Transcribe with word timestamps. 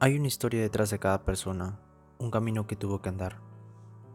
Hay 0.00 0.16
una 0.16 0.28
historia 0.28 0.60
detrás 0.60 0.90
de 0.90 1.00
cada 1.00 1.24
persona, 1.24 1.80
un 2.20 2.30
camino 2.30 2.68
que 2.68 2.76
tuvo 2.76 3.02
que 3.02 3.08
andar. 3.08 3.38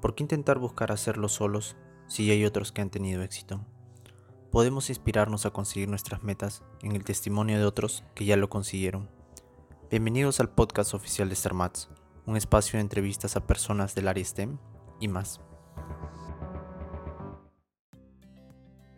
¿Por 0.02 0.16
qué 0.16 0.24
intentar 0.24 0.58
buscar 0.58 0.94
hacerlo 0.94 1.28
solos 1.28 1.76
si 2.08 2.32
hay 2.32 2.46
otros 2.46 2.72
que 2.72 2.82
han 2.82 2.90
tenido 2.90 3.22
éxito? 3.22 3.66
Podemos 4.50 4.88
inspirarnos 4.90 5.46
a 5.46 5.50
conseguir 5.50 5.90
nuestras 5.90 6.24
metas 6.24 6.64
en 6.84 6.96
el 6.96 7.04
testimonio 7.04 7.60
de 7.60 7.66
otros 7.66 8.06
que 8.16 8.24
ya 8.24 8.38
lo 8.38 8.50
consiguieron. 8.50 9.10
Bienvenidos 9.92 10.40
al 10.40 10.48
podcast 10.48 10.94
oficial 10.94 11.28
de 11.28 11.36
StarMats, 11.36 11.90
un 12.26 12.38
espacio 12.38 12.78
de 12.78 12.82
entrevistas 12.84 13.36
a 13.36 13.46
personas 13.46 13.94
del 13.94 14.08
área 14.08 14.24
STEM 14.24 14.60
y 15.02 15.10
más. 15.10 15.42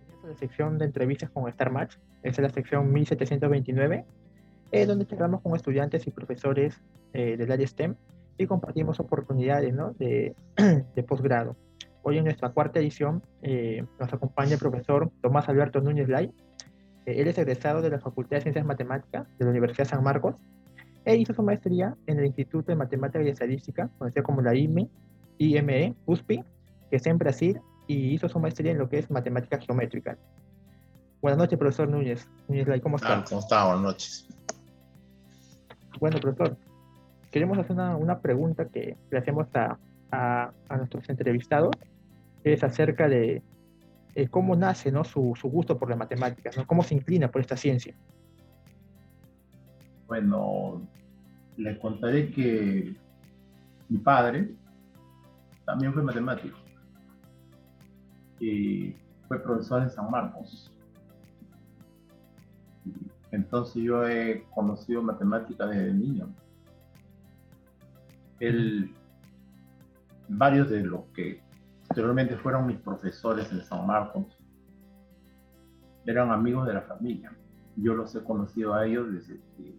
Esta 0.07 0.21
es 0.21 0.29
la 0.29 0.37
sección 0.37 0.77
de 0.77 0.85
entrevistas 0.85 1.31
con 1.31 1.51
StarMatch. 1.51 1.95
Esta 2.21 2.43
es 2.43 2.47
la 2.47 2.53
sección 2.53 2.93
1729 2.93 4.05
eh, 4.75 4.85
donde 4.85 5.07
charlamos 5.07 5.41
con 5.41 5.55
estudiantes 5.55 6.05
y 6.05 6.11
profesores 6.11 6.81
eh, 7.13 7.37
del 7.37 7.49
área 7.49 7.65
STEM 7.65 7.95
y 8.37 8.45
compartimos 8.45 8.99
oportunidades 8.99 9.73
¿no? 9.73 9.93
de, 9.93 10.35
de 10.95 11.03
posgrado. 11.03 11.55
Hoy 12.03 12.17
en 12.17 12.25
nuestra 12.25 12.49
cuarta 12.49 12.79
edición 12.79 13.23
eh, 13.41 13.85
nos 14.01 14.13
acompaña 14.13 14.53
el 14.53 14.59
profesor 14.59 15.09
Tomás 15.21 15.47
Alberto 15.47 15.79
Núñez 15.79 16.09
Lai. 16.09 16.29
él 17.05 17.27
es 17.27 17.37
egresado 17.37 17.81
de 17.81 17.89
la 17.89 17.99
Facultad 17.99 18.37
de 18.37 18.41
Ciencias 18.41 18.65
Matemáticas 18.65 19.25
de 19.39 19.45
la 19.45 19.51
Universidad 19.51 19.87
San 19.87 20.03
Marcos 20.03 20.35
e 21.05 21.15
hizo 21.15 21.33
su 21.33 21.41
maestría 21.41 21.95
en 22.07 22.19
el 22.19 22.25
Instituto 22.25 22.69
de 22.69 22.75
Matemática 22.75 23.23
y 23.23 23.29
Estadística, 23.29 23.89
conocido 23.97 24.23
como 24.23 24.41
la 24.41 24.55
IME, 24.55 24.89
IME, 25.37 25.95
USPI, 26.05 26.43
que 26.89 26.97
está 26.97 27.11
en 27.11 27.17
Brasil, 27.17 27.61
y 27.87 28.13
hizo 28.13 28.27
su 28.27 28.39
maestría 28.39 28.71
en 28.71 28.79
lo 28.79 28.89
que 28.89 28.97
es 28.97 29.09
matemáticas 29.09 29.65
geométricas. 29.65 30.17
Buenas 31.21 31.37
noches, 31.37 31.57
profesor 31.57 31.87
Núñez. 31.87 32.27
Núñez 32.47 32.67
Lai, 32.67 32.81
¿cómo 32.81 32.97
está? 32.97 33.19
Ah, 33.19 33.25
¿Cómo 33.27 33.39
está? 33.39 33.65
Buenas 33.65 33.83
noches. 33.83 34.27
Bueno, 35.99 36.19
profesor, 36.19 36.57
queremos 37.31 37.57
hacer 37.57 37.71
una, 37.71 37.95
una 37.95 38.19
pregunta 38.19 38.65
que 38.65 38.97
le 39.11 39.17
hacemos 39.17 39.47
a, 39.55 39.77
a, 40.11 40.77
nuestros 40.77 41.07
entrevistados, 41.09 41.75
que 42.43 42.53
es 42.53 42.63
acerca 42.63 43.07
de 43.07 43.41
eh, 44.15 44.27
cómo 44.27 44.55
nace 44.55 44.91
¿no? 44.91 45.03
su, 45.03 45.33
su, 45.39 45.49
gusto 45.49 45.77
por 45.77 45.89
las 45.89 45.97
matemáticas, 45.97 46.57
¿no? 46.57 46.65
cómo 46.65 46.83
se 46.83 46.95
inclina 46.95 47.29
por 47.29 47.41
esta 47.41 47.57
ciencia. 47.57 47.95
Bueno, 50.07 50.87
le 51.57 51.79
contaré 51.79 52.31
que 52.31 52.95
mi 53.89 53.97
padre 53.97 54.55
también 55.65 55.93
fue 55.93 56.03
matemático 56.03 56.57
y 58.39 58.95
fue 59.27 59.41
profesor 59.41 59.81
en 59.81 59.89
San 59.89 60.09
Marcos. 60.11 60.74
Entonces 63.31 63.83
yo 63.83 64.07
he 64.07 64.45
conocido 64.53 65.01
matemáticas 65.01 65.69
desde 65.69 65.93
niño. 65.93 66.33
Él, 68.39 68.93
varios 70.27 70.69
de 70.69 70.83
los 70.83 71.05
que 71.13 71.41
posteriormente 71.87 72.37
fueron 72.37 72.67
mis 72.67 72.77
profesores 72.77 73.51
en 73.51 73.63
San 73.63 73.85
Marcos, 73.85 74.25
eran 76.05 76.31
amigos 76.31 76.67
de 76.67 76.73
la 76.73 76.81
familia. 76.81 77.35
Yo 77.75 77.93
los 77.93 78.13
he 78.15 78.23
conocido 78.23 78.73
a 78.73 78.85
ellos 78.85 79.11
desde 79.11 79.39
que 79.57 79.75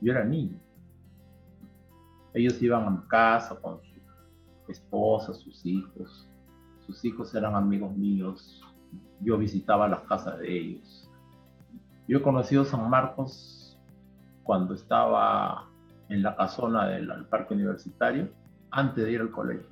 yo 0.00 0.12
era 0.12 0.24
niño. 0.24 0.58
Ellos 2.34 2.60
iban 2.60 2.84
a 2.84 2.90
mi 2.90 3.08
casa 3.08 3.58
con 3.60 3.80
su 3.80 4.72
esposa, 4.72 5.32
sus 5.32 5.64
hijos. 5.64 6.28
Sus 6.86 7.04
hijos 7.04 7.34
eran 7.34 7.54
amigos 7.54 7.96
míos. 7.96 8.62
Yo 9.20 9.38
visitaba 9.38 9.88
las 9.88 10.02
casas 10.02 10.38
de 10.38 10.56
ellos 10.56 11.05
yo 12.08 12.18
he 12.18 12.22
conocido 12.22 12.64
San 12.64 12.88
Marcos 12.88 13.78
cuando 14.44 14.74
estaba 14.74 15.68
en 16.08 16.22
la 16.22 16.36
casona 16.36 16.86
del 16.86 17.26
parque 17.26 17.54
universitario, 17.54 18.28
antes 18.70 19.04
de 19.04 19.12
ir 19.12 19.20
al 19.20 19.30
colegio. 19.30 19.66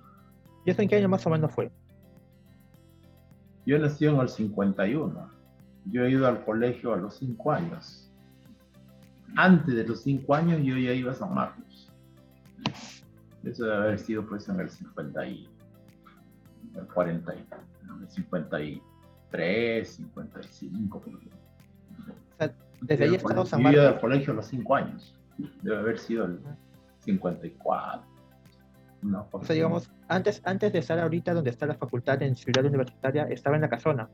¿Y 0.64 0.70
eso 0.70 0.82
en 0.82 0.88
qué 0.88 0.96
año 0.96 1.08
más 1.08 1.24
o 1.26 1.30
menos 1.30 1.52
fue? 1.52 1.70
Yo 3.66 3.78
nací 3.78 4.06
en 4.06 4.16
el 4.16 4.28
51. 4.28 5.30
Yo 5.92 6.04
he 6.04 6.10
ido 6.10 6.26
al 6.26 6.44
colegio 6.44 6.92
a 6.92 6.96
los 6.96 7.16
5 7.18 7.52
años. 7.52 8.10
Antes 9.36 9.74
de 9.74 9.84
los 9.86 10.02
5 10.02 10.34
años 10.34 10.60
yo 10.62 10.76
ya 10.76 10.92
iba 10.92 11.12
a 11.12 11.14
San 11.14 11.32
Marcos. 11.34 11.92
Eso 13.44 13.64
debe 13.64 13.76
haber 13.76 13.98
sido 13.98 14.26
pues 14.26 14.48
en 14.48 14.58
el 14.58 14.70
50 14.70 15.26
y 15.26 15.48
el 16.74 16.86
40, 16.88 17.32
el 17.32 17.44
53, 18.08 19.88
55 19.88 21.00
por 21.00 21.08
ejemplo 21.08 21.43
desde 22.86 23.04
ahí 23.04 23.14
estado 23.14 23.46
San 23.46 23.62
Marcos. 23.62 23.82
Yo 23.82 23.88
al 23.88 24.00
colegio 24.00 24.32
a 24.32 24.36
los 24.36 24.46
5 24.46 24.74
años. 24.74 25.14
Debe 25.62 25.78
haber 25.78 25.98
sido 25.98 26.26
el 26.26 26.40
54. 27.00 28.02
No, 29.02 29.28
o 29.32 29.44
sea, 29.44 29.54
digamos, 29.54 29.90
antes, 30.08 30.40
antes 30.44 30.72
de 30.72 30.78
estar 30.78 30.98
ahorita 30.98 31.34
donde 31.34 31.50
está 31.50 31.66
la 31.66 31.74
facultad 31.74 32.22
en 32.22 32.34
Ciudad 32.36 32.64
Universitaria, 32.64 33.24
estaba 33.24 33.56
en 33.56 33.62
la 33.62 33.68
casona. 33.68 34.08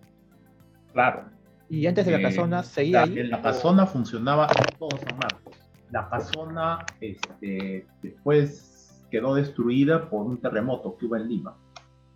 Claro. 0.93 1.27
Y 1.69 1.87
antes 1.87 2.05
de 2.05 2.13
la 2.13 2.19
eh, 2.19 2.23
casona 2.23 2.63
seguía 2.65 3.03
ahí. 3.03 3.19
En 3.21 3.31
la 3.31 3.41
casona 3.41 3.87
funcionaba 3.87 4.49
todo 4.79 4.91
San 4.99 5.17
Marcos. 5.19 5.57
La 5.91 6.09
casona 6.09 6.85
este, 7.01 7.87
después 8.03 9.07
quedó 9.11 9.35
destruida 9.35 10.09
por 10.09 10.27
un 10.27 10.41
terremoto 10.41 10.97
que 10.97 11.07
hubo 11.07 11.17
en 11.17 11.29
Lima. 11.29 11.57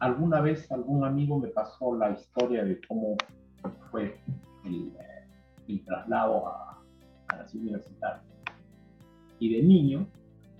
Alguna 0.00 0.40
vez 0.40 0.70
algún 0.72 1.04
amigo 1.04 1.38
me 1.38 1.48
pasó 1.48 1.96
la 1.96 2.10
historia 2.10 2.64
de 2.64 2.80
cómo 2.88 3.16
fue 3.90 4.18
el, 4.64 4.92
el 5.68 5.84
traslado 5.84 6.48
a, 6.48 6.82
a 7.28 7.36
las 7.36 7.54
universitarias. 7.54 8.24
Y 9.38 9.54
de 9.54 9.62
niño, 9.62 10.06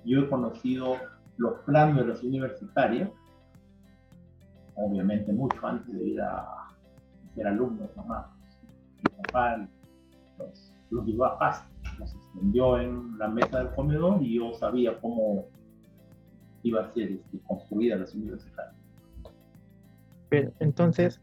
yo 0.04 0.20
he 0.20 0.28
conocido 0.28 0.96
los 1.36 1.60
planos 1.60 1.96
de 1.96 2.06
las 2.06 2.22
universitarias, 2.22 3.10
obviamente 4.74 5.32
mucho 5.32 5.66
antes 5.66 5.92
de 5.94 6.04
ir 6.04 6.20
a 6.20 6.68
ser 7.34 7.46
alumno 7.46 7.88
nomás. 7.96 8.26
Mi 8.98 9.22
papá 9.22 9.68
los, 10.38 10.72
los 10.90 11.06
llevó 11.06 11.26
a 11.26 11.38
casa, 11.38 11.68
los 11.98 12.14
extendió 12.14 12.78
en 12.78 13.18
la 13.18 13.28
mesa 13.28 13.58
del 13.58 13.74
comedor 13.74 14.22
y 14.22 14.36
yo 14.36 14.52
sabía 14.54 15.00
cómo 15.00 15.46
iba 16.62 16.82
a 16.82 16.92
ser 16.92 17.12
este, 17.12 17.38
construida 17.46 17.96
las 17.96 18.14
universitarias. 18.14 18.74
Pero, 20.28 20.52
entonces, 20.60 21.20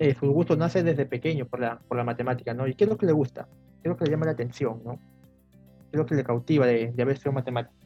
eh, 0.00 0.14
su 0.18 0.32
gusto 0.32 0.56
nace 0.56 0.82
desde 0.82 1.04
pequeño 1.04 1.44
por 1.44 1.60
la, 1.60 1.78
por 1.78 1.98
la 1.98 2.04
matemática, 2.04 2.54
¿no? 2.54 2.66
¿Y 2.66 2.74
qué 2.74 2.84
es 2.84 2.90
lo 2.90 2.96
que 2.96 3.04
le 3.04 3.12
gusta? 3.12 3.46
¿Qué 3.82 3.88
es 3.88 3.90
lo 3.90 3.98
que 3.98 4.06
le 4.06 4.10
llama 4.10 4.24
la 4.24 4.32
atención, 4.32 4.80
¿no? 4.82 4.96
¿Qué 4.96 5.92
es 5.92 5.98
lo 5.98 6.06
que 6.06 6.14
le 6.14 6.24
cautiva 6.24 6.66
de, 6.66 6.94
haber 6.98 7.18
sido 7.18 7.32
matemático? 7.32 7.76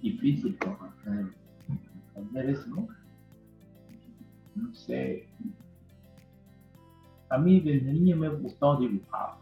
Difícil, 0.00 0.56
eso, 2.48 2.68
¿no? 2.68 2.88
No 4.54 4.72
sé. 4.72 5.26
A 7.30 7.38
mí 7.38 7.60
desde 7.60 7.92
niño 7.92 8.16
me 8.16 8.28
ha 8.28 8.30
gustado 8.30 8.78
dibujar, 8.78 9.34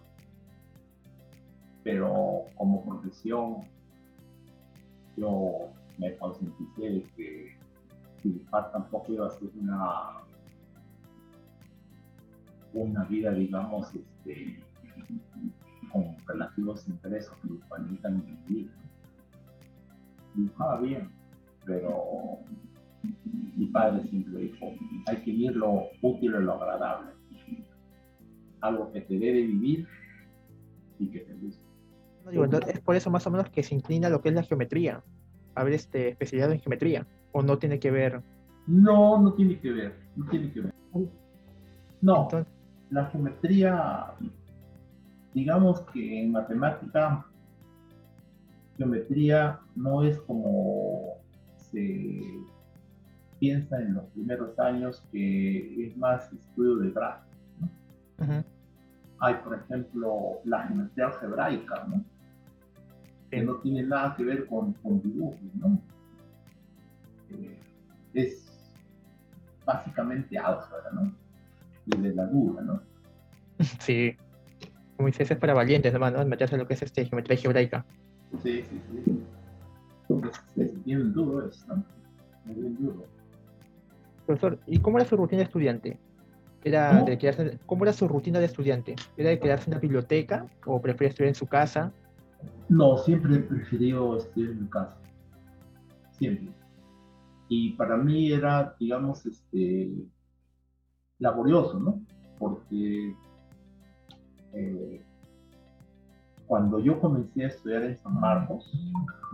pero 1.84 2.44
como 2.54 2.82
profesión 2.86 3.56
yo 5.18 5.68
me 5.98 6.16
concienticé 6.16 6.80
de 6.80 7.02
que 7.14 7.61
dibujar 8.22 8.70
tampoco 8.72 9.12
iba 9.12 9.26
a 9.26 9.30
ser 9.30 9.48
una, 9.60 10.22
una 12.72 13.04
vida, 13.04 13.32
digamos, 13.32 13.94
este, 13.94 14.62
con 15.92 16.16
relativos 16.26 16.86
intereses 16.88 17.30
que 17.42 17.48
permitan 17.68 18.24
vivir. 18.46 18.70
Dibujaba 20.34 20.80
bien, 20.80 21.10
pero 21.64 22.38
mi 23.56 23.66
padre 23.66 24.02
siempre 24.08 24.40
dijo, 24.40 24.72
hay 25.06 25.16
que 25.16 25.30
vivir 25.30 25.56
lo 25.56 25.88
útil 26.00 26.34
y 26.34 26.42
lo 26.42 26.54
agradable. 26.54 27.12
Algo 28.60 28.92
que 28.92 29.00
te 29.02 29.18
debe 29.18 29.42
vivir 29.42 29.86
y 30.98 31.08
que 31.08 31.20
te 31.20 31.34
guste. 31.34 32.70
es 32.70 32.80
por 32.80 32.94
eso 32.94 33.10
más 33.10 33.26
o 33.26 33.30
menos 33.30 33.50
que 33.50 33.62
se 33.62 33.74
inclina 33.74 34.08
lo 34.08 34.22
que 34.22 34.28
es 34.28 34.34
la 34.34 34.44
geometría, 34.44 35.02
a 35.54 35.64
ver 35.64 35.74
este, 35.74 36.10
especialidad 36.10 36.52
en 36.52 36.60
geometría 36.60 37.06
o 37.32 37.42
no 37.42 37.58
tiene 37.58 37.78
que 37.78 37.90
ver? 37.90 38.20
No, 38.66 39.20
no 39.20 39.32
tiene 39.32 39.58
que 39.58 39.72
ver, 39.72 39.96
no 40.16 40.26
tiene 40.26 40.52
que 40.52 40.60
ver. 40.60 40.74
No, 42.00 42.28
la 42.90 43.06
geometría, 43.06 44.14
digamos 45.34 45.80
que 45.92 46.22
en 46.22 46.32
matemática, 46.32 47.26
geometría 48.76 49.60
no 49.76 50.02
es 50.02 50.18
como 50.22 51.14
se 51.56 52.20
piensa 53.38 53.80
en 53.80 53.94
los 53.94 54.04
primeros 54.06 54.58
años, 54.58 55.02
que 55.10 55.86
es 55.86 55.96
más 55.96 56.32
estudio 56.32 56.76
de 56.76 56.90
gráficos. 56.90 57.28
Hay, 59.18 59.34
por 59.44 59.54
ejemplo, 59.54 60.40
la 60.44 60.66
geometría 60.66 61.06
algebraica, 61.06 61.84
¿no? 61.88 62.04
que 63.32 63.42
no 63.42 63.54
tiene 63.56 63.82
nada 63.82 64.14
que 64.14 64.24
ver 64.24 64.46
con, 64.46 64.74
con 64.74 65.00
dibujos, 65.00 65.40
¿no? 65.54 65.80
Es 68.14 68.52
básicamente 69.64 70.38
álgebra, 70.38 70.90
¿no? 70.92 71.12
Y 71.86 71.96
de 71.96 72.14
la 72.14 72.26
duda, 72.26 72.62
¿no? 72.62 72.82
Sí, 73.80 74.16
como 74.96 75.08
dices, 75.08 75.30
es 75.30 75.38
para 75.38 75.54
valientes, 75.54 75.92
hermano, 75.92 76.24
meterse 76.26 76.56
lo 76.56 76.66
que 76.66 76.74
es 76.74 76.82
este 76.82 77.04
geometría 77.06 77.36
algebraica. 77.36 77.84
Sí, 78.42 78.62
sí, 78.62 78.80
sí. 79.04 79.22
Es, 80.56 80.84
bien 80.84 81.12
duro 81.12 81.48
eso, 81.48 81.66
¿no? 81.68 81.84
Es 82.50 82.56
bien 82.56 82.76
duro. 82.76 83.06
Profesor, 84.26 84.58
¿y 84.66 84.78
cómo 84.78 84.98
era 84.98 85.08
su 85.08 85.16
rutina 85.16 85.38
de 85.38 85.44
estudiante? 85.44 85.98
Era 86.64 86.90
¿Cómo? 86.90 87.06
de 87.06 87.18
quedarse, 87.18 87.58
¿Cómo 87.66 87.84
era 87.84 87.92
su 87.92 88.06
rutina 88.06 88.38
de 88.38 88.46
estudiante? 88.46 88.94
¿Era 89.16 89.30
de 89.30 89.38
quedarse 89.38 89.70
en 89.70 89.74
la 89.74 89.80
biblioteca 89.80 90.46
o 90.66 90.80
prefería 90.80 91.08
estudiar 91.08 91.28
en 91.28 91.34
su 91.34 91.46
casa? 91.46 91.92
No, 92.68 92.96
siempre 92.98 93.36
he 93.36 93.38
preferido 93.40 94.18
estudiar 94.18 94.52
en 94.52 94.62
mi 94.62 94.68
casa. 94.68 94.96
Siempre. 96.12 96.61
Y 97.54 97.74
para 97.74 97.98
mí 97.98 98.32
era, 98.32 98.74
digamos, 98.80 99.26
este, 99.26 99.92
laborioso, 101.18 101.78
¿no? 101.78 102.00
Porque 102.38 103.14
eh, 104.54 105.04
cuando 106.46 106.80
yo 106.80 106.98
comencé 106.98 107.44
a 107.44 107.48
estudiar 107.48 107.82
en 107.82 107.98
San 107.98 108.18
Marcos, 108.18 108.72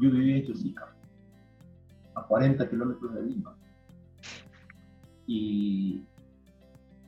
yo 0.00 0.10
vivía 0.10 0.38
en 0.38 0.46
Chosica, 0.48 0.92
a 2.16 2.22
40 2.24 2.68
kilómetros 2.68 3.14
de 3.14 3.22
Lima. 3.22 3.56
Y 5.28 6.02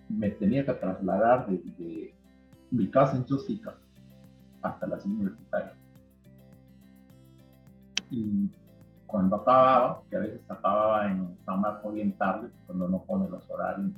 me 0.08 0.30
tenía 0.30 0.64
que 0.64 0.74
trasladar 0.74 1.48
desde 1.48 2.14
mi 2.70 2.88
casa 2.88 3.16
en 3.16 3.24
Chosica 3.24 3.76
hasta 4.62 4.86
la 4.86 5.00
ciudad 5.00 5.16
universitaria. 5.16 5.74
Cuando 9.10 9.36
acababa, 9.36 10.02
que 10.08 10.16
a 10.16 10.20
veces 10.20 10.40
acababa 10.48 11.10
en 11.10 11.36
San 11.44 11.60
Marcos 11.60 11.94
bien 11.94 12.12
tarde, 12.16 12.48
cuando 12.66 12.88
no 12.88 13.02
pone 13.02 13.28
los 13.28 13.48
horarios, 13.50 13.90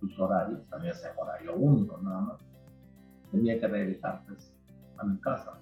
sus 0.00 0.18
horarios, 0.18 0.60
había 0.70 0.92
ese 0.92 1.08
horario 1.16 1.56
único 1.56 1.98
nada 1.98 2.20
más, 2.20 2.36
tenía 3.30 3.58
que 3.58 3.66
regresar 3.66 4.22
pues, 4.26 4.52
a 4.98 5.04
mi 5.04 5.16
casa. 5.18 5.58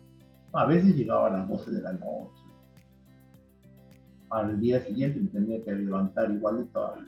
A 0.53 0.67
veces 0.67 0.97
llegaba 0.97 1.29
a 1.29 1.31
las 1.31 1.49
12 1.49 1.71
de 1.71 1.83
la 1.83 1.93
noche. 1.93 2.43
Al 4.31 4.61
día 4.61 4.81
siguiente 4.81 5.21
me 5.21 5.29
tenía 5.29 5.65
que 5.65 5.73
levantar 5.73 6.31
igualito 6.31 6.87
a 6.87 6.97
las 6.97 7.07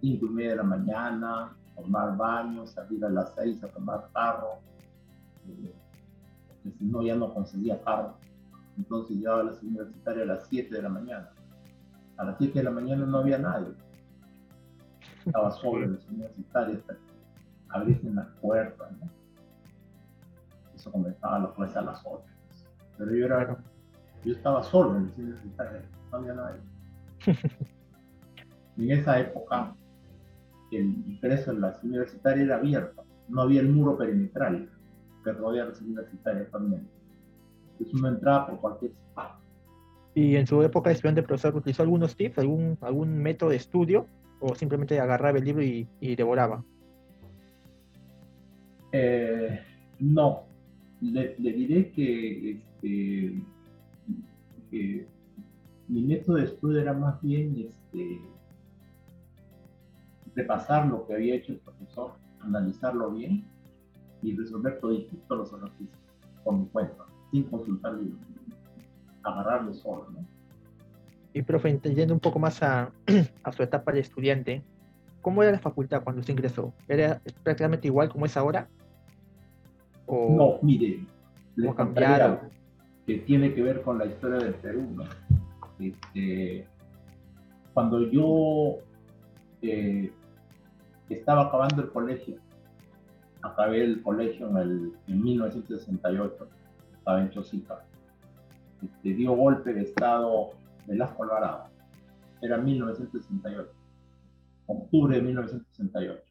5 0.00 0.26
y 0.26 0.28
media 0.28 0.50
de 0.50 0.56
la 0.56 0.62
mañana, 0.64 1.56
tomar 1.76 2.16
baño, 2.16 2.66
salir 2.66 3.04
a 3.04 3.08
las 3.08 3.34
6 3.34 3.62
a 3.64 3.68
tomar 3.68 4.08
carro, 4.12 4.58
eh, 5.46 5.72
porque 6.48 6.76
si 6.78 6.84
no 6.84 7.02
ya 7.02 7.14
no 7.14 7.32
conseguía 7.32 7.80
carro. 7.82 8.16
Entonces 8.76 9.16
llegaba 9.16 9.40
a 9.40 9.44
la 9.44 9.52
ciudad 9.52 9.74
universitaria 9.74 10.22
a 10.22 10.26
las 10.26 10.46
7 10.48 10.74
de 10.74 10.82
la 10.82 10.88
mañana. 10.88 11.30
A 12.16 12.24
las 12.24 12.38
7 12.38 12.58
de 12.58 12.64
la 12.64 12.70
mañana 12.70 13.06
no 13.06 13.18
había 13.18 13.38
nadie. 13.38 13.72
Estaba 15.24 15.50
solo 15.50 15.84
en 15.84 15.92
la 15.92 15.98
ciudad 15.98 16.14
universitaria 16.14 16.76
hasta 16.76 16.94
que 16.94 17.00
abriesen 17.68 18.14
las 18.14 18.28
puertas. 18.40 18.92
¿no? 18.92 19.10
Eso 20.74 20.90
comenzaba 20.92 21.36
a 21.36 21.38
las 21.40 21.50
pues, 21.52 21.76
a 21.76 21.82
las 21.82 22.00
8. 22.04 22.24
pues. 22.48 22.66
Pero 22.98 23.14
yo, 23.14 23.26
era, 23.26 23.58
yo 24.24 24.32
estaba 24.32 24.62
solo 24.62 24.96
en 24.96 25.06
la 25.06 25.12
ciudad 25.12 25.28
universitaria, 25.28 25.82
no 26.10 26.18
había 26.18 26.34
nadie. 26.34 26.60
en 28.76 28.90
esa 28.90 29.20
época, 29.20 29.74
el 30.70 30.86
ingreso 30.86 31.52
en 31.52 31.60
la 31.60 31.72
ciudad 31.72 31.84
universitaria 31.84 32.44
era 32.44 32.56
abierto. 32.56 33.04
No 33.28 33.42
había 33.42 33.60
el 33.60 33.70
muro 33.70 33.96
perimetral 33.96 34.68
que 35.22 35.32
rodea 35.32 35.64
la 35.64 35.74
ciudad 35.74 35.90
universitaria 35.90 36.50
también. 36.50 36.88
Entonces 37.74 37.94
uno 37.94 38.08
entraba 38.08 38.46
por 38.46 38.60
cualquier 38.60 38.92
sitio. 38.92 39.04
¿Y 40.14 40.36
en 40.36 40.46
su 40.46 40.62
época 40.62 40.90
de 40.90 40.94
estudiante, 40.94 41.22
profesor, 41.22 41.56
utilizó 41.56 41.82
algunos 41.82 42.16
tips, 42.16 42.38
algún, 42.38 42.78
algún 42.80 43.18
método 43.18 43.50
de 43.50 43.56
estudio 43.56 44.06
o 44.40 44.54
simplemente 44.54 45.00
agarraba 45.00 45.38
el 45.38 45.44
libro 45.44 45.62
y, 45.62 45.88
y 46.00 46.14
devoraba? 46.14 46.64
Eh, 48.92 49.60
no, 49.98 50.44
le, 51.00 51.34
le 51.38 51.52
diré 51.52 51.90
que, 51.90 52.52
este, 52.52 53.42
que 54.70 55.06
mi 55.88 56.02
método 56.02 56.36
de 56.36 56.44
estudio 56.44 56.80
era 56.80 56.92
más 56.92 57.20
bien 57.20 57.56
este, 57.58 58.20
repasar 60.34 60.86
lo 60.86 61.06
que 61.06 61.14
había 61.14 61.34
hecho 61.34 61.52
el 61.52 61.58
profesor, 61.58 62.12
analizarlo 62.40 63.10
bien 63.10 63.44
y 64.22 64.36
resolver 64.36 64.78
todos 64.80 65.08
los 65.28 65.52
ejercicios 65.52 65.98
por 66.44 66.54
mi 66.54 66.66
cuenta, 66.66 67.04
sin 67.34 67.42
consultar 67.50 67.98
agarrarlo 69.24 69.74
solo. 69.74 70.06
¿no? 70.12 70.24
Y, 71.32 71.42
profe, 71.42 71.80
yendo 71.82 72.14
un 72.14 72.20
poco 72.20 72.38
más 72.38 72.62
a, 72.62 72.92
a 73.42 73.50
su 73.50 73.62
etapa 73.64 73.90
de 73.90 73.98
estudiante, 73.98 74.62
¿cómo 75.20 75.42
era 75.42 75.50
la 75.50 75.58
facultad 75.58 76.04
cuando 76.04 76.20
usted 76.20 76.34
ingresó? 76.34 76.72
¿Era 76.86 77.20
prácticamente 77.42 77.88
igual 77.88 78.08
como 78.08 78.26
es 78.26 78.36
ahora? 78.36 78.68
¿O 80.06 80.36
No, 80.36 80.58
mire, 80.62 81.00
le 81.56 81.66
¿Cómo 81.66 81.74
contaré 81.76 82.06
cambiaron? 82.06 82.30
algo 82.36 82.50
que 83.04 83.18
tiene 83.18 83.52
que 83.52 83.62
ver 83.62 83.82
con 83.82 83.98
la 83.98 84.06
historia 84.06 84.38
del 84.38 84.54
Perú. 84.54 84.88
¿no? 84.94 85.04
Este, 85.80 86.68
cuando 87.72 88.08
yo 88.12 88.78
eh, 89.60 90.12
estaba 91.08 91.46
acabando 91.46 91.82
el 91.82 91.90
colegio, 91.90 92.36
acabé 93.42 93.82
el 93.82 94.02
colegio 94.04 94.48
en, 94.50 94.56
el, 94.56 94.92
en 95.08 95.20
1968, 95.24 96.48
estaba 97.04 97.20
en 97.20 97.28
Chosica, 97.28 97.84
este, 98.82 99.12
dio 99.12 99.32
golpe 99.32 99.74
de 99.74 99.82
estado 99.82 100.52
Velasco 100.86 101.22
Alvarado, 101.24 101.64
era 102.40 102.56
1968, 102.56 103.70
octubre 104.66 105.16
de 105.16 105.22
1968. 105.22 106.22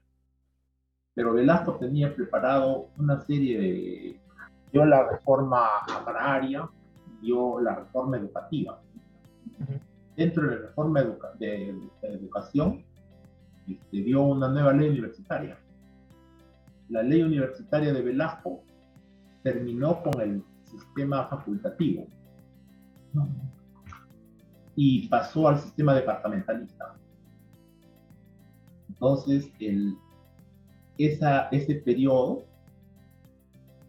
Pero 1.13 1.33
Velasco 1.35 1.75
tenía 1.75 2.15
preparado 2.15 2.89
una 2.97 3.19
serie 3.21 3.59
de... 3.59 4.19
dio 4.71 4.83
la 4.85 5.07
reforma 5.11 5.67
agraria, 5.95 6.67
dio 7.21 7.59
la 7.59 7.75
reforma 7.75 8.17
educativa. 8.17 8.81
Dentro 10.17 10.49
de 10.49 10.55
la 10.55 10.61
reforma 10.69 11.01
educa- 11.01 11.33
de, 11.37 11.77
de 12.01 12.07
educación, 12.07 12.83
este, 13.67 13.97
dio 13.97 14.23
una 14.23 14.47
nueva 14.47 14.73
ley 14.73 14.89
universitaria. 14.89 15.55
La 16.89 17.03
ley 17.03 17.21
universitaria 17.21 17.93
de 17.93 18.01
Velasco 18.01 18.63
terminó 19.43 20.01
con 20.01 20.19
el 20.21 20.43
sistema 20.79 21.27
facultativo 21.27 22.07
y 24.75 25.07
pasó 25.07 25.47
al 25.47 25.59
sistema 25.59 25.93
departamentalista. 25.93 26.95
Entonces, 28.89 29.51
el, 29.59 29.95
esa, 30.97 31.47
ese 31.49 31.75
periodo, 31.75 32.43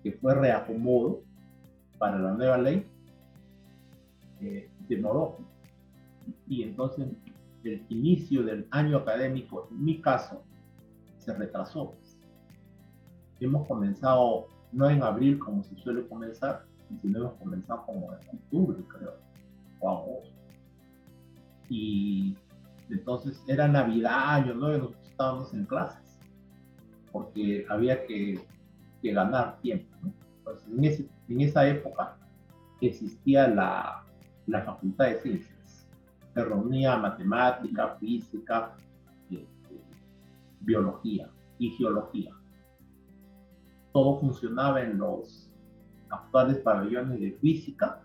que 0.03 0.13
fue 0.13 0.35
reacomodo 0.35 1.23
para 1.99 2.19
la 2.19 2.33
nueva 2.33 2.59
ley, 2.59 2.87
eh, 4.41 4.69
demoró. 4.89 5.39
Y 6.47 6.63
entonces 6.63 7.09
el 7.65 7.85
inicio 7.89 8.43
del 8.43 8.67
año 8.71 8.99
académico, 8.99 9.69
en 9.71 9.85
mi 9.85 10.01
caso, 10.01 10.43
se 11.19 11.33
retrasó. 11.33 11.95
Hemos 13.41 13.67
comenzado 13.67 14.49
no 14.73 14.91
en 14.91 15.03
abril 15.03 15.39
como 15.39 15.63
se 15.63 15.75
suele 15.77 16.07
comenzar, 16.07 16.67
sino 17.03 17.19
hemos 17.19 17.35
comenzado 17.35 17.85
como 17.87 18.13
en 18.13 18.29
octubre, 18.39 18.79
creo, 18.89 19.15
o 19.81 19.91
agosto. 19.91 20.31
Y 21.69 22.37
entonces 22.91 23.43
era 23.49 23.67
Navidad, 23.69 24.35
Año 24.35 24.55
Nuevo, 24.55 24.79
nosotros 24.91 25.09
estábamos 25.11 25.55
en 25.55 25.65
clases, 25.65 26.19
porque 27.13 27.67
había 27.69 28.05
que, 28.07 28.45
que 29.03 29.13
ganar 29.13 29.59
tiempo. 29.61 29.87
¿no? 30.03 30.13
Entonces, 30.39 30.69
en, 30.69 30.85
ese- 30.85 31.09
en 31.29 31.41
esa 31.41 31.67
época 31.67 32.17
existía 32.81 33.49
la, 33.49 34.05
la 34.47 34.63
Facultad 34.63 35.07
de 35.07 35.21
Ciencias, 35.21 35.89
que 36.35 36.45
reunía 36.45 36.97
matemática, 36.99 37.97
física, 38.01 38.75
este, 39.31 39.81
biología 40.61 41.31
y 41.59 41.71
geología. 41.71 42.33
Todo 43.93 44.19
funcionaba 44.21 44.83
en 44.83 44.99
los 44.99 45.44
actuales 46.15 46.59
pabellones 46.59 47.21
de 47.21 47.33
física 47.33 48.01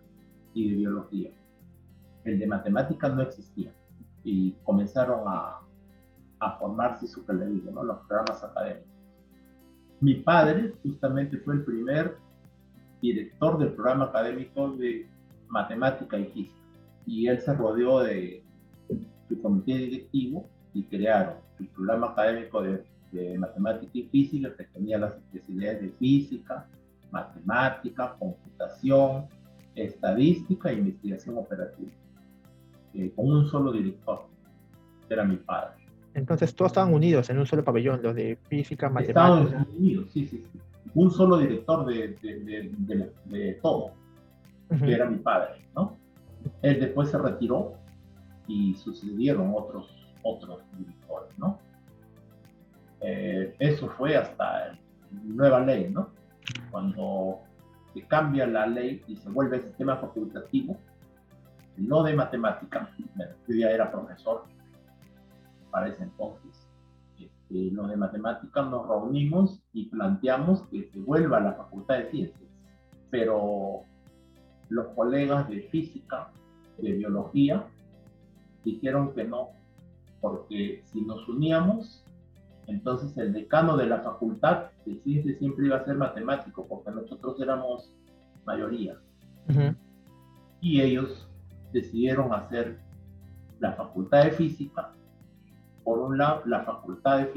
y 0.54 0.70
de 0.70 0.76
biología. 0.78 1.32
El 2.24 2.40
de 2.40 2.48
matemática 2.48 3.10
no 3.10 3.22
existía 3.22 3.74
y 4.24 4.52
comenzaron 4.64 5.22
a, 5.28 5.60
a 6.40 6.52
formarse 6.58 7.08
su 7.08 7.24
digo, 7.26 7.72
¿no? 7.72 7.84
los 7.84 7.98
programas 8.00 8.44
académicos. 8.44 8.90
Mi 10.02 10.16
padre 10.16 10.74
justamente 10.84 11.38
fue 11.38 11.56
el 11.56 11.66
primer 11.66 12.18
director 13.02 13.58
del 13.58 13.74
programa 13.74 14.06
académico 14.06 14.72
de 14.72 15.08
matemática 15.48 16.18
y 16.18 16.26
física 16.26 16.60
y 17.06 17.28
él 17.28 17.40
se 17.40 17.54
rodeó 17.54 18.00
de 18.00 18.44
su 19.28 19.42
comité 19.42 19.78
directivo 19.78 20.48
y 20.74 20.84
crearon 20.84 21.36
el 21.60 21.68
programa 21.68 22.08
académico 22.08 22.62
de, 22.62 22.84
de 23.12 23.38
matemática 23.38 23.92
y 23.94 24.04
física 24.04 24.56
que 24.56 24.66
tenía 24.66 24.98
las 24.98 25.16
especialidades 25.16 25.82
de 25.82 25.90
física, 25.92 26.68
matemática, 27.12 28.16
computación, 28.20 29.28
estadística 29.76 30.70
e 30.70 30.74
investigación 30.74 31.38
operativa, 31.38 31.92
eh, 32.94 33.12
con 33.16 33.32
un 33.32 33.46
solo 33.48 33.72
director, 33.72 34.26
que 35.08 35.14
era 35.14 35.24
mi 35.24 35.38
padre. 35.38 35.76
Entonces 36.14 36.54
todos 36.56 36.72
estaban 36.72 36.94
unidos 36.94 37.30
en 37.30 37.38
un 37.40 37.46
solo 37.46 37.64
pabellón, 37.64 38.02
los 38.02 38.16
de 38.16 38.38
física, 38.48 38.88
Estados 38.88 39.44
matemáticas. 39.46 39.68
Unidos, 39.78 40.06
sí, 40.12 40.26
sí, 40.26 40.44
sí. 40.52 40.60
un 40.96 41.12
solo 41.12 41.38
director 41.38 41.86
de, 41.86 42.18
de, 42.22 42.72
de, 42.78 43.14
de 43.26 43.54
todo, 43.62 43.92
que 44.70 44.92
era 44.92 45.10
mi 45.10 45.18
padre, 45.18 45.62
¿no? 45.76 45.98
Él 46.62 46.80
después 46.80 47.10
se 47.10 47.18
retiró 47.18 47.74
y 48.48 48.74
sucedieron 48.76 49.54
otros, 49.56 50.14
otros 50.24 50.62
directores, 50.78 51.38
¿no? 51.38 51.60
Eh, 53.02 53.56
eso 53.60 53.88
fue 53.90 54.16
hasta 54.18 54.78
nueva 55.24 55.60
ley, 55.62 55.90
¿no? 55.90 56.10
Cuando 56.72 57.40
se 57.94 58.06
cambia 58.08 58.46
la 58.48 58.68
ley 58.68 59.04
y 59.08 59.16
se 59.16 59.30
vuelve 59.30 59.58
el 59.58 59.64
sistema 59.64 59.98
facultativo, 59.98 60.78
no 61.78 62.04
de 62.04 62.14
matemática, 62.14 62.90
yo 63.48 63.56
ya 63.56 63.72
era 63.72 63.92
profesor 63.92 64.44
para 65.72 65.88
ese 65.88 66.04
entonces, 66.04 66.68
este, 67.20 67.72
lo 67.72 67.88
de 67.88 67.98
matemática 67.98 68.62
nos 68.64 68.88
reunimos 68.88 69.62
y 69.74 69.86
planteamos 69.86 70.64
que 70.68 70.90
se 70.92 71.00
vuelva 71.00 71.38
a 71.38 71.42
la 71.42 71.54
Facultad 71.54 72.00
de 72.00 72.12
Ciencias, 72.12 72.50
pero 73.10 73.82
los 74.70 74.88
colegas 74.96 75.50
de 75.50 75.62
física, 75.64 76.32
de 76.78 76.94
biología, 76.94 77.68
dijeron 78.64 79.14
que 79.14 79.24
no, 79.24 79.50
porque 80.22 80.84
si 80.86 81.02
nos 81.02 81.28
uníamos, 81.28 82.06
entonces 82.70 83.18
el 83.18 83.34
decano 83.34 83.76
de 83.78 83.88
la 83.88 84.02
facultad 84.02 84.68
de 84.86 84.96
ciencias 85.02 85.40
siempre 85.40 85.66
iba 85.66 85.78
a 85.78 85.86
ser 85.86 85.96
matemático, 85.96 86.68
porque 86.68 86.92
nosotros 86.92 87.40
éramos 87.42 87.92
mayoría. 88.46 88.98
Y 90.62 90.82
ellos 90.82 91.28
decidieron 91.74 92.32
hacer 92.34 92.80
la 93.60 93.74
facultad 93.74 94.26
de 94.26 94.32
física, 94.32 94.92
por 95.84 96.00
un 96.00 96.18
lado 96.18 96.44
la 96.46 96.64
facultad 96.64 97.28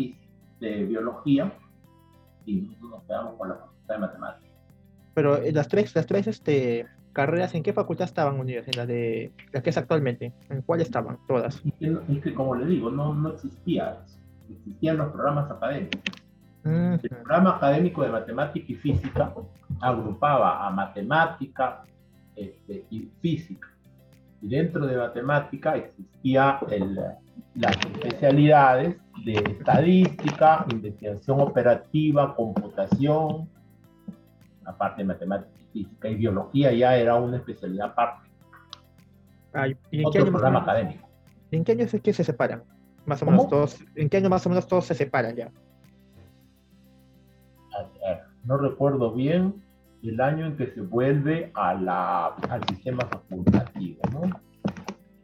de, 0.61 0.85
biología, 0.85 1.53
y 2.45 2.57
nosotros 2.57 2.91
nos 2.91 3.03
quedamos 3.05 3.35
con 3.39 3.49
la 3.49 3.55
facultad 3.57 3.95
de 3.95 4.01
matemáticas. 4.01 4.53
Pero 5.15 5.37
eh, 5.37 5.53
las 5.53 5.69
tres, 5.69 5.95
las 5.95 6.07
tres 6.07 6.27
este, 6.27 6.87
carreras, 7.12 7.55
¿en 7.55 7.62
qué 7.62 7.73
facultad 7.73 8.05
estaban 8.05 8.39
unidas? 8.39 8.69
¿En 8.69 8.77
la 8.77 8.87
de 8.87 9.33
la 9.53 9.62
que 9.62 9.71
es 9.71 9.77
actualmente? 9.79 10.33
¿En 10.51 10.61
cuál 10.62 10.83
estaban 10.83 11.19
todas? 11.27 11.62
Es 11.81 12.23
que, 12.23 12.35
como 12.35 12.55
le 12.55 12.67
digo, 12.67 12.91
no, 12.91 13.15
no 13.15 13.31
existía 13.31 14.03
Existían 14.51 14.99
los 14.99 15.13
programas 15.13 15.51
académicos. 15.51 16.01
El 16.65 16.99
programa 16.99 17.57
académico 17.57 18.03
de 18.03 18.11
matemática 18.11 18.67
y 18.69 18.75
física 18.77 19.35
agrupaba 19.81 20.65
a 20.67 20.71
matemática 20.71 21.83
este, 22.37 22.87
y 22.91 23.11
física. 23.21 23.69
Y 24.41 24.49
dentro 24.49 24.87
de 24.87 24.97
matemática 24.97 25.77
existía 25.77 26.59
las 27.55 27.77
especialidades 27.77 28.97
de 29.25 29.33
estadística, 29.33 30.65
investigación 30.71 31.41
operativa, 31.41 32.35
computación, 32.35 33.49
aparte 34.65 35.03
de 35.03 35.09
matemática 35.09 35.53
física 35.73 36.09
y 36.09 36.15
biología 36.15 36.73
ya 36.73 36.97
era 36.97 37.17
una 37.17 37.37
especialidad 37.39 37.89
aparte. 37.91 38.29
¿y 39.91 40.01
en 40.01 40.07
Otro 40.07 40.25
qué 40.25 40.31
programa 40.31 40.61
académico. 40.61 41.09
¿En 41.51 41.65
qué 41.65 41.73
año 41.73 41.85
es 41.85 42.01
que 42.01 42.13
se 42.13 42.25
separan? 42.25 42.63
Más 43.04 43.21
o 43.23 43.26
menos 43.26 43.49
todos, 43.49 43.85
¿En 43.97 44.09
qué 44.09 44.18
año 44.18 44.30
más 44.30 44.47
o 44.47 44.49
menos 44.49 44.66
todos 44.66 44.87
se 44.87 44.94
separan 44.94 45.35
ya? 45.35 45.50
No 48.44 48.59
recuerdo 48.59 49.12
bien 49.12 49.62
el 50.02 50.21
año 50.21 50.47
en 50.47 50.56
que 50.56 50.68
se 50.68 50.80
vuelve 50.80 51.50
a 51.54 51.75
la, 51.75 52.26
al 52.26 52.64
sistema 52.68 53.04
facultativo, 53.06 54.00
¿no? 54.12 54.23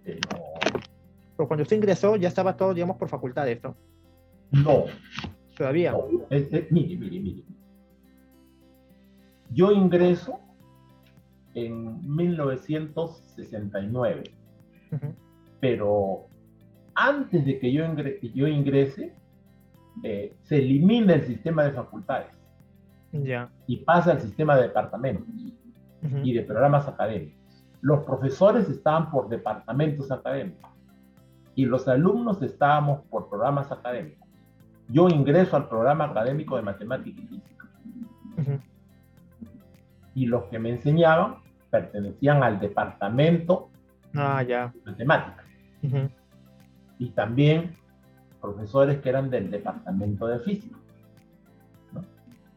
Pero... 0.04 0.28
cuando 1.37 1.62
usted 1.62 1.76
ingresó 1.76 2.16
ya 2.16 2.28
estaba 2.28 2.56
todo, 2.56 2.75
digamos, 2.75 2.97
por 2.97 3.08
facultades, 3.08 3.62
¿no? 3.62 3.76
No. 4.50 4.87
Todavía. 5.56 5.94
mire, 6.70 6.97
mire, 6.97 7.20
mire. 7.20 7.44
Yo 9.50 9.73
ingreso 9.73 10.40
en 11.54 12.16
1969, 12.16 14.25
pero 15.61 16.28
antes 16.99 17.45
de 17.45 17.61
que 17.61 17.73
yo, 17.73 17.85
yo 18.35 18.49
ingrese, 18.49 19.14
eh, 20.02 20.35
se 20.43 20.57
elimina 20.57 21.14
el 21.14 21.23
sistema 21.23 21.62
de 21.62 21.71
facultades. 21.71 22.37
Y 23.67 23.76
pasa 23.78 24.11
al 24.11 24.21
sistema 24.21 24.57
de 24.57 24.62
departamentos 24.64 25.28
y 26.23 26.33
de 26.33 26.43
programas 26.43 26.88
académicos. 26.88 27.38
Los 27.81 28.05
profesores 28.05 28.69
estaban 28.69 29.11
por 29.11 29.28
departamentos 29.28 30.11
académicos 30.11 30.71
y 31.55 31.64
los 31.64 31.87
alumnos 31.87 32.43
estábamos 32.43 33.02
por 33.11 33.28
programas 33.28 33.71
académicos. 33.71 34.28
Yo 34.88 35.09
ingreso 35.09 35.57
al 35.57 35.69
programa 35.69 36.05
académico 36.05 36.57
de 36.57 36.62
matemática 36.62 37.21
y 37.21 37.26
física. 37.26 37.69
Y 40.14 40.26
los 40.26 40.45
que 40.45 40.59
me 40.59 40.71
enseñaban 40.71 41.37
pertenecían 41.71 42.43
al 42.43 42.59
departamento 42.59 43.71
ah, 44.14 44.43
de 44.45 44.71
matemáticas. 44.85 45.47
Y 46.99 47.11
también 47.11 47.76
profesores 48.40 49.00
que 49.00 49.09
eran 49.09 49.31
del 49.31 49.50
departamento 49.50 50.26
de 50.26 50.38
física, 50.40 50.76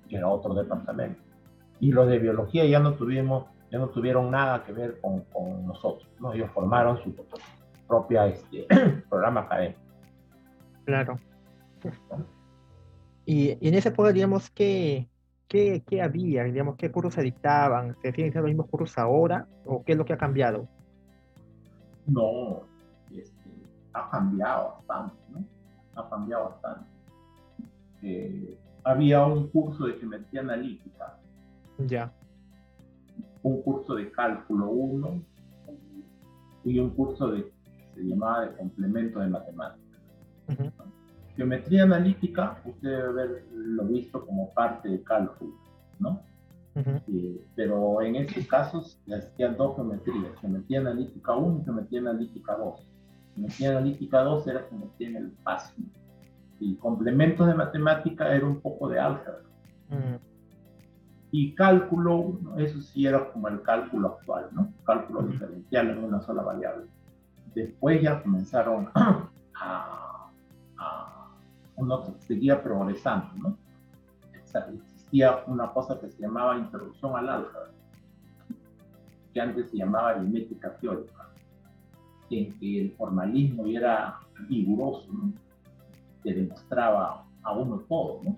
que 0.07 0.15
era 0.15 0.27
otro 0.27 0.53
departamento. 0.53 1.21
Y 1.79 1.91
los 1.91 2.07
de 2.07 2.19
biología 2.19 2.65
ya 2.65 2.79
no 2.79 2.93
tuvimos, 2.93 3.45
ya 3.71 3.79
no 3.79 3.89
tuvieron 3.89 4.29
nada 4.29 4.63
que 4.63 4.73
ver 4.73 4.99
con, 5.01 5.21
con 5.25 5.65
nosotros, 5.65 6.09
¿no? 6.19 6.33
Ellos 6.33 6.51
formaron 6.51 7.01
su 7.03 7.15
propia 7.87 8.27
este, 8.27 8.67
programa 9.09 9.41
académico. 9.41 9.79
Claro. 10.85 11.19
Y, 13.25 13.57
y 13.59 13.67
en 13.67 13.73
ese 13.75 13.89
época, 13.89 14.11
digamos 14.11 14.49
que 14.49 15.07
¿Qué, 15.51 15.83
¿Qué, 15.85 16.01
había? 16.01 16.45
Digamos, 16.45 16.77
¿Qué 16.77 16.89
cursos 16.91 17.13
se 17.15 17.21
dictaban? 17.21 17.97
¿Se 18.01 18.13
siguen 18.13 18.31
siendo 18.31 18.43
los 18.43 18.51
mismos 18.51 18.69
cursos 18.69 18.97
ahora? 18.97 19.49
¿O 19.65 19.83
qué 19.83 19.91
es 19.91 19.97
lo 19.97 20.05
que 20.05 20.13
ha 20.13 20.17
cambiado? 20.17 20.65
No, 22.07 22.61
este, 23.13 23.49
ha 23.93 24.09
cambiado 24.09 24.75
bastante, 24.77 25.15
¿no? 25.29 25.45
Ha 25.95 26.09
cambiado 26.09 26.49
bastante. 26.49 26.85
Eh, 28.01 28.57
había 28.83 29.25
un 29.25 29.47
curso 29.49 29.85
de 29.85 29.93
geometría 29.93 30.41
analítica. 30.41 31.17
Ya. 31.77 32.11
Un 33.43 33.61
curso 33.61 33.95
de 33.95 34.11
cálculo 34.11 34.69
1 34.69 35.23
y 36.63 36.79
un 36.79 36.91
curso 36.91 37.31
de, 37.31 37.51
se 37.95 38.01
llamaba 38.01 38.45
de 38.45 38.57
complemento 38.57 39.19
de 39.19 39.27
matemáticas. 39.27 39.81
Geometría 41.35 41.83
analítica, 41.83 42.61
usted 42.65 42.89
debe 42.89 43.03
haberlo 43.03 43.85
visto 43.85 44.25
como 44.25 44.53
parte 44.53 44.89
de 44.89 45.01
cálculo, 45.03 45.53
¿no? 45.99 46.21
Eh, 46.75 47.45
pero 47.55 48.01
en 48.01 48.15
este 48.15 48.45
caso 48.47 48.79
existían 49.07 49.57
dos 49.57 49.75
geometrías, 49.75 50.37
geometría 50.39 50.79
analítica 50.79 51.35
1 51.35 51.59
y 51.59 51.63
geometría 51.63 51.99
analítica 52.01 52.55
2. 52.55 52.90
Geometría 53.35 53.71
analítica 53.71 54.21
2 54.21 54.47
era 54.47 54.65
geometría 54.69 55.09
en 55.09 55.15
el 55.15 55.27
espacio. 55.27 55.83
Y 56.59 56.75
complementos 56.75 57.47
de 57.47 57.53
matemática 57.53 58.33
era 58.33 58.45
un 58.45 58.61
poco 58.61 58.87
de 58.89 58.99
álgebra. 58.99 59.41
Y 61.31 61.55
cálculo 61.55 62.15
1, 62.17 62.57
eso 62.59 62.81
sí 62.81 63.07
era 63.07 63.31
como 63.31 63.47
el 63.47 63.61
cálculo 63.61 64.09
actual, 64.09 64.49
¿no? 64.51 64.71
Cálculo 64.83 65.23
diferencial 65.23 65.89
en 65.89 66.03
una 66.03 66.21
sola 66.21 66.43
variable. 66.43 66.85
Después 67.55 68.01
ya 68.01 68.21
comenzaron 68.21 68.89
a 68.95 70.11
uno 71.81 72.15
seguía 72.19 72.61
progresando, 72.61 73.33
¿no? 73.35 73.57
existía 74.83 75.43
una 75.47 75.71
cosa 75.71 75.99
que 75.99 76.09
se 76.09 76.21
llamaba 76.21 76.57
introducción 76.57 77.15
al 77.15 77.29
álgebra, 77.29 77.71
que 79.33 79.41
antes 79.41 79.71
se 79.71 79.77
llamaba 79.77 80.09
aritmética 80.09 80.75
teórica, 80.75 81.29
en 82.39 82.59
que 82.59 82.81
el 82.81 82.91
formalismo 82.93 83.65
era 83.65 84.19
riguroso, 84.47 85.11
¿no? 85.11 85.33
Que 86.23 86.33
demostraba 86.33 87.25
a 87.43 87.51
uno 87.53 87.79
todo, 87.87 88.21
¿no? 88.23 88.37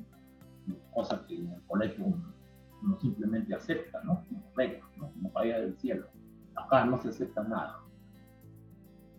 Cosa 0.94 1.26
que 1.28 1.36
en 1.36 1.52
el 1.52 1.62
colegio 1.64 2.06
uno, 2.06 3.00
simplemente 3.00 3.54
acepta, 3.54 4.02
¿no? 4.04 4.24
Como 4.28 4.44
regla, 4.56 4.84
¿no? 4.98 5.10
Como 5.10 5.34
caída 5.34 5.60
del 5.60 5.76
cielo. 5.78 6.08
Acá 6.56 6.86
no 6.86 7.02
se 7.02 7.10
acepta 7.10 7.44
nada. 7.44 7.80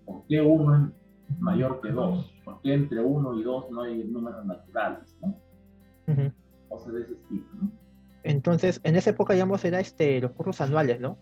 ¿Por 0.04 0.24
qué 0.26 0.40
uno 0.40 0.92
mayor 1.38 1.80
que 1.80 1.90
2, 1.90 2.32
porque 2.44 2.74
entre 2.74 3.00
1 3.00 3.40
y 3.40 3.42
2 3.42 3.70
no 3.70 3.82
hay 3.82 4.04
números 4.04 4.44
naturales, 4.44 5.16
¿no? 5.22 5.34
O 6.68 6.78
sea, 6.78 6.92
de 6.92 7.02
ese 7.02 7.12
estilo, 7.14 7.46
¿no? 7.60 7.70
Entonces, 8.22 8.80
en 8.84 8.96
esa 8.96 9.10
época, 9.10 9.34
digamos, 9.34 9.64
era 9.64 9.80
este, 9.80 10.20
los 10.20 10.32
cursos 10.32 10.60
anuales, 10.60 11.00
¿no? 11.00 11.18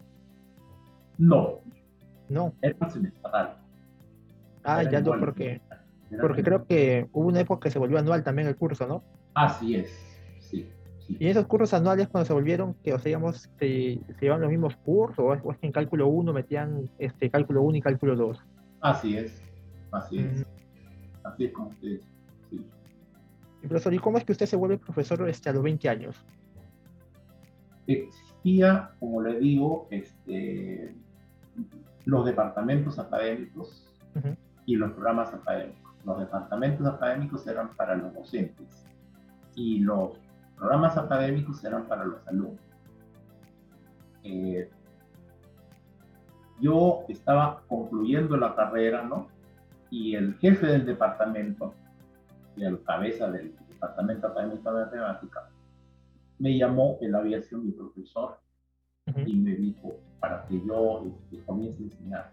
No. 1.18 1.61
No. 2.33 2.55
Era 2.62 2.89
semestral. 2.89 3.57
Ah, 4.65 4.83
ya 4.85 5.01
no, 5.01 5.19
porque, 5.19 5.61
porque 6.21 6.43
creo 6.43 6.65
que 6.65 7.09
hubo 7.12 7.29
una 7.29 7.41
época 7.41 7.65
que 7.65 7.71
se 7.71 7.79
volvió 7.79 7.99
anual 7.99 8.23
también 8.23 8.49
el 8.49 8.57
curso, 8.57 8.87
¿no? 8.87 9.03
Así 9.35 9.77
es, 9.77 9.91
sí. 10.41 10.71
Y 11.09 11.29
esos 11.29 11.47
cursos 11.47 11.75
anuales 11.75 12.09
cuando 12.09 12.27
se 12.27 12.33
volvieron, 12.33 12.75
que 12.83 12.95
o 12.95 12.99
sea, 12.99 13.11
digamos, 13.11 13.51
se, 13.59 13.99
se 13.99 14.21
llevan 14.21 14.41
los 14.41 14.51
mismos 14.51 14.77
cursos, 14.77 15.19
o 15.19 15.35
es, 15.35 15.59
que 15.59 15.67
en 15.67 15.73
cálculo 15.73 16.09
1 16.09 16.33
metían 16.33 16.89
este 16.99 17.29
cálculo 17.29 17.62
1 17.62 17.77
y 17.77 17.81
cálculo 17.83 18.17
2. 18.17 18.41
Así 18.81 19.17
es. 19.17 19.43
Así 19.91 20.21
es. 20.21 20.47
Así 21.25 21.45
es 21.45 21.53
como 21.53 21.69
usted 21.69 22.01
sí. 22.51 22.65
profesor, 23.61 23.93
¿y 23.93 23.99
cómo 23.99 24.17
es 24.19 24.25
que 24.25 24.33
usted 24.33 24.47
se 24.47 24.57
vuelve 24.57 24.79
profesor 24.79 25.29
este, 25.29 25.51
a 25.51 25.53
los 25.53 25.62
20 25.62 25.89
años? 25.89 26.25
existía, 27.87 28.93
como 28.99 29.23
le 29.23 29.39
digo, 29.39 29.89
este, 29.91 30.95
los 32.04 32.25
departamentos 32.25 32.99
académicos 32.99 33.88
y 34.66 34.76
los 34.76 34.92
programas 34.92 35.32
académicos. 35.32 35.92
Los 36.04 36.18
departamentos 36.18 36.87
académicos 36.87 37.47
eran 37.47 37.75
para 37.76 37.94
los 37.94 38.12
docentes 38.14 38.87
y 39.54 39.80
los 39.80 40.18
programas 40.56 40.97
académicos 40.97 41.62
eran 41.64 41.87
para 41.87 42.04
los 42.04 42.26
alumnos. 42.26 42.61
Eh, 44.25 44.68
yo 46.61 47.04
estaba 47.09 47.62
concluyendo 47.66 48.37
la 48.37 48.54
carrera, 48.54 49.02
¿no? 49.02 49.28
Y 49.90 50.14
el 50.14 50.35
jefe 50.38 50.66
del 50.66 50.87
departamento, 50.87 51.75
el 52.56 52.82
cabeza 52.85 53.30
del 53.30 53.54
departamento 53.68 54.28
académico 54.28 54.73
de 54.73 54.85
matemática, 54.85 55.49
me 56.38 56.56
llamó, 56.56 56.99
él 57.00 57.14
había 57.14 57.42
sido 57.42 57.61
mi 57.61 57.73
profesor, 57.73 58.38
y 59.06 59.35
me 59.35 59.54
dijo 59.56 59.97
para 60.21 60.47
que 60.47 60.61
yo 60.64 61.04
este, 61.06 61.44
comience 61.44 61.82
a 61.82 61.87
enseñar. 61.87 62.32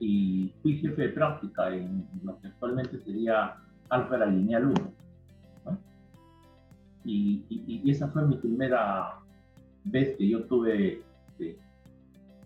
Y 0.00 0.52
fui 0.60 0.78
jefe 0.78 1.02
de 1.02 1.08
práctica 1.10 1.72
en 1.72 2.06
lo 2.24 2.38
que 2.40 2.48
actualmente 2.48 2.98
sería 2.98 3.56
álgebra 3.88 4.26
lineal 4.26 4.66
1. 4.66 4.92
Y, 7.06 7.44
y, 7.50 7.90
esa 7.90 8.08
fue 8.08 8.26
mi 8.26 8.36
primera 8.36 9.20
vez 9.84 10.16
que 10.16 10.26
yo 10.26 10.44
tuve, 10.44 11.02
este, 11.28 11.58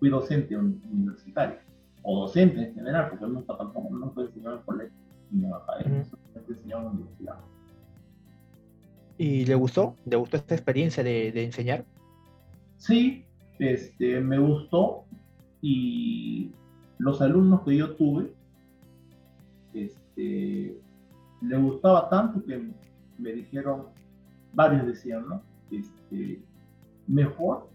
fui 0.01 0.11
docente 0.11 0.57
universitario, 0.57 1.59
o 2.03 2.23
docente 2.23 2.61
en 2.63 2.75
general, 2.75 3.09
porque 3.09 3.27
nunca 3.27 3.57
tampoco, 3.57 3.95
nunca 3.95 4.21
enseñado 4.21 4.57
en 4.57 4.63
colegio, 4.63 4.99
ni 5.31 5.45
en 5.45 5.55
academia, 5.55 6.03
uh 6.03 6.51
enseñado 6.51 6.83
en 6.83 6.89
universidad. 6.89 7.37
¿Y 9.17 9.47
le 9.47 9.55
gustó? 9.55 9.95
¿Le 10.05 10.17
gustó 10.17 10.37
esta 10.39 10.55
experiencia 10.57 11.05
de, 11.05 11.31
de 11.31 11.45
enseñar? 11.45 11.85
Sí, 12.79 13.25
este, 13.59 14.21
me 14.21 14.39
gustó 14.39 15.05
y 15.61 16.53
los 16.99 17.21
alumnos 17.21 17.63
que 17.63 17.77
yo 17.77 17.95
tuve, 17.97 18.33
este, 19.75 20.81
le 21.43 21.57
gustaba 21.59 22.09
tanto 22.09 22.45
que 22.45 22.71
me 23.19 23.33
dijeron, 23.33 23.87
varios 24.53 24.87
decían, 24.87 25.29
¿no? 25.29 25.43
Este, 25.71 26.41
mejor 27.07 27.69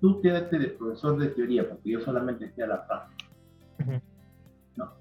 tú 0.00 0.20
quédate 0.20 0.58
de 0.58 0.68
profesor 0.68 1.18
de 1.18 1.28
teoría, 1.28 1.68
porque 1.68 1.90
yo 1.90 2.00
solamente 2.00 2.46
estoy 2.46 2.64
a 2.64 2.66
la 2.68 2.86
práctica. 2.86 3.30
¿no? 4.76 4.92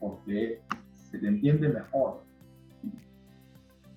Porque 0.00 0.60
se 0.94 1.18
le 1.18 1.28
entiende 1.28 1.68
mejor 1.68 2.20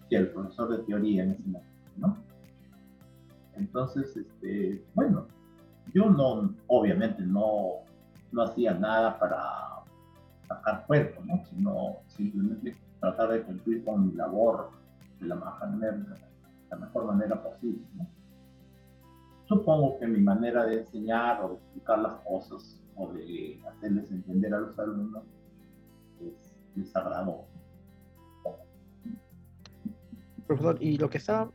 que 0.09 0.17
el 0.17 0.27
profesor 0.29 0.77
de 0.77 0.83
teoría 0.83 1.23
en 1.23 1.31
ese 1.31 1.43
momento, 1.43 1.69
¿no? 1.97 2.30
Entonces, 3.61 4.17
este, 4.17 4.83
bueno, 4.95 5.27
yo 5.93 6.09
no, 6.09 6.51
obviamente 6.67 7.21
no, 7.21 7.83
no 8.31 8.41
hacía 8.41 8.73
nada 8.73 9.19
para 9.19 9.83
sacar 10.47 10.85
cuerpo, 10.87 11.21
¿no? 11.25 11.45
sino 11.45 11.97
simplemente 12.07 12.75
tratar 12.99 13.29
de 13.29 13.43
cumplir 13.43 13.85
con 13.85 14.07
mi 14.07 14.13
labor 14.13 14.71
de 15.19 15.27
la 15.27 15.35
manera, 15.35 16.17
la 16.71 16.77
mejor 16.77 17.05
manera 17.05 17.41
posible. 17.41 17.83
Supongo 19.45 19.99
que 19.99 20.07
mi 20.07 20.21
manera 20.21 20.65
de 20.65 20.79
enseñar 20.79 21.43
o 21.43 21.49
de 21.49 21.55
explicar 21.55 21.99
las 21.99 22.13
cosas 22.21 22.81
o 22.95 23.13
de 23.13 23.61
hacerles 23.69 24.09
entender 24.09 24.55
a 24.55 24.59
los 24.59 24.79
alumnos 24.79 25.23
es, 26.19 26.55
les 26.75 26.95
agradó. 26.95 27.45
Profesor, 30.47 30.77
y 30.81 30.97
lo 30.97 31.09
que 31.09 31.19
está 31.19 31.49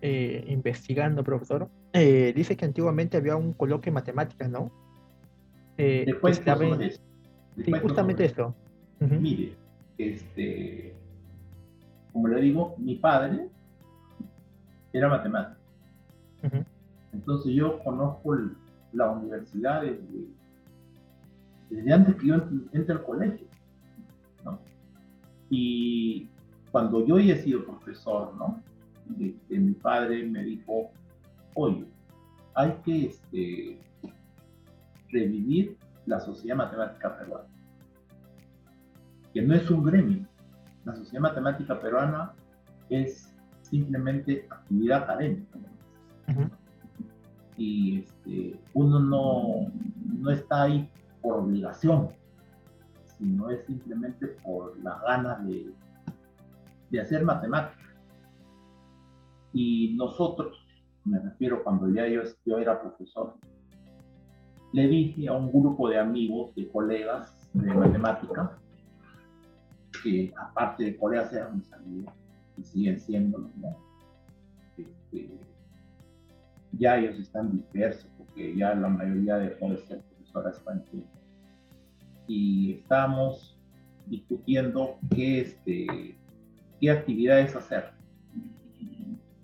eh, 0.00 0.44
investigando, 0.48 1.24
profesor, 1.24 1.68
eh, 1.92 2.32
dice 2.34 2.56
que 2.56 2.64
antiguamente 2.64 3.16
había 3.16 3.36
un 3.36 3.52
coloquio 3.52 3.90
de 3.90 3.94
matemáticas, 3.94 4.48
¿no? 4.48 4.70
Eh, 5.76 6.04
Después, 6.06 6.40
sí, 7.64 7.72
justamente 7.80 8.24
esto. 8.24 8.54
Mire, 9.00 9.54
este, 9.96 10.94
como 12.12 12.28
le 12.28 12.40
digo, 12.40 12.74
mi 12.78 12.96
padre 12.96 13.48
era 14.92 15.08
matemático. 15.08 15.60
Entonces 17.12 17.52
yo 17.54 17.78
conozco 17.82 18.36
la 18.92 19.10
universidad 19.10 19.82
desde, 19.82 20.26
desde, 21.70 21.92
antes 21.92 22.16
que 22.16 22.26
yo 22.26 22.34
entre 22.72 22.94
al 22.94 23.02
colegio. 23.02 23.46
¿no? 24.44 24.58
Y 25.50 26.28
cuando 26.70 27.04
yo 27.06 27.18
he 27.18 27.36
sido 27.36 27.64
profesor, 27.64 28.34
¿no? 28.36 28.62
De, 29.08 29.58
mi 29.58 29.72
padre 29.72 30.24
me 30.24 30.42
dijo, 30.42 30.90
oye, 31.54 31.86
hay 32.54 32.72
que 32.84 33.06
este, 33.06 33.78
revivir 35.10 35.76
la 36.06 36.20
Sociedad 36.20 36.56
Matemática 36.56 37.16
Peruana, 37.18 37.48
que 39.32 39.42
no 39.42 39.54
es 39.54 39.70
un 39.70 39.84
gremio. 39.84 40.26
La 40.84 40.94
Sociedad 40.94 41.22
Matemática 41.22 41.80
Peruana 41.80 42.32
es 42.88 43.34
simplemente 43.62 44.46
actividad 44.50 45.04
académica. 45.04 45.58
Y 47.56 48.00
este, 48.00 48.58
uno 48.74 49.00
no, 49.00 49.72
no 50.20 50.30
está 50.30 50.62
ahí 50.62 50.88
por 51.20 51.38
obligación, 51.38 52.08
sino 53.18 53.50
es 53.50 53.64
simplemente 53.66 54.28
por 54.44 54.78
las 54.82 55.00
ganas 55.02 55.44
de, 55.46 55.72
de 56.90 57.00
hacer 57.00 57.24
matemáticas. 57.24 57.87
Y 59.52 59.94
nosotros, 59.96 60.64
me 61.04 61.18
refiero 61.18 61.62
cuando 61.64 61.88
ya 61.90 62.06
yo, 62.06 62.58
era 62.58 62.80
profesor, 62.80 63.34
le 64.72 64.86
dije 64.86 65.28
a 65.28 65.32
un 65.32 65.50
grupo 65.50 65.88
de 65.88 65.98
amigos, 65.98 66.54
de 66.54 66.68
colegas 66.68 67.50
de 67.54 67.72
matemática, 67.72 68.58
que 70.02 70.32
aparte 70.36 70.84
de 70.84 70.96
colegas 70.96 71.32
eran 71.32 71.56
mis 71.56 71.72
amigos 71.72 72.12
y 72.58 72.62
siguen 72.62 73.00
siendo, 73.00 73.38
¿no? 73.38 73.76
Este, 74.76 75.30
ya 76.72 76.98
ellos 76.98 77.18
están 77.18 77.50
dispersos 77.52 78.10
porque 78.18 78.54
ya 78.54 78.74
la 78.74 78.88
mayoría 78.88 79.36
de 79.36 79.48
de 79.50 79.78
ser 79.78 80.02
profesoras 80.02 80.62
tiempo. 80.90 81.08
Y 82.26 82.72
estamos 82.74 83.58
discutiendo 84.06 84.98
qué, 85.14 85.40
este, 85.40 85.86
qué 86.78 86.90
actividades 86.90 87.56
hacer 87.56 87.97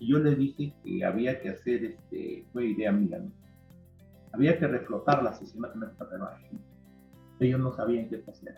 yo 0.07 0.19
le 0.19 0.35
dije 0.35 0.75
que 0.83 1.05
había 1.05 1.41
que 1.41 1.51
hacer, 1.51 1.85
este, 1.85 2.45
fue 2.53 2.67
idea 2.67 2.93
mía, 2.93 3.23
había 4.33 4.59
que 4.59 4.67
reflotar 4.67 5.23
la 5.23 5.33
sociedad 5.35 5.73
peruana. 5.73 6.39
Ellos 7.41 7.61
no 7.61 7.73
sabían 7.73 8.09
qué 8.09 8.23
hacer. 8.27 8.57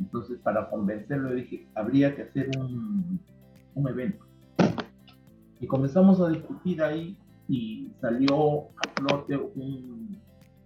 Entonces, 0.00 0.38
para 0.40 0.70
convencerlo, 0.70 1.34
dije, 1.34 1.66
habría 1.74 2.14
que 2.14 2.22
hacer 2.22 2.50
un, 2.58 3.20
un 3.74 3.88
evento. 3.88 4.24
Y 5.60 5.66
comenzamos 5.66 6.20
a 6.20 6.28
discutir 6.28 6.82
ahí 6.82 7.18
y 7.48 7.90
salió 8.00 8.68
a 8.68 8.88
flote 8.94 9.36
un, 9.36 10.16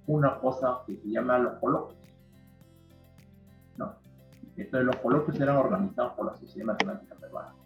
una 0.07 0.39
cosa 0.39 0.81
que 0.87 0.97
se 0.97 1.09
llama 1.09 1.39
los 1.39 1.55
coloquios. 1.55 1.99
¿no? 3.79 3.95
Entonces, 4.57 4.87
los 4.87 4.97
coloquios 4.97 5.41
eran 5.41 5.57
organizados 5.57 6.13
por 6.13 6.27
la 6.27 6.37
Sociedad 6.37 6.67
Matemática 6.67 7.15
Peruana 7.17 7.62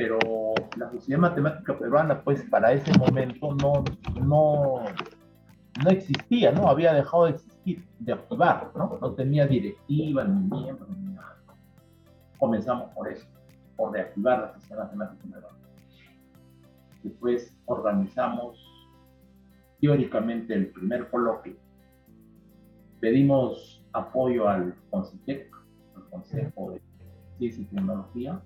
pero 0.00 0.18
la 0.78 0.90
Sociedad 0.90 1.20
Matemática 1.20 1.78
Peruana, 1.78 2.22
pues 2.22 2.42
para 2.44 2.72
ese 2.72 2.90
momento 2.98 3.54
no, 3.54 3.84
no, 4.24 4.82
no 5.84 5.90
existía, 5.90 6.52
¿no? 6.52 6.68
Había 6.68 6.94
dejado 6.94 7.26
de 7.26 7.32
existir, 7.32 7.84
de 7.98 8.14
activar, 8.14 8.72
¿no? 8.74 8.98
No 8.98 9.12
tenía 9.12 9.46
directiva, 9.46 10.24
ni 10.24 10.48
miembros, 10.48 10.88
ni 10.88 11.12
nada. 11.12 11.36
Comenzamos 12.38 12.88
por 12.94 13.12
eso, 13.12 13.26
por 13.76 13.92
reactivar 13.92 14.40
la 14.40 14.54
Sociedad 14.54 14.84
Matemática 14.84 15.22
Peruana. 15.34 15.58
Después 17.02 17.54
organizamos 17.66 18.58
teóricamente 19.82 20.54
el 20.54 20.68
primer 20.68 21.10
coloquio. 21.10 21.56
Pedimos 23.00 23.84
apoyo 23.92 24.48
al 24.48 24.74
CONCITEC, 24.88 25.54
el 25.96 26.02
Consejo 26.04 26.70
de 26.70 26.80
Ciencia 27.36 27.62
y 27.62 27.66
Tecnología, 27.66 28.40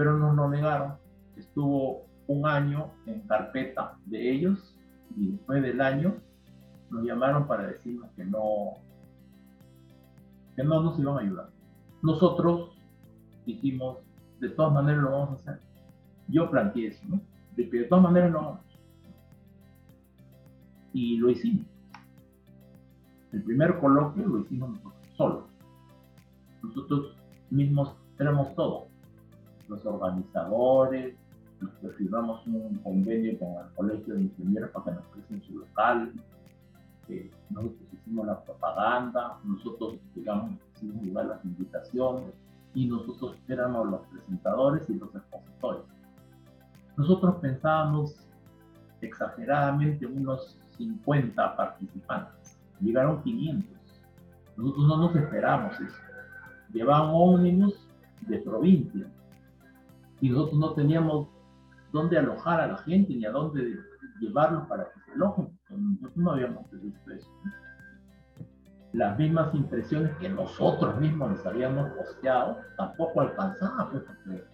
pero 0.00 0.16
no 0.16 0.32
nos 0.32 0.50
negaron. 0.50 0.94
Estuvo 1.36 2.06
un 2.26 2.46
año 2.46 2.90
en 3.04 3.20
carpeta 3.20 3.98
de 4.06 4.32
ellos 4.32 4.74
y 5.14 5.32
después 5.32 5.62
del 5.62 5.78
año 5.78 6.14
nos 6.88 7.04
llamaron 7.04 7.46
para 7.46 7.66
decirnos 7.66 8.08
que 8.16 8.24
no, 8.24 8.78
que 10.56 10.64
no 10.64 10.82
nos 10.82 10.98
iban 10.98 11.18
a 11.18 11.20
ayudar. 11.20 11.50
Nosotros 12.00 12.70
dijimos, 13.44 13.98
de 14.40 14.48
todas 14.48 14.72
maneras 14.72 15.02
lo 15.02 15.10
vamos 15.10 15.30
a 15.32 15.34
hacer. 15.34 15.60
Yo 16.28 16.50
planteé 16.50 16.86
eso, 16.86 17.02
¿no? 17.06 17.20
De 17.54 17.64
de 17.64 17.84
todas 17.84 18.02
maneras 18.02 18.30
lo 18.30 18.38
vamos. 18.38 18.60
Y 20.94 21.18
lo 21.18 21.28
hicimos. 21.28 21.66
El 23.32 23.42
primer 23.42 23.78
coloquio 23.78 24.26
lo 24.26 24.38
hicimos 24.38 24.70
nosotros, 24.70 24.94
solos. 25.18 25.44
Nosotros 26.62 27.16
mismos 27.50 27.94
éramos 28.18 28.54
todo 28.54 28.89
los 29.70 29.86
organizadores, 29.86 31.14
firmamos 31.96 32.46
un 32.46 32.78
convenio 32.82 33.38
con 33.38 33.48
el 33.64 33.72
Colegio 33.74 34.14
de 34.14 34.22
Ingenieros 34.22 34.70
para 34.70 34.84
que 34.84 34.92
nos 34.92 35.04
presten 35.12 35.42
su 35.42 35.58
local. 35.58 36.12
nosotros 37.50 37.88
hicimos 37.92 38.26
la 38.26 38.40
propaganda, 38.42 39.38
nosotros, 39.44 39.94
digamos, 40.14 40.52
hicimos 40.74 41.02
llevar 41.02 41.26
las 41.26 41.44
invitaciones 41.44 42.34
y 42.74 42.86
nosotros 42.86 43.36
éramos 43.48 43.88
los 43.90 44.00
presentadores 44.08 44.88
y 44.90 44.94
los 44.94 45.14
expositores. 45.14 45.82
Nosotros 46.96 47.36
pensábamos 47.36 48.26
exageradamente 49.00 50.06
unos 50.06 50.58
50 50.76 51.56
participantes, 51.56 52.58
llegaron 52.80 53.22
500. 53.22 53.68
Nosotros 54.56 54.88
no 54.88 54.96
nos 54.96 55.16
esperamos 55.16 55.80
eso. 55.80 55.96
Llevaban 56.72 57.10
ómnibus 57.12 57.88
de 58.26 58.38
provincia 58.38 59.06
y 60.20 60.28
nosotros 60.28 60.58
no 60.58 60.72
teníamos 60.74 61.28
dónde 61.92 62.18
alojar 62.18 62.60
a 62.60 62.66
la 62.68 62.78
gente 62.78 63.14
ni 63.14 63.24
a 63.24 63.30
dónde 63.30 63.76
llevarlos 64.20 64.66
para 64.68 64.84
que 64.84 65.00
se 65.00 65.12
alojen. 65.12 65.48
Nosotros 65.68 66.16
no 66.16 66.30
habíamos 66.32 66.70
visto 66.70 67.10
eso. 67.10 67.30
Las 68.92 69.16
mismas 69.18 69.54
impresiones 69.54 70.16
que 70.16 70.28
nosotros 70.28 70.98
mismos 71.00 71.32
les 71.32 71.46
habíamos 71.46 71.90
posteado 71.90 72.58
tampoco 72.76 73.20
alcanzaban, 73.20 73.90
pues, 73.90 74.02
porque 74.02 74.44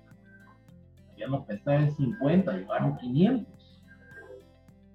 habíamos 1.12 1.46
pensado 1.46 1.78
en 1.78 1.90
50, 1.92 2.52
llegaron 2.52 2.96
500. 2.96 3.82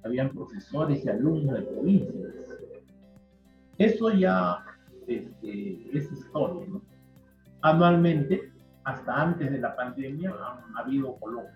Habían 0.04 0.30
profesores 0.30 1.04
y 1.06 1.10
alumnos 1.10 1.56
de 1.56 1.62
provincias. 1.64 2.36
Eso 3.78 4.12
ya 4.12 4.64
este, 5.08 5.98
es 5.98 6.12
historia. 6.12 6.68
¿no? 6.68 6.82
Anualmente, 7.62 8.51
hasta 8.84 9.22
antes 9.22 9.52
de 9.52 9.60
la 9.60 9.76
pandemia, 9.76 10.32
han 10.32 10.78
habido 10.78 11.16
coloquios. 11.18 11.54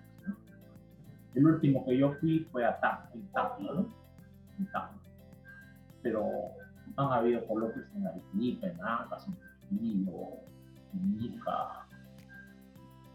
El 1.34 1.46
último 1.46 1.84
que 1.84 1.98
yo 1.98 2.14
fui 2.14 2.46
fue 2.50 2.64
a 2.64 2.80
Tacna, 2.80 3.10
en 3.14 3.26
Tacna, 3.28 3.72
¿no? 3.72 3.88
En 4.58 4.66
Tacna. 4.72 4.98
Pero 6.02 6.24
han 6.96 7.12
habido 7.12 7.46
coloquios 7.46 7.84
en 7.94 8.06
Arequipa, 8.06 8.66
en 8.68 8.80
Ancas, 8.80 9.26
en 9.26 9.36
Trujillo, 9.68 10.12
en 10.94 11.22
Ica, 11.22 11.86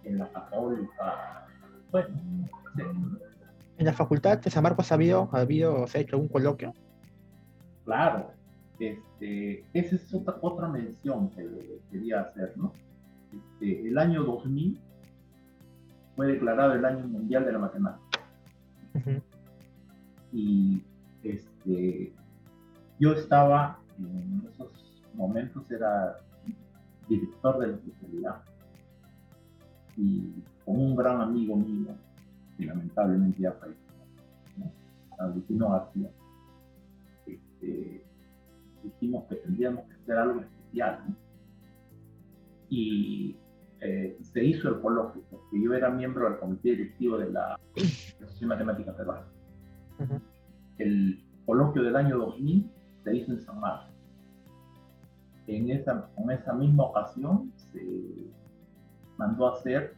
en 0.03 0.19
la 0.19 0.29
Católica. 0.29 1.47
Bueno, 1.91 2.09
¿En 3.77 3.85
la 3.85 3.93
facultad 3.93 4.37
de 4.37 4.51
San 4.51 4.61
Marcos 4.61 4.91
ha 4.91 4.95
habido, 4.95 5.29
ha 5.31 5.39
habido 5.39 5.87
se 5.87 5.97
ha 5.97 6.01
hecho 6.01 6.15
algún 6.15 6.29
coloquio? 6.29 6.75
Claro, 7.85 8.31
este, 8.77 9.65
esa 9.73 9.95
es 9.95 10.13
otra, 10.13 10.35
otra 10.41 10.67
mención 10.67 11.29
que 11.31 11.79
quería 11.89 12.21
hacer, 12.21 12.53
¿no? 12.57 12.73
Este, 13.33 13.87
el 13.87 13.97
año 13.97 14.23
2000 14.23 14.79
fue 16.15 16.27
declarado 16.27 16.73
el 16.73 16.85
año 16.85 17.07
mundial 17.07 17.45
de 17.45 17.51
la 17.51 17.59
matemática. 17.59 18.19
Y 20.33 20.81
este, 21.23 22.13
yo 22.99 23.13
estaba 23.13 23.79
en 23.97 24.47
esos 24.51 24.69
momentos, 25.13 25.69
era 25.71 26.17
director 27.07 27.59
de 27.59 27.67
la 27.67 27.73
especialidad 27.73 28.41
y 29.97 30.31
con 30.65 30.79
un 30.79 30.95
gran 30.95 31.21
amigo 31.21 31.55
mío, 31.55 31.93
que 32.57 32.65
lamentablemente 32.65 33.41
ya 33.41 33.51
falleció, 33.53 33.91
¿no? 34.57 34.71
Agustino 35.19 35.69
García, 35.69 36.09
este, 37.25 38.03
dijimos 38.83 39.25
que 39.25 39.35
tendríamos 39.35 39.85
que 39.85 39.93
hacer 39.95 40.17
algo 40.17 40.41
especial. 40.41 40.99
Y 42.71 43.35
eh, 43.81 44.17
se 44.21 44.43
hizo 44.43 44.69
el 44.69 44.81
coloquio, 44.81 45.21
porque 45.29 45.61
yo 45.61 45.73
era 45.73 45.89
miembro 45.89 46.29
del 46.29 46.39
comité 46.39 46.69
directivo 46.69 47.17
de 47.17 47.31
la 47.31 47.59
Asociación 47.75 48.47
Matemática 48.49 48.95
Peruana. 48.95 49.27
El 50.77 51.21
coloquio 51.45 51.83
del 51.83 51.95
año 51.95 52.17
2000 52.17 52.71
se 53.03 53.15
hizo 53.15 53.33
en 53.33 53.41
San 53.41 53.59
Marcos. 53.59 53.91
En 55.47 55.69
esa, 55.69 56.09
en 56.17 56.31
esa 56.31 56.53
misma 56.53 56.83
ocasión 56.85 57.51
se 57.73 58.31
mandó 59.17 59.47
a 59.47 59.53
hacer, 59.57 59.95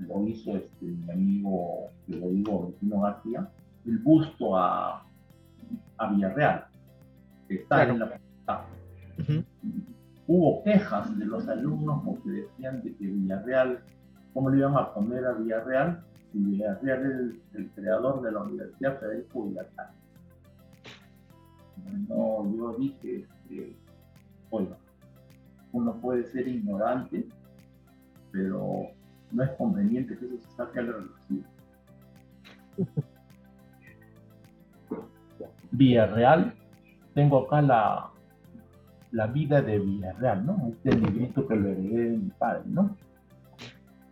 lo 0.00 0.26
hizo 0.26 0.56
este, 0.56 0.84
mi 0.84 1.10
amigo, 1.10 1.88
que 2.06 2.16
lo 2.16 2.28
digo, 2.28 2.66
Vecino 2.68 3.00
García, 3.00 3.48
el 3.86 3.98
busto 4.00 4.56
a, 4.56 5.06
a 5.96 6.12
Villarreal 6.12 6.66
está 7.48 7.88
en 7.88 7.98
la 7.98 8.20
Hubo 10.34 10.64
quejas 10.64 11.18
de 11.18 11.26
los 11.26 11.46
alumnos 11.46 12.00
porque 12.06 12.30
decían 12.30 12.82
de 12.82 12.96
que 12.96 13.04
Villarreal, 13.04 13.84
¿cómo 14.32 14.48
le 14.48 14.60
iban 14.60 14.74
a 14.78 14.94
poner 14.94 15.26
a 15.26 15.34
Villarreal? 15.34 16.02
Si 16.32 16.38
Villarreal 16.38 17.04
es 17.04 17.14
el, 17.54 17.70
creador 17.72 18.22
de 18.22 18.32
la 18.32 18.40
Universidad 18.40 18.98
Federico 18.98 19.44
Villarreal. 19.44 19.90
No, 22.08 22.50
yo 22.56 22.76
dije 22.78 23.26
que, 23.46 23.76
bueno, 24.50 24.74
uno 25.72 26.00
puede 26.00 26.24
ser 26.24 26.48
ignorante, 26.48 27.28
pero 28.30 28.84
no 29.32 29.42
es 29.42 29.50
conveniente 29.50 30.16
que 30.16 30.24
eso 30.24 30.38
se 30.38 30.50
saque 30.56 30.78
a 30.78 30.82
la. 30.82 30.94
Villarreal 35.72 36.54
tengo 37.12 37.40
acá 37.40 37.60
la, 37.60 38.11
la 39.12 39.26
vida 39.26 39.62
de 39.62 39.78
Villarreal, 39.78 40.44
¿no? 40.44 40.68
Este 40.68 40.92
librito 40.92 41.46
que 41.46 41.54
lo 41.54 41.68
heredé 41.68 42.10
de 42.10 42.16
mi 42.16 42.30
padre, 42.30 42.62
¿no? 42.66 42.96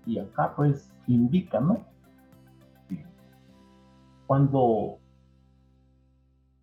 Y 0.06 0.18
acá 0.18 0.54
pues 0.54 0.92
indica, 1.06 1.60
¿no? 1.60 1.84
Cuando 4.26 4.98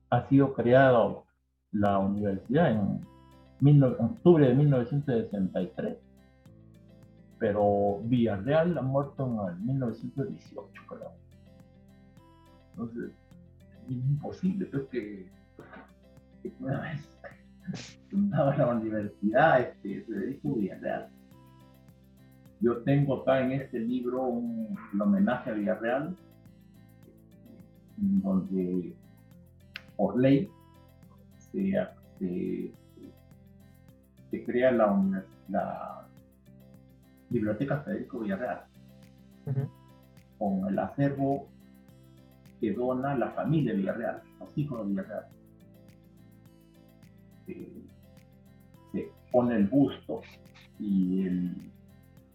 ha 0.10 0.22
sido 0.30 0.54
creada 0.54 1.24
la 1.72 2.00
universidad 2.00 2.72
en 2.72 3.84
octubre 3.84 4.48
de 4.48 4.54
1963, 4.54 5.98
pero 7.40 8.00
Villarreal 8.04 8.78
ha 8.78 8.82
muerto 8.82 9.50
en 9.50 9.66
1918, 9.66 10.84
creo. 10.88 11.12
Entonces, 12.72 13.12
es 13.86 13.92
imposible, 13.92 14.66
pues 14.68 14.84
que 14.90 15.30
vez 16.60 17.10
fundaba 18.10 18.56
la 18.56 18.68
universidad 18.68 19.62
este, 19.62 20.04
Federico 20.04 20.56
Villarreal. 20.56 21.10
Yo 22.60 22.78
tengo 22.84 23.22
acá 23.22 23.42
en 23.42 23.54
este 23.54 23.80
libro 23.80 24.24
un, 24.24 24.78
homenaje 25.00 25.52
a 25.52 25.54
Villarreal, 25.54 26.18
donde 27.98 28.94
por 29.96 30.20
ley 30.20 30.50
se, 31.38 31.72
se, 32.20 32.74
crea 34.46 34.72
la, 34.72 35.24
la, 35.50 36.08
Biblioteca 37.30 37.82
Federico 37.82 38.20
Villarreal, 38.20 38.64
con 40.38 40.68
el 40.68 40.80
acervo 40.80 41.48
que 42.62 42.74
dona 42.74 43.16
la 43.16 43.32
familia 43.32 43.74
Villarreal, 43.74 44.22
los 44.40 44.58
hijos 44.58 44.80
de 44.80 44.86
Villarreal 44.90 45.37
se 48.92 49.12
pone 49.32 49.56
el 49.56 49.68
busto 49.68 50.22
y 50.80 51.28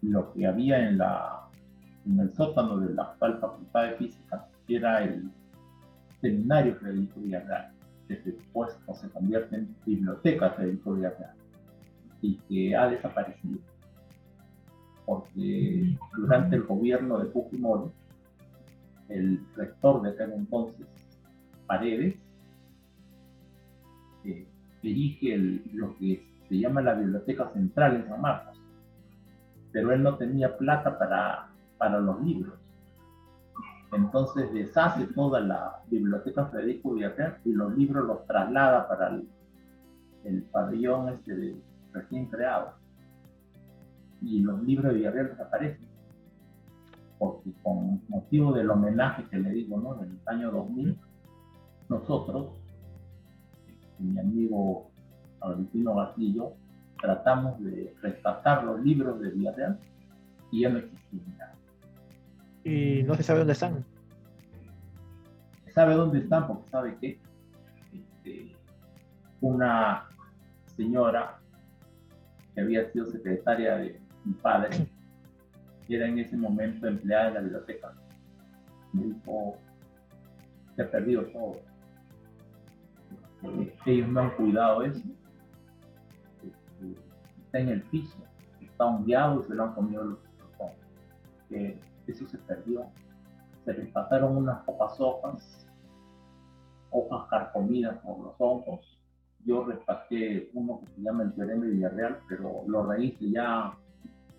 lo 0.02 0.32
que 0.32 0.46
había 0.46 0.88
en, 0.88 1.00
el 2.18 2.32
sótano 2.34 2.78
de 2.78 2.94
la 2.94 3.04
actual 3.04 3.38
Facultad 3.38 3.84
de 3.84 3.96
Física 3.96 4.48
era 4.68 5.04
el 5.04 5.30
seminario 6.20 6.76
Federico 6.76 7.20
Villarreal, 7.20 7.72
que 8.08 8.16
después 8.16 8.76
se 8.94 9.08
convierte 9.10 9.56
en 9.56 9.76
biblioteca 9.86 10.50
Federico 10.50 10.94
Villarreal 10.94 11.34
y 12.20 12.36
que 12.48 12.76
ha 12.76 12.88
desaparecido. 12.88 13.58
Porque 15.04 15.96
durante 16.16 16.56
el 16.56 16.62
gobierno 16.62 17.18
de 17.18 17.30
Fujimori, 17.30 17.90
el 19.08 19.44
rector 19.56 20.02
de 20.02 20.10
aquel 20.10 20.32
entonces, 20.32 20.86
Paredes, 21.66 22.14
eh, 24.24 24.46
dirige 24.82 25.38
lo 25.72 25.96
que 25.96 26.26
se 26.48 26.58
llama 26.58 26.82
la 26.82 26.94
Biblioteca 26.94 27.50
Central 27.52 27.96
en 27.96 28.08
San 28.08 28.20
Marcos, 28.20 28.60
pero 29.72 29.92
él 29.92 30.02
no 30.02 30.16
tenía 30.16 30.56
plata 30.58 30.98
para, 30.98 31.48
para 31.78 31.98
los 32.00 32.22
libros. 32.22 32.58
Entonces 33.92 34.52
deshace 34.52 35.06
toda 35.08 35.40
la 35.40 35.82
biblioteca 35.88 36.46
Federico 36.46 36.94
Villarreal 36.94 37.38
y 37.44 37.52
los 37.52 37.76
libros 37.76 38.06
los 38.06 38.26
traslada 38.26 38.88
para 38.88 39.08
el, 39.08 39.28
el 40.24 40.42
pabellón 40.44 41.10
este 41.10 41.56
recién 41.92 42.26
creado. 42.26 42.74
Y 44.22 44.40
los 44.40 44.62
libros 44.62 44.92
de 44.92 44.98
Villarreal 44.98 45.28
desaparecen. 45.28 45.88
Porque 47.18 47.52
con 47.62 48.02
motivo 48.08 48.52
del 48.52 48.70
homenaje 48.70 49.26
que 49.30 49.38
le 49.38 49.50
digo, 49.50 49.78
¿no? 49.78 50.02
En 50.02 50.10
el 50.10 50.20
año 50.26 50.50
2000, 50.50 50.98
nosotros 51.88 52.61
mi 54.02 54.18
amigo 54.18 54.90
Agustino 55.40 55.94
Garcillo, 55.94 56.52
tratamos 57.00 57.62
de 57.62 57.94
rescatar 58.02 58.64
los 58.64 58.80
libros 58.82 59.20
de 59.20 59.30
Villarreal 59.30 59.78
y 60.50 60.60
ya 60.60 60.68
no 60.68 60.78
existían 60.78 61.50
Y 62.64 63.02
no 63.02 63.14
se 63.14 63.22
sabe 63.22 63.40
dónde 63.40 63.54
están. 63.54 63.84
¿Sabe 65.74 65.94
dónde 65.94 66.18
están? 66.18 66.46
Porque 66.46 66.70
sabe 66.70 66.96
que 67.00 67.18
este, 67.92 68.54
una 69.40 70.06
señora 70.76 71.38
que 72.54 72.60
había 72.60 72.90
sido 72.92 73.06
secretaria 73.06 73.76
de 73.76 74.00
mi 74.24 74.34
padre, 74.34 74.86
era 75.88 76.06
en 76.06 76.18
ese 76.18 76.36
momento 76.36 76.86
empleada 76.86 77.28
en 77.28 77.34
la 77.34 77.40
biblioteca. 77.40 77.92
Me 78.92 79.04
dijo, 79.04 79.56
se 80.76 80.82
ha 80.82 80.90
perdido 80.90 81.24
todo. 81.26 81.60
Ellos 83.86 84.08
no 84.08 84.20
han 84.20 84.30
cuidado 84.36 84.82
eso. 84.82 85.02
Está 87.44 87.58
en 87.58 87.68
el 87.68 87.82
piso, 87.82 88.16
está 88.60 88.86
hongueado 88.86 89.40
y 89.40 89.44
se 89.44 89.54
lo 89.54 89.64
han 89.64 89.74
comido 89.74 90.04
los 90.04 90.18
que 91.48 91.78
eso 92.06 92.26
se 92.26 92.38
perdió. 92.38 92.86
Se 93.64 93.74
les 93.74 93.88
pasaron 93.90 94.36
unas 94.36 94.62
pocas 94.64 94.98
hojas, 94.98 95.66
hojas 96.90 97.28
carcomidas 97.28 97.98
por 97.98 98.18
los 98.18 98.34
hongos. 98.38 98.98
Yo 99.44 99.64
rescaté 99.64 100.50
uno 100.54 100.80
que 100.80 100.86
se 100.94 101.02
llama 101.02 101.24
el 101.24 101.34
teorema 101.34 101.64
de 101.64 101.70
Villarreal, 101.72 102.18
pero 102.28 102.64
lo 102.66 102.86
rehice 102.86 103.30
ya 103.30 103.72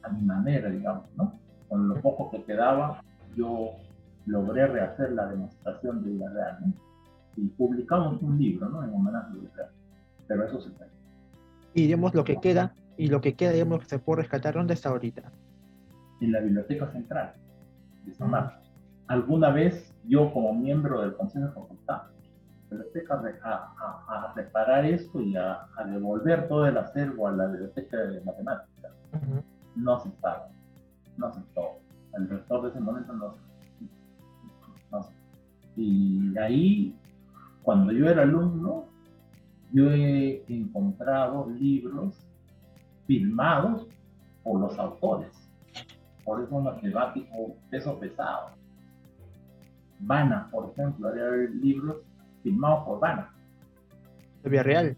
a 0.04 0.10
mi 0.10 0.22
manera, 0.22 0.70
digamos, 0.70 1.06
¿no? 1.16 1.40
Con 1.70 1.90
lo 1.90 2.02
poco 2.02 2.32
que 2.32 2.44
quedaba, 2.44 3.02
yo 3.36 3.72
logré 4.26 4.68
rehacer 4.68 5.12
la 5.12 5.28
demostración 5.28 6.04
de 6.04 6.12
Villarreal, 6.12 6.58
¿no? 6.62 6.93
Y 7.36 7.48
publicamos 7.50 8.22
un 8.22 8.38
libro, 8.38 8.70
¿no? 8.70 8.84
En 8.84 8.94
homenaje 8.94 9.34
a. 9.62 9.70
Pero 10.28 10.46
eso 10.46 10.62
se. 10.62 10.72
Y 11.74 11.88
digamos 11.88 12.14
lo 12.14 12.24
que 12.24 12.38
queda, 12.38 12.74
y 12.98 13.08
lo 13.08 13.22
que 13.22 13.36
queda, 13.36 13.52
digamos, 13.52 13.80
que 13.80 13.86
se 13.86 14.00
puede 14.00 14.22
rescatar, 14.22 14.54
¿dónde 14.54 14.76
está 14.76 14.90
ahorita? 14.90 15.24
En 16.22 16.32
la 16.32 16.40
Biblioteca 16.40 16.88
Central 16.92 17.34
de 18.06 18.14
San 18.14 18.30
Marcos. 18.30 18.72
Alguna 19.08 19.50
vez 19.50 19.94
yo, 20.06 20.32
como 20.32 20.54
miembro 20.54 21.02
del 21.02 21.16
Consejo 21.16 21.48
de 21.48 21.52
Facultad, 21.52 22.04
biblioteca 22.74 23.22
a, 23.44 24.28
a, 24.28 24.34
preparar 24.34 24.86
esto 24.86 25.22
y 25.22 25.36
a, 25.36 25.68
devolver 25.86 26.48
todo 26.48 26.66
el 26.68 26.78
acervo 26.78 27.28
a 27.28 27.32
la 27.32 27.48
biblioteca 27.48 27.98
de 27.98 28.22
matemáticas. 28.22 28.92
No 29.76 29.96
aceptaron, 29.96 30.50
no 31.18 31.28
aceptó. 31.28 31.80
El 32.14 32.30
rector 32.30 32.64
de 32.64 32.70
ese 32.70 32.80
momento 32.80 33.14
no, 33.14 33.36
no 34.92 35.10
Y 35.76 36.38
ahí, 36.38 36.96
cuando 37.64 37.92
yo 37.92 38.08
era 38.08 38.24
alumno, 38.24 38.86
yo 39.72 39.90
he 39.92 40.44
encontrado 40.48 41.50
libros 41.50 42.16
firmados 43.08 43.88
por 44.44 44.60
los 44.60 44.78
autores, 44.78 45.32
por 46.24 46.44
esos 46.44 46.64
matemáticos 46.64 47.54
peso 47.72 48.00
pesado. 48.00 48.52
Vana, 50.00 50.50
por 50.52 50.72
ejemplo, 50.72 51.08
había 51.08 51.26
libros 51.50 51.98
firmado 52.44 52.86
por 52.86 53.00
Vana. 53.00 53.34
¿De 54.44 54.50
Villarreal? 54.50 54.98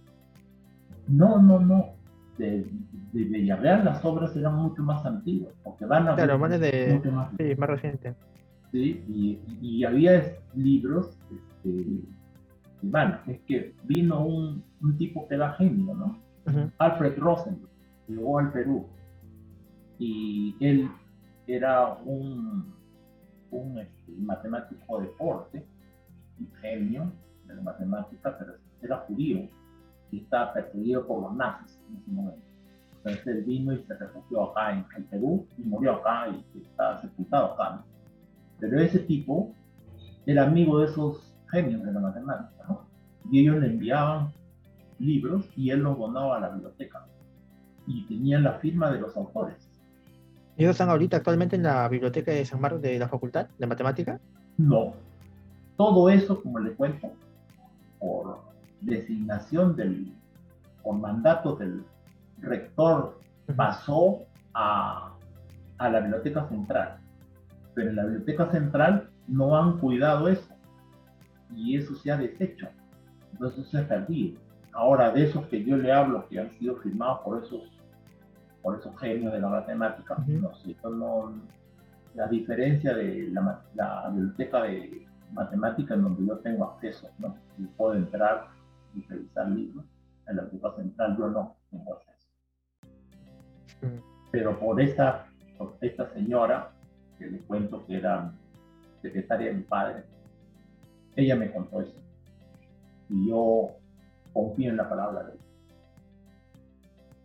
No, 1.07 1.41
no, 1.41 1.59
no. 1.59 1.93
De, 2.37 2.67
de, 3.13 3.23
Villarreal 3.23 3.85
las 3.85 4.03
obras 4.03 4.35
eran 4.35 4.55
mucho 4.55 4.83
más 4.83 5.05
antiguas, 5.05 5.53
porque 5.63 5.85
Vana 5.85 6.15
claro, 6.15 6.37
Vana 6.37 6.57
de, 6.57 6.95
mucho 6.95 7.11
más, 7.11 7.29
sí, 7.37 7.55
más 7.55 7.69
reciente. 7.69 8.15
Sí, 8.71 9.05
y, 9.07 9.39
y 9.61 9.85
había 9.85 10.35
libros 10.53 11.17
este, 11.31 12.01
Es 13.27 13.39
que 13.41 13.73
vino 13.83 14.25
un, 14.25 14.63
un, 14.81 14.97
tipo 14.97 15.27
que 15.27 15.35
era 15.35 15.53
genio, 15.53 15.95
¿no? 15.95 16.19
Alfred 16.77 17.17
Rosen, 17.17 17.59
llegó 18.07 18.37
al 18.37 18.51
Perú 18.51 18.85
y 19.97 20.55
él 20.59 20.89
era 21.47 21.93
un, 22.05 22.73
un 23.51 23.77
este, 23.79 24.11
matemático 24.19 24.99
de 24.99 25.07
deporte, 25.07 25.65
un 26.39 26.51
genio, 26.61 27.11
de 27.45 27.55
la 27.55 27.61
matemática, 27.61 28.37
pero 28.37 28.53
era 28.81 28.97
judío 29.07 29.47
y 30.11 30.19
estaba 30.19 30.53
perseguido 30.53 31.07
por 31.07 31.23
los 31.23 31.35
nazis 31.35 31.79
en 31.89 31.97
ese 31.97 32.11
momento. 32.11 32.45
Entonces 32.97 33.27
él 33.27 33.43
vino 33.43 33.73
y 33.73 33.83
se 33.83 33.95
refugió 33.95 34.51
acá 34.51 34.73
en, 34.73 34.85
el 34.97 35.03
Perú 35.05 35.47
y 35.57 35.63
murió 35.63 35.93
acá 35.93 36.27
y 36.29 36.61
está 36.61 37.01
sepultado 37.01 37.53
acá. 37.53 37.83
Pero 38.59 38.79
ese 38.79 38.99
tipo 38.99 39.53
era 40.25 40.43
amigo 40.43 40.79
de 40.79 40.85
esos 40.85 41.34
genios 41.55 41.83
de 41.83 41.91
la 41.91 41.99
matemática, 41.99 42.63
¿no? 42.67 42.85
Y 43.31 43.39
ellos 43.39 43.57
le 43.57 43.67
enviaban 43.67 44.31
libros 44.99 45.45
y 45.55 45.69
él 45.69 45.79
los 45.79 45.97
donaba 45.97 46.37
a 46.37 46.39
la 46.41 46.49
biblioteca. 46.49 47.05
Y 47.87 48.05
tenían 48.07 48.43
la 48.43 48.53
firma 48.53 48.91
de 48.91 48.99
los 48.99 49.15
autores. 49.15 49.55
¿Y 50.57 50.63
ellos 50.63 50.71
están 50.71 50.89
ahorita 50.89 51.17
actualmente 51.17 51.55
en 51.55 51.63
la 51.63 51.87
biblioteca 51.89 52.31
de 52.31 52.45
San 52.45 52.61
Marcos 52.61 52.81
de 52.81 52.99
la 52.99 53.07
Facultad 53.07 53.47
de 53.57 53.67
Matemática? 53.67 54.19
No. 54.57 54.93
Todo 55.77 56.09
eso, 56.09 56.41
como 56.41 56.59
le 56.59 56.71
cuento, 56.71 57.11
por 57.99 58.39
designación 58.81 59.75
del, 59.75 60.13
por 60.83 60.95
mandato 60.95 61.55
del 61.55 61.83
rector, 62.41 63.19
pasó 63.55 64.19
a, 64.53 65.13
a 65.77 65.89
la 65.89 65.99
biblioteca 65.99 66.47
central. 66.47 66.97
Pero 67.73 67.89
en 67.89 67.95
la 67.97 68.03
biblioteca 68.05 68.49
central 68.51 69.09
no 69.27 69.57
han 69.57 69.77
cuidado 69.79 70.29
eso. 70.29 70.44
Y 71.53 71.77
eso 71.77 71.95
se 71.95 72.11
ha 72.11 72.17
deshecho. 72.17 72.67
Entonces 73.33 73.67
se 73.67 73.79
ha 73.79 73.87
perdido. 73.87 74.39
Ahora, 74.73 75.11
de 75.11 75.23
esos 75.23 75.45
que 75.47 75.63
yo 75.63 75.77
le 75.77 75.91
hablo, 75.91 76.27
que 76.27 76.39
han 76.39 76.51
sido 76.57 76.75
firmados 76.77 77.21
por 77.21 77.43
esos, 77.43 77.63
por 78.61 78.79
esos 78.79 78.97
genios 78.99 79.31
de 79.31 79.39
la 79.39 79.47
matemática, 79.47 80.17
no 80.27 80.53
sé, 80.55 80.75
no, 80.83 81.33
la 82.13 82.27
diferencia 82.27 82.93
de 82.93 83.29
la, 83.31 83.61
la 83.73 84.09
biblioteca 84.09 84.63
de 84.63 85.05
matemática 85.31 85.93
en 85.93 86.03
donde 86.03 86.25
yo 86.25 86.37
tengo 86.39 86.65
acceso, 86.65 87.09
¿no? 87.19 87.35
Y 87.57 87.63
puedo 87.63 87.95
entrar 87.95 88.47
y 88.95 89.01
revisar 89.03 89.49
libros. 89.49 89.85
En 90.27 90.37
la 90.37 90.43
biblioteca 90.43 90.81
central 90.81 91.17
yo 91.17 91.29
no 91.29 91.55
tengo 91.69 91.93
acceso. 91.93 92.27
Mm. 93.81 94.15
Pero 94.31 94.59
por 94.59 94.81
esta, 94.81 95.27
por 95.57 95.77
esta 95.81 96.09
señora, 96.13 96.71
que 97.17 97.27
le 97.27 97.39
cuento 97.39 97.85
que 97.85 97.97
era 97.97 98.31
secretaria 99.01 99.47
de 99.47 99.53
mi 99.53 99.63
padre, 99.63 100.03
ella 101.15 101.35
me 101.35 101.51
contó 101.51 101.81
eso. 101.81 101.95
Y 103.09 103.29
yo 103.29 103.71
confío 104.33 104.71
en 104.71 104.77
la 104.77 104.89
palabra 104.89 105.23
de 105.23 105.33
ella. 105.33 105.43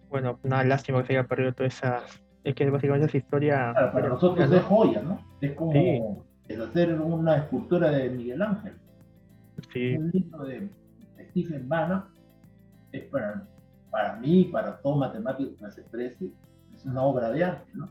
Bueno, 0.08 0.38
una 0.42 0.64
lástima 0.64 1.00
que 1.00 1.08
se 1.08 1.12
haya 1.18 1.28
perdido 1.28 1.52
toda 1.52 1.68
esa... 1.68 2.02
Es 2.42 2.54
que 2.54 2.68
básicamente 2.70 3.06
esa 3.06 3.18
historia... 3.18 3.72
para 3.92 4.08
nosotros 4.08 4.50
es 4.50 4.62
joya, 4.62 5.02
¿no? 5.02 5.20
Es 5.40 5.52
como 5.52 6.24
es 6.50 6.58
hacer 6.58 7.00
una 7.00 7.36
escultura 7.36 7.90
de 7.90 8.10
Miguel 8.10 8.42
Ángel. 8.42 8.74
Un 9.96 10.10
libro 10.10 10.44
de 10.44 10.68
Stephen 11.28 11.68
Banner 11.68 12.02
es 12.90 13.04
para, 13.04 13.46
para 13.90 14.16
mí, 14.16 14.46
para 14.46 14.78
todo 14.78 14.96
matemático 14.96 15.52
que 15.56 15.70
se 15.70 15.82
exprese, 15.82 16.30
es 16.74 16.84
una 16.84 17.02
obra 17.02 17.30
de 17.30 17.44
arte, 17.44 17.70
¿no? 17.74 17.88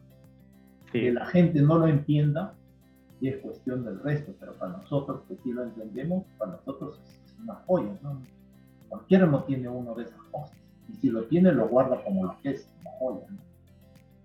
Que 0.92 1.12
la 1.12 1.26
gente 1.28 1.62
no 1.62 1.78
lo 1.78 1.88
entienda 1.88 2.54
y 3.22 3.30
es 3.30 3.38
cuestión 3.38 3.84
del 3.84 4.00
resto, 4.02 4.34
pero 4.40 4.54
para 4.54 4.74
nosotros 4.74 5.22
que 5.28 5.36
sí 5.44 5.52
lo 5.52 5.64
entendemos, 5.64 6.24
para 6.38 6.54
nosotros 6.54 7.00
es, 7.06 7.36
una 7.42 7.56
joya, 7.66 7.98
¿no? 8.02 8.22
Cualquiera 8.90 9.26
no 9.26 9.44
tiene 9.44 9.70
uno 9.70 9.96
de 9.96 10.04
esas 10.04 10.22
cosas. 10.32 10.58
Y 10.90 10.94
si 10.96 11.10
lo 11.10 11.24
tiene, 11.26 11.54
lo 11.54 11.70
guarda 11.70 12.04
como 12.04 12.26
lo 12.26 12.36
que 12.42 12.52
es, 12.52 12.70
una 12.82 12.92
joya. 13.00 13.26
¿no? 13.30 13.38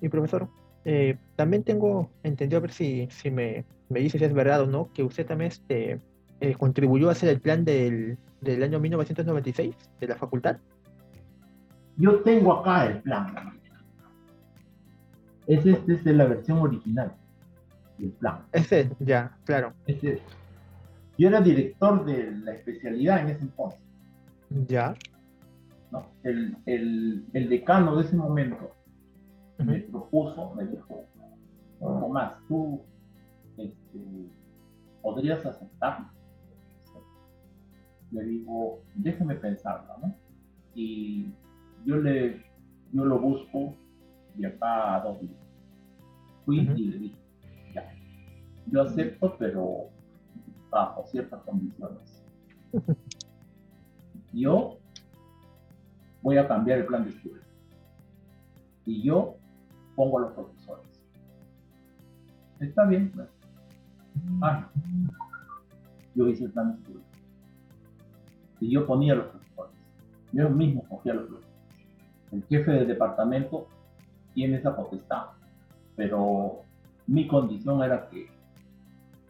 Y 0.01 0.09
profesor, 0.09 0.49
eh, 0.85 1.17
también 1.37 1.63
tengo 1.63 2.11
entendido, 2.25 2.59
a 2.59 2.63
ver 2.63 2.73
si, 2.73 3.07
si 3.11 3.31
me, 3.31 3.65
me 3.89 4.01
dice 4.01 4.19
si 4.19 4.25
es 4.25 4.33
verdad 4.33 4.63
o 4.63 4.67
no, 4.67 4.91
que 4.93 5.05
usted 5.05 5.27
también 5.27 5.53
este, 5.53 6.01
eh, 6.41 6.55
contribuyó 6.55 7.09
a 7.09 7.13
hacer 7.13 7.29
el 7.29 7.41
plan 7.41 7.65
del, 7.65 8.19
del 8.41 8.63
año 8.63 8.81
1996 8.81 9.77
de 10.01 10.09
la 10.09 10.17
facultad. 10.17 10.57
Yo 11.97 12.21
tengo 12.23 12.53
acá 12.53 12.87
el 12.87 13.03
plan. 13.03 13.61
Es 15.47 15.65
este 15.65 15.93
es 15.93 16.05
la 16.07 16.25
versión 16.25 16.59
original 16.59 17.15
del 17.99 18.11
plan. 18.13 18.45
Ese, 18.53 18.91
ya, 19.01 19.37
claro. 19.45 19.73
yo 21.19 21.29
era 21.29 21.41
director 21.41 22.05
de 22.05 22.31
la 22.31 22.53
especialidad 22.53 23.21
en 23.21 23.29
ese 23.29 23.43
entonces. 23.43 23.81
Ya. 24.69 24.95
¿no? 25.91 26.07
El, 26.23 26.57
el, 26.67 27.25
el 27.33 27.49
decano 27.49 27.97
de 27.97 28.05
ese 28.05 28.17
momento 28.17 28.75
me 29.59 29.81
propuso, 29.81 30.55
me 30.55 30.67
dijo, 30.67 31.07
Tomás, 31.79 32.33
tú 32.49 32.81
este, 33.57 33.99
podrías 35.03 35.45
aceptar. 35.45 36.11
Le 38.11 38.25
digo, 38.25 38.81
déjeme 38.95 39.35
pensarlo, 39.35 39.99
¿no? 40.01 40.15
Y 40.75 41.33
yo 41.85 41.97
le, 41.97 42.43
yo 42.93 43.05
lo 43.05 43.19
busco 43.19 43.75
de 44.37 44.47
acá 44.47 44.97
a 44.97 45.01
dos 45.01 45.21
días. 45.21 45.35
Fui 46.45 46.61
y 46.61 46.87
le 46.87 46.99
dije, 46.99 47.17
yo 48.75 48.83
acepto, 48.83 49.37
pero 49.39 49.89
bajo 50.69 51.07
ciertas 51.07 51.41
condiciones. 51.43 52.25
Yo 54.33 54.79
voy 56.23 56.39
a 56.39 56.49
cambiar 56.49 56.81
el 56.81 56.87
plan 56.87 57.05
de 57.05 57.11
estudio. 57.11 57.41
Y 58.85 59.03
yo 59.03 59.37
pongo 59.95 60.19
a 60.19 60.23
los 60.23 60.33
profesores. 60.33 60.85
Está 62.59 62.85
bien, 62.87 63.13
Ah, 64.43 64.69
yo 66.17 66.27
hice 66.27 66.45
el 66.45 66.51
plan 66.51 66.73
de 66.73 66.79
estudio. 66.79 67.01
Y 68.59 68.71
yo 68.73 68.87
ponía 68.87 69.15
los 69.15 69.27
profesores. 69.27 69.75
Yo 70.33 70.51
mismo 70.51 70.83
cogía 70.89 71.15
los 71.15 71.29
profesores. 71.29 71.57
El 72.33 72.43
jefe 72.45 72.73
del 72.73 72.89
departamento 72.89 73.69
tiene 74.35 74.57
esa 74.57 74.75
potestad, 74.75 75.27
pero 75.95 76.63
mi 77.07 77.29
condición 77.29 77.81
era 77.85 78.09
que 78.09 78.34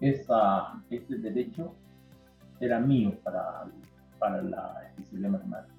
esa, 0.00 0.82
ese 0.90 1.16
derecho 1.16 1.74
era 2.60 2.80
mío 2.80 3.16
para, 3.22 3.66
para 4.18 4.42
la 4.42 4.82
especialidad 4.88 5.30
matemática. 5.30 5.74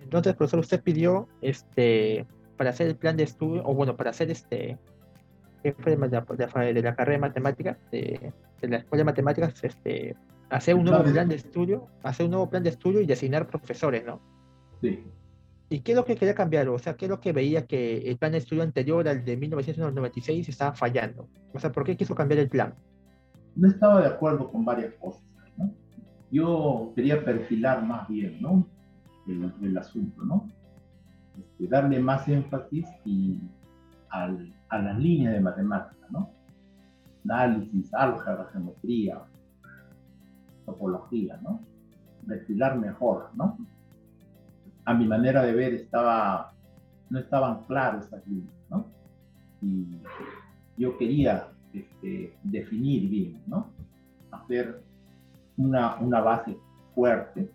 Entonces, 0.00 0.34
profesor, 0.34 0.60
usted 0.60 0.82
pidió 0.82 1.28
este 1.40 2.26
para 2.56 2.70
hacer 2.70 2.86
el 2.86 2.96
plan 2.96 3.16
de 3.16 3.24
estudio, 3.24 3.62
o 3.64 3.74
bueno, 3.74 3.96
para 3.96 4.10
hacer 4.10 4.30
este 4.30 4.78
jefe 5.62 5.90
de, 5.90 5.96
de, 5.96 6.82
la 6.82 6.94
carrera 6.94 7.12
de 7.12 7.18
matemáticas, 7.18 7.78
de, 7.90 8.32
la 8.62 8.78
escuela 8.78 9.00
de 9.00 9.04
matemáticas, 9.04 9.62
este, 9.62 10.16
hacer 10.48 10.74
un 10.74 10.84
nuevo 10.84 11.04
plan 11.04 11.28
de 11.28 11.34
estudio, 11.34 11.86
hacer 12.02 12.24
un 12.24 12.32
nuevo 12.32 12.48
plan 12.48 12.62
de 12.62 12.70
estudio 12.70 13.00
y 13.00 13.06
designar 13.06 13.46
profesores, 13.46 14.04
¿no? 14.04 14.20
Sí. 14.80 15.04
¿Y 15.68 15.80
qué 15.80 15.92
es 15.92 15.96
lo 15.96 16.04
que 16.04 16.14
quería 16.14 16.34
cambiar? 16.34 16.68
O 16.68 16.78
sea, 16.78 16.94
¿qué 16.94 17.06
es 17.06 17.10
lo 17.10 17.20
que 17.20 17.32
veía 17.32 17.66
que 17.66 18.08
el 18.08 18.16
plan 18.16 18.32
de 18.32 18.38
estudio 18.38 18.62
anterior 18.62 19.08
al 19.08 19.24
de 19.24 19.36
1996 19.36 20.48
estaba 20.48 20.74
fallando? 20.74 21.28
O 21.52 21.58
sea, 21.58 21.72
¿por 21.72 21.84
qué 21.84 21.96
quiso 21.96 22.14
cambiar 22.14 22.38
el 22.40 22.48
plan? 22.48 22.74
No 23.56 23.68
estaba 23.68 24.00
de 24.00 24.08
acuerdo 24.08 24.50
con 24.50 24.64
varias 24.64 24.94
cosas, 24.94 25.24
¿no? 25.56 25.72
Yo 26.30 26.92
quería 26.94 27.24
perfilar 27.24 27.84
más 27.84 28.08
bien, 28.08 28.40
¿no? 28.40 28.66
El, 29.26 29.76
asunto, 29.76 30.24
¿no? 30.24 30.48
Este, 31.36 31.66
darle 31.66 31.98
más 31.98 32.28
énfasis 32.28 32.86
y 33.04 33.40
al, 34.10 34.54
a 34.68 34.78
las 34.78 34.98
líneas 34.98 35.34
de 35.34 35.40
matemática, 35.40 36.06
¿no? 36.10 36.30
Análisis, 37.24 37.92
álgebra, 37.92 38.48
geometría, 38.52 39.20
topología, 40.64 41.38
¿no? 41.42 41.60
Perfilar 42.26 42.78
mejor, 42.78 43.30
¿no? 43.34 43.56
a 44.86 44.94
mi 44.94 45.06
manera 45.06 45.42
de 45.42 45.52
ver 45.52 45.74
estaba, 45.74 46.52
no 47.10 47.18
estaban 47.18 47.64
claros 47.64 48.06
esas 48.06 48.26
líneas, 48.26 48.54
¿no? 48.70 48.86
Y 49.60 49.98
yo 50.76 50.96
quería 50.96 51.48
este, 51.80 52.34
definir 52.42 53.08
bien, 53.08 53.42
¿no? 53.46 53.70
Hacer 54.30 54.82
una, 55.56 55.96
una 55.96 56.20
base 56.20 56.56
fuerte, 56.94 57.50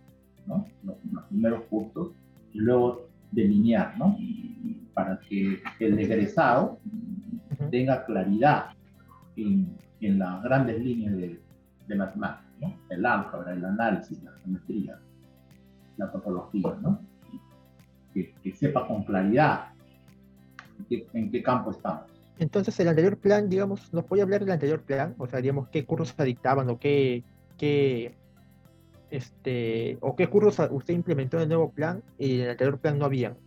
¿no? 0.47 0.67
Los, 0.83 1.23
primeros 1.29 1.63
cursos, 1.63 2.09
y 2.53 2.59
luego 2.59 3.07
delinear, 3.31 3.97
¿no? 3.97 4.17
Para 4.93 5.19
que 5.19 5.61
el 5.79 5.99
egresado 5.99 6.79
tenga 7.69 8.05
claridad 8.05 8.71
en, 9.35 9.75
en 10.01 10.19
las 10.19 10.43
grandes 10.43 10.83
líneas 10.83 11.15
de, 11.15 11.39
de 11.87 11.95
matemáticas, 11.95 12.51
¿no? 12.59 12.73
El 12.89 13.05
álgebra, 13.05 13.53
el 13.53 13.63
análisis, 13.63 14.21
la 14.23 14.31
geometría, 14.33 14.99
la 15.97 16.11
topología, 16.11 16.75
¿no? 16.81 16.99
que, 18.13 18.51
sepa 18.53 18.87
con 18.87 19.03
claridad 19.03 19.69
en 21.13 21.31
qué, 21.31 21.43
campo 21.43 21.71
estamos. 21.71 22.10
Entonces, 22.41 22.79
el 22.79 22.87
anterior 22.87 23.17
plan, 23.17 23.49
digamos, 23.49 23.93
¿nos 23.93 24.03
puede 24.05 24.23
hablar 24.23 24.39
del 24.39 24.49
anterior 24.49 24.81
plan? 24.81 25.13
O 25.19 25.27
sea, 25.27 25.41
digamos, 25.41 25.69
¿qué 25.69 25.85
cursos 25.85 26.17
dictaban 26.25 26.67
o 26.71 26.79
qué, 26.79 27.23
qué, 27.55 28.15
este, 29.11 29.99
o 30.01 30.15
qué 30.15 30.25
cursos 30.25 30.67
usted 30.71 30.95
implementó 30.95 31.37
en 31.37 31.43
el 31.43 31.49
nuevo 31.49 31.71
plan 31.71 32.01
y 32.17 32.37
en 32.37 32.41
el 32.41 32.49
anterior 32.49 32.79
plan 32.79 32.97
no 32.97 33.05
habían? 33.05 33.37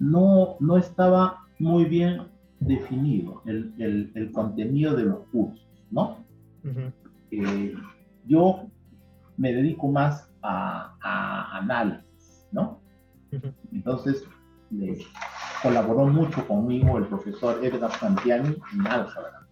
no, 0.00 0.56
no 0.58 0.76
estaba 0.76 1.46
muy 1.60 1.84
bien 1.84 2.22
definido 2.58 3.42
el, 3.46 3.72
el, 3.78 4.10
el 4.16 4.32
contenido 4.32 4.96
de 4.96 5.04
los 5.04 5.18
cursos, 5.30 5.68
¿no? 5.92 6.24
Eh, 7.30 7.74
yo 8.26 8.66
me 9.36 9.52
dedico 9.52 9.86
más 9.86 10.28
a, 10.42 10.96
a 11.00 11.58
análisis, 11.58 12.48
¿no? 12.50 12.80
Entonces, 13.72 14.24
colaboró 15.66 16.06
mucho 16.06 16.46
conmigo 16.46 16.96
el 16.96 17.06
profesor 17.06 17.64
Edgar 17.64 17.90
Santiani 17.98 18.54
en 18.72 18.86
álgebra. 18.86 19.48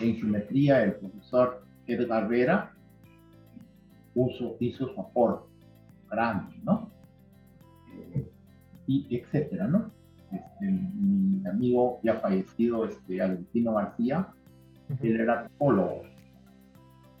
En 0.00 0.16
geometría, 0.16 0.82
el 0.84 0.94
profesor 0.94 1.62
Edgar 1.86 2.26
Vera 2.28 2.72
hizo 4.14 4.88
su 4.88 4.98
aporte 4.98 5.46
grande, 6.10 6.56
¿no? 6.62 6.90
Eh, 7.92 8.26
y 8.86 9.16
etcétera, 9.16 9.66
¿no? 9.66 9.90
Este, 10.32 10.64
mi 10.64 11.46
amigo 11.46 12.00
ya 12.02 12.14
fallecido, 12.20 12.86
este, 12.86 13.16
García, 13.16 14.28
él 15.02 15.20
era 15.20 15.42
topólogo, 15.42 16.04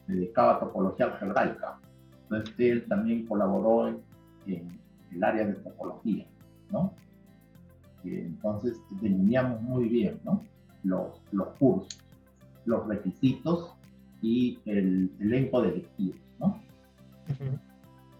se 0.06 0.14
dedicaba 0.14 0.54
a 0.54 0.60
topología 0.60 1.06
algebraica. 1.06 1.78
Entonces 2.22 2.54
él 2.58 2.86
también 2.88 3.26
colaboró 3.26 3.88
en 4.46 4.80
el 5.12 5.22
área 5.22 5.46
de 5.46 5.52
topología, 5.56 6.24
¿no? 6.70 6.94
Entonces 8.04 8.80
delineamos 9.00 9.60
muy 9.62 9.88
bien, 9.88 10.20
¿no? 10.24 10.42
Los, 10.84 11.20
los 11.32 11.48
cursos, 11.58 11.98
los 12.64 12.86
requisitos 12.86 13.74
y 14.22 14.58
el 14.64 15.10
elenco 15.20 15.62
de 15.62 15.68
electivos, 15.68 16.16
¿no? 16.38 16.60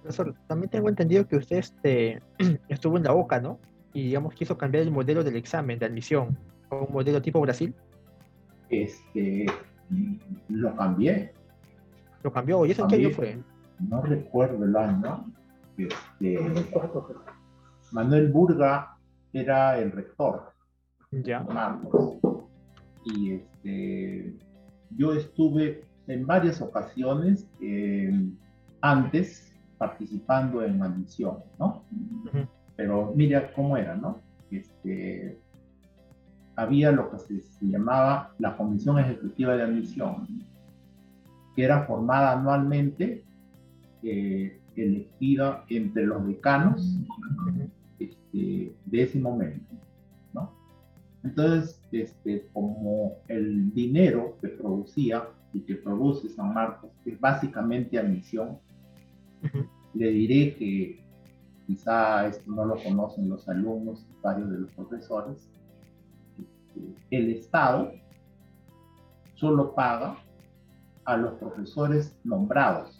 Profesor, 0.02 0.34
también 0.46 0.70
tengo 0.70 0.88
entendido 0.88 1.26
que 1.26 1.36
usted 1.36 1.58
este, 1.58 2.20
estuvo 2.68 2.96
en 2.96 3.04
la 3.04 3.12
OCA, 3.12 3.40
¿no? 3.40 3.58
Y 3.92 4.04
digamos 4.04 4.34
quiso 4.34 4.56
cambiar 4.56 4.84
el 4.84 4.90
modelo 4.90 5.24
del 5.24 5.36
examen 5.36 5.78
de 5.78 5.86
admisión 5.86 6.36
a 6.70 6.76
un 6.76 6.92
modelo 6.92 7.22
tipo 7.22 7.40
Brasil. 7.40 7.74
Este, 8.68 9.46
lo 10.48 10.74
cambié. 10.76 11.32
¿Lo 12.22 12.32
cambió? 12.32 12.66
¿Y 12.66 12.72
eso 12.72 12.82
en 12.82 12.88
qué 12.88 12.96
año 12.96 13.10
fue? 13.10 13.38
No 13.78 14.02
recuerdo 14.02 14.64
el 14.64 14.76
año, 14.76 15.24
este, 15.78 16.38
Manuel 17.92 18.30
Burga 18.32 18.97
era 19.32 19.78
el 19.78 19.92
rector. 19.92 20.52
Ya. 21.10 21.46
Y 23.04 23.32
este, 23.32 24.34
yo 24.96 25.12
estuve 25.14 25.84
en 26.06 26.26
varias 26.26 26.60
ocasiones 26.60 27.46
eh, 27.60 28.30
antes 28.80 29.54
participando 29.78 30.62
en 30.62 30.82
admisión, 30.82 31.38
¿no? 31.58 31.84
Pero 32.76 33.12
mira 33.14 33.52
cómo 33.52 33.76
era, 33.76 33.94
¿no? 33.96 34.20
Este, 34.50 35.38
había 36.56 36.90
lo 36.90 37.10
que 37.10 37.18
se, 37.18 37.42
llamaba 37.60 38.34
la 38.38 38.56
Comisión 38.56 38.98
Ejecutiva 38.98 39.56
de 39.56 39.62
Admisión, 39.62 40.26
que 41.54 41.64
era 41.64 41.84
formada 41.84 42.32
anualmente 42.32 43.24
eh, 44.02 44.60
elegida 44.76 45.64
entre 45.68 46.06
los 46.06 46.26
decanos 46.26 46.98
este, 47.98 48.74
de 48.84 49.02
ese 49.02 49.18
momento. 49.18 49.74
¿no? 50.32 50.52
Entonces, 51.24 51.82
este, 51.92 52.48
como 52.52 53.18
el 53.28 53.72
dinero 53.72 54.36
que 54.40 54.48
producía 54.48 55.28
y 55.52 55.60
que 55.60 55.76
produce 55.76 56.28
San 56.28 56.52
Marcos 56.54 56.90
es 57.04 57.18
básicamente 57.18 57.98
admisión, 57.98 58.58
le 59.94 60.10
diré 60.10 60.54
que 60.56 61.04
quizá 61.66 62.26
esto 62.26 62.50
no 62.50 62.64
lo 62.64 62.76
conocen 62.82 63.28
los 63.28 63.48
alumnos, 63.48 64.06
varios 64.22 64.50
de 64.50 64.58
los 64.58 64.70
profesores, 64.72 65.48
este, 66.38 66.94
el 67.10 67.30
Estado 67.30 67.92
solo 69.34 69.74
paga 69.74 70.16
a 71.04 71.16
los 71.16 71.34
profesores 71.34 72.18
nombrados 72.24 72.98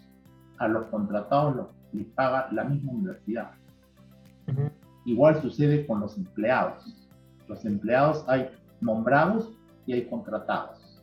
a 0.58 0.68
los 0.68 0.86
contratados 0.86 1.68
les 1.92 2.06
paga 2.08 2.48
la 2.52 2.64
misma 2.64 2.92
universidad. 2.92 3.52
Igual 5.08 5.40
sucede 5.40 5.86
con 5.86 6.00
los 6.00 6.18
empleados. 6.18 6.84
Los 7.48 7.64
empleados 7.64 8.26
hay 8.28 8.50
nombrados 8.82 9.50
y 9.86 9.94
hay 9.94 10.04
contratados. 10.04 11.02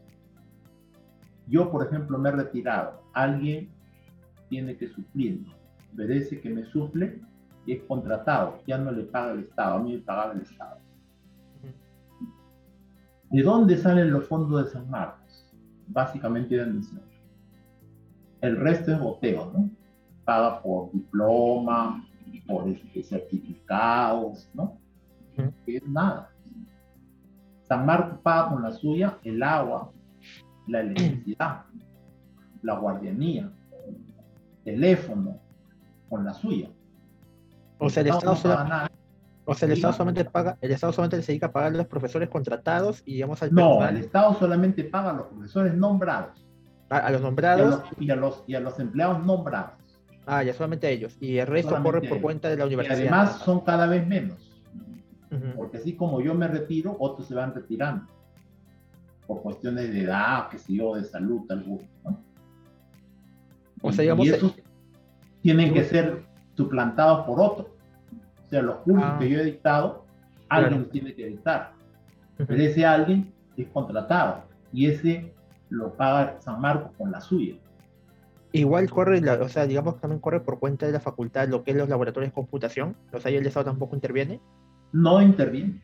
Yo, 1.48 1.72
por 1.72 1.88
ejemplo, 1.88 2.20
me 2.20 2.30
he 2.30 2.34
retirado. 2.34 3.02
Alguien 3.14 3.68
tiene 4.48 4.78
que 4.78 4.90
suplirme. 4.90 5.52
Merece 5.96 6.40
que 6.40 6.52
me 6.52 6.66
suple 6.66 7.20
y 7.66 7.74
es 7.74 7.84
contratado. 7.86 8.60
Ya 8.68 8.78
no 8.78 8.92
le 8.92 9.06
paga 9.06 9.32
el 9.32 9.40
Estado. 9.40 9.78
A 9.78 9.80
mí 9.80 9.94
me 9.94 10.02
paga 10.04 10.34
el 10.34 10.42
Estado. 10.42 10.78
¿De 13.32 13.42
dónde 13.42 13.76
salen 13.76 14.12
los 14.12 14.28
fondos 14.28 14.66
de 14.66 14.72
San 14.72 14.88
Marcos? 14.88 15.52
Básicamente 15.88 16.54
de 16.54 16.62
admisión. 16.62 17.02
El 18.42 18.58
resto 18.58 18.92
es 18.92 19.00
boteo, 19.00 19.52
¿no? 19.52 19.68
Paga 20.26 20.62
por 20.62 20.92
diploma, 20.92 22.08
por 22.42 22.68
este, 22.68 23.04
certificados, 23.04 24.50
¿no? 24.54 24.78
Es 25.66 25.84
nada. 25.88 26.32
San 27.68 27.86
Marcos 27.86 28.20
paga 28.22 28.50
con 28.50 28.62
la 28.62 28.72
suya 28.72 29.18
el 29.24 29.42
agua, 29.42 29.92
la 30.68 30.82
electricidad, 30.82 31.64
la 32.62 32.80
guardianía, 32.80 33.52
teléfono, 34.64 35.40
con 36.10 36.24
la 36.24 36.34
suya. 36.34 36.70
O 37.80 37.90
sea, 37.90 38.02
el 38.02 38.10
Estado, 38.10 38.34
O 39.46 39.54
sea, 39.54 39.66
el 39.66 39.74
Estado 39.74 39.94
solamente 39.94 40.26
paga, 40.26 40.58
el 40.62 40.72
Estado 40.72 40.94
solamente 40.94 41.22
se 41.22 41.32
dedica 41.32 41.48
a 41.48 41.52
pagar 41.52 41.74
a 41.74 41.78
los 41.78 41.88
profesores 41.88 42.30
contratados 42.30 43.02
y 43.06 43.16
digamos 43.16 43.42
al 43.42 43.54
No, 43.54 43.80
personal, 43.80 43.98
el 43.98 44.04
Estado 44.04 44.34
solamente 44.36 44.84
paga 44.86 45.10
a 45.10 45.14
los 45.14 45.28
profesores 45.28 45.74
nombrados 45.74 46.46
a, 46.90 46.98
a 46.98 47.10
los 47.10 47.22
y 47.22 47.24
a 47.24 47.26
nombrados, 47.26 47.70
los, 47.70 47.84
y 48.00 48.12
a 48.12 48.16
los, 48.16 48.44
y 48.48 48.56
a 48.56 48.60
los 48.60 48.80
empleados 48.80 49.26
nombrados. 49.26 49.74
Ah, 50.26 50.44
ya 50.44 50.54
solamente 50.54 50.88
a 50.88 50.90
ellos. 50.90 51.18
Y 51.20 51.38
el 51.38 51.48
resto 51.48 51.70
Solamente 51.72 51.98
corre 52.00 52.10
por 52.10 52.22
cuenta 52.22 52.50
de 52.50 52.58
la 52.58 52.64
Y 52.64 52.68
universidad. 52.68 52.98
además 53.00 53.40
son 53.40 53.62
cada 53.62 53.88
vez 53.88 54.06
menos. 54.08 54.52
Porque 55.58 55.78
así 55.78 55.94
como 55.96 56.22
yo 56.22 56.34
me 56.34 56.48
retiro, 56.48 56.96
otros 57.00 57.28
se 57.28 57.36
van 57.36 57.54
retirando. 57.54 58.06
Por 59.28 59.42
cuestiones 59.42 59.92
de 59.92 60.04
edad, 60.04 60.48
que 60.50 60.58
sé 60.58 60.74
yo, 60.76 60.96
de 60.96 61.04
salud. 61.04 61.42
¿no? 61.50 62.20
O 63.82 63.92
sea, 63.92 64.04
Y- 64.04 64.06
digamos, 64.06 64.26
y 64.26 64.30
esos 64.30 64.56
tienen 65.42 65.74
que 65.74 65.84
ser 65.84 66.24
suplantados 66.56 67.26
por 67.26 67.40
otros. 67.42 67.68
O 68.46 68.50
sea, 68.50 68.62
los 68.62 68.78
cursos 68.78 69.04
Ah. 69.06 69.18
que 69.20 69.30
yo 69.30 69.40
he 69.40 69.44
dictado, 69.44 70.06
alguien 70.48 70.70
Claro. 70.70 70.84
los 70.84 70.92
tiene 70.92 71.14
que 71.16 71.26
dictar. 71.28 71.72
Pero 72.38 72.54
ese 72.56 72.86
alguien 72.86 73.34
es 73.58 73.68
contratado. 73.68 74.44
Y 74.72 74.86
ese 74.88 75.34
lo 75.70 75.92
paga 75.94 76.38
San 76.42 76.62
Marcos 76.62 76.92
con 76.98 77.12
la 77.12 77.20
suya. 77.20 77.56
Igual 78.56 78.90
corre, 78.90 79.20
la- 79.22 79.34
o 79.42 79.50
sea, 79.50 79.66
digamos 79.68 79.96
que 79.96 80.02
también 80.02 80.22
corre 80.22 80.40
por 80.40 80.60
cuenta 80.60 80.86
de 80.86 80.94
la 80.94 81.00
facultad 81.02 81.48
lo 81.50 81.64
que 81.64 81.72
es 81.72 81.78
los 81.78 81.90
laboratorios 81.90 82.32
de 82.32 82.36
computación. 82.36 82.96
O 83.12 83.20
sea, 83.20 83.30
ahí 83.30 83.36
el 83.36 83.46
Estado 83.46 83.66
tampoco 83.66 83.96
interviene. 83.96 84.40
No 84.94 85.22
interviene. 85.22 85.82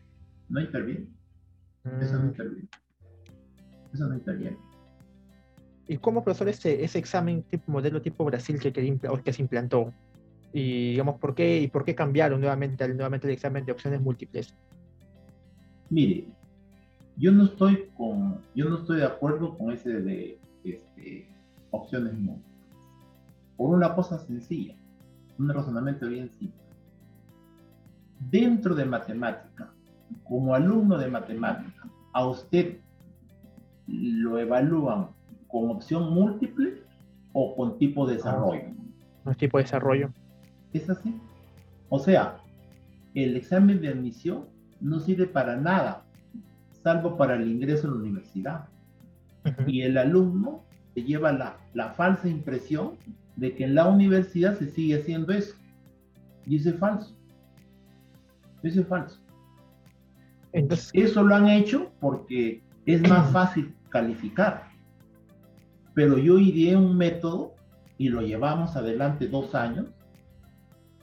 No 0.48 0.62
interviene. 0.62 1.08
Eso 2.02 2.18
no 2.18 2.24
Mm. 2.24 2.28
interviene. 2.28 2.68
Eso 3.94 4.08
no 4.08 4.16
interviene. 4.16 4.58
¿Y 5.88 5.98
cómo, 5.98 6.24
profesor, 6.24 6.48
ese, 6.48 6.82
ese 6.84 6.98
examen 7.00 7.44
tipo 7.44 7.70
modelo 7.72 8.02
tipo 8.02 8.24
Brasil 8.24 8.58
que, 8.58 8.72
que 8.72 9.34
se 9.34 9.42
implantó? 9.42 9.94
Y 10.54 10.92
digamos, 10.92 11.20
¿por 11.20 11.36
qué, 11.36 11.60
y 11.60 11.68
por 11.68 11.84
qué 11.84 11.94
cambiaron 11.94 12.40
nuevamente, 12.40 12.86
el- 12.86 12.96
nuevamente 12.96 13.28
el 13.28 13.34
examen 13.34 13.66
de 13.66 13.74
opciones 13.74 14.00
múltiples? 14.00 14.56
Mire, 15.90 16.28
yo 17.18 17.34
no 17.34 17.44
estoy 17.44 17.90
con, 17.98 18.40
yo 18.56 18.70
no 18.70 18.78
estoy 18.78 19.00
de 19.00 19.06
acuerdo 19.06 19.58
con 19.58 19.74
ese 19.74 19.90
de 20.02 20.40
este, 20.64 21.28
opciones 21.72 22.14
múltiples. 22.14 22.51
Por 23.62 23.76
una 23.76 23.94
cosa 23.94 24.18
sencilla, 24.18 24.74
un 25.38 25.48
razonamiento 25.48 26.08
bien 26.08 26.32
simple. 26.32 26.60
Dentro 28.32 28.74
de 28.74 28.86
matemática, 28.86 29.72
como 30.24 30.56
alumno 30.56 30.98
de 30.98 31.08
matemática, 31.08 31.88
a 32.12 32.26
usted 32.26 32.80
lo 33.86 34.40
evalúan 34.40 35.10
con 35.48 35.70
opción 35.70 36.12
múltiple 36.12 36.82
o 37.34 37.56
con 37.56 37.78
tipo 37.78 38.08
de 38.08 38.16
desarrollo. 38.16 38.64
Un 39.26 39.36
tipo 39.36 39.60
de 39.60 39.66
desarrollo. 39.66 40.10
Es 40.74 40.90
así. 40.90 41.16
O 41.90 42.00
sea, 42.00 42.38
el 43.14 43.38
examen 43.38 43.80
de 43.80 43.90
admisión 43.90 44.46
no 44.80 45.00
sirve 45.00 45.28
para 45.28 45.56
nada, 45.56 46.02
salvo 46.82 47.16
para 47.16 47.36
el 47.36 47.48
ingreso 47.48 47.88
a 47.88 47.92
la 47.92 47.98
universidad. 47.98 48.66
Y 49.68 49.84
el 49.84 50.00
alumno 50.00 50.64
se 50.96 51.04
lleva 51.04 51.32
la, 51.32 51.58
la 51.76 51.92
falsa 51.92 52.28
impresión 52.28 52.94
de 53.42 53.56
que 53.56 53.64
en 53.64 53.74
la 53.76 53.88
universidad 53.88 54.58
se 54.58 54.68
sigue 54.70 55.00
haciendo 55.00 55.34
eso. 55.34 55.56
Y 56.46 56.58
eso 56.58 56.70
es 56.70 56.76
falso. 56.78 57.16
Eso 58.62 58.82
es 58.82 58.88
falso. 58.88 59.20
Entonces, 60.54 60.92
Eso 60.94 61.24
lo 61.24 61.36
han 61.36 61.48
hecho 61.48 61.92
porque 62.00 62.62
es 62.86 63.02
más 63.10 63.32
fácil 63.34 63.74
calificar. 63.90 64.70
Pero 65.96 66.18
yo 66.18 66.38
ideé 66.38 66.76
un 66.76 66.96
método 66.96 67.56
y 67.98 68.10
lo 68.10 68.22
llevamos 68.22 68.76
adelante 68.76 69.28
dos 69.28 69.56
años, 69.56 69.88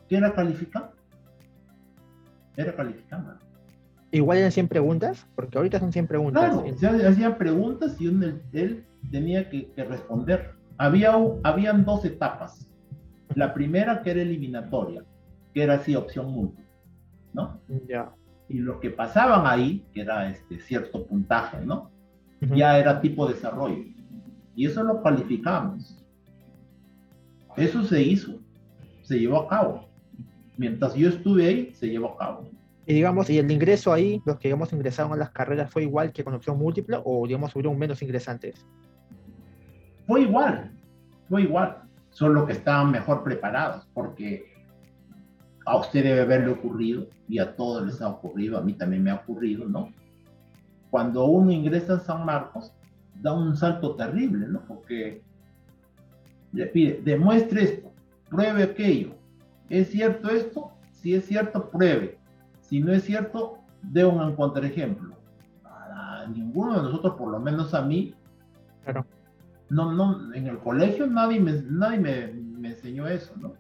que 0.09 0.17
era 0.17 0.33
calificar. 0.35 0.93
Era 2.57 2.75
calificar. 2.75 3.39
igual 4.13 4.39
eran 4.39 4.51
100 4.53 4.69
preguntas, 4.69 5.27
porque 5.35 5.59
ahorita 5.59 5.79
son 5.81 5.93
100 5.93 6.07
preguntas. 6.07 6.51
Claro, 6.55 6.77
se 6.79 6.87
ha- 6.87 7.09
hacían 7.09 7.37
preguntas 7.37 8.01
y 8.01 8.07
uno- 8.09 8.27
él 8.53 8.85
tenía 9.11 9.49
que, 9.51 9.71
que 9.73 9.85
responder. 9.85 10.58
Había, 10.79 11.13
habían 11.43 11.85
dos 11.85 12.05
etapas. 12.05 12.71
La 13.35 13.53
primera 13.53 14.03
que 14.03 14.13
era 14.13 14.23
eliminatoria, 14.23 15.05
que 15.53 15.63
era 15.63 15.75
así 15.75 15.95
opción 15.95 16.33
múltiple, 16.33 16.65
¿no? 17.35 17.61
Ya. 17.87 18.13
Y 18.49 18.61
los 18.61 18.79
que 18.79 18.91
pasaban 18.91 19.47
ahí, 19.47 19.85
que 19.93 20.01
era 20.01 20.31
este 20.31 20.59
cierto 20.61 21.05
puntaje, 21.07 21.65
¿no? 21.65 21.91
Ujú. 22.41 22.55
ya 22.55 22.79
era 22.79 23.01
tipo 23.01 23.27
desarrollo. 23.27 23.85
Y 24.55 24.67
eso 24.67 24.83
lo 24.83 25.03
calificamos. 25.03 26.05
Eso 27.57 27.83
se 27.83 28.01
hizo, 28.01 28.41
se 29.03 29.19
llevó 29.19 29.41
a 29.41 29.49
cabo. 29.49 29.89
Mientras 30.57 30.95
yo 30.95 31.09
estuve 31.09 31.49
ahí, 31.49 31.75
se 31.75 31.89
llevó 31.89 32.13
a 32.13 32.17
cabo. 32.19 32.51
Y 32.87 32.95
digamos, 32.95 33.29
¿y 33.29 33.39
el 33.39 33.51
ingreso 33.51 33.93
ahí, 33.93 34.23
los 34.25 34.39
que 34.39 34.49
digamos 34.49 34.73
ingresaron 34.73 35.13
a 35.13 35.17
las 35.17 35.31
carreras, 35.31 35.71
fue 35.71 35.83
igual 35.83 36.13
que 36.13 36.25
con 36.25 36.35
opción 36.35 36.59
múltiple 36.59 36.99
o 37.05 37.27
digamos 37.27 37.55
hubieron 37.55 37.79
menos 37.79 38.01
ingresantes? 38.01 38.65
Fue 40.09 40.23
igual, 40.23 40.71
fue 41.29 41.43
igual, 41.43 41.83
solo 42.09 42.47
que 42.47 42.55
estaban 42.55 42.91
mejor 42.91 43.23
preparados, 43.23 43.87
porque 43.93 44.51
a 45.67 45.77
usted 45.77 46.03
debe 46.03 46.23
haberle 46.23 46.53
ocurrido, 46.53 47.07
y 47.29 47.39
a 47.39 47.55
todos 47.55 47.85
les 47.85 48.01
ha 48.01 48.09
ocurrido, 48.09 48.57
a 48.57 48.63
mí 48.63 48.73
también 48.73 49.05
me 49.05 49.11
ha 49.11 49.17
ocurrido, 49.17 49.67
¿no? 49.67 49.93
Cuando 50.91 51.27
uno 51.27 51.53
ingresa 51.53 51.97
a 51.97 52.01
San 52.01 52.25
Marcos, 52.25 52.73
da 53.21 53.35
un 53.35 53.55
salto 53.55 53.97
terrible, 53.97 54.47
¿no? 54.49 54.63
Porque 54.63 55.21
le 56.55 56.67
pide, 56.69 57.03
demuestre 57.05 57.65
esto, 57.65 57.93
pruebe 58.31 58.63
aquello. 58.63 59.15
¿Es 59.69 59.91
cierto 59.91 60.31
esto? 60.31 60.73
Si 60.91 61.15
es 61.15 61.27
cierto, 61.27 61.69
pruebe. 61.69 62.19
Si 62.63 62.81
no 62.81 62.95
es 62.95 63.03
cierto, 63.05 63.59
dé 63.83 64.07
un 64.07 64.35
contraejemplo. 64.35 65.15
Ninguno 66.35 66.77
de 66.77 66.83
nosotros, 66.85 67.15
por 67.17 67.31
lo 67.31 67.41
menos 67.41 67.75
a 67.75 67.83
mí, 67.83 68.15
Claro. 68.85 69.05
No, 69.71 69.93
no, 69.93 70.33
en 70.35 70.47
el 70.47 70.59
colegio 70.59 71.07
nadie 71.07 71.41
me, 71.41 71.53
nadie 71.63 71.99
me, 71.99 72.27
me 72.33 72.69
enseñó 72.71 73.07
eso, 73.07 73.35
¿no? 73.37 73.55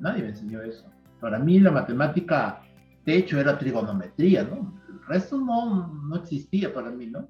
Nadie 0.00 0.22
me 0.22 0.28
enseñó 0.30 0.60
eso. 0.62 0.90
Para 1.20 1.38
mí 1.38 1.60
la 1.60 1.70
matemática, 1.70 2.60
de 3.04 3.16
hecho, 3.16 3.38
era 3.38 3.56
trigonometría, 3.58 4.42
¿no? 4.44 4.80
El 4.88 5.00
resto 5.06 5.38
no, 5.38 5.86
no 6.08 6.16
existía 6.16 6.72
para 6.74 6.90
mí, 6.90 7.06
¿no? 7.06 7.28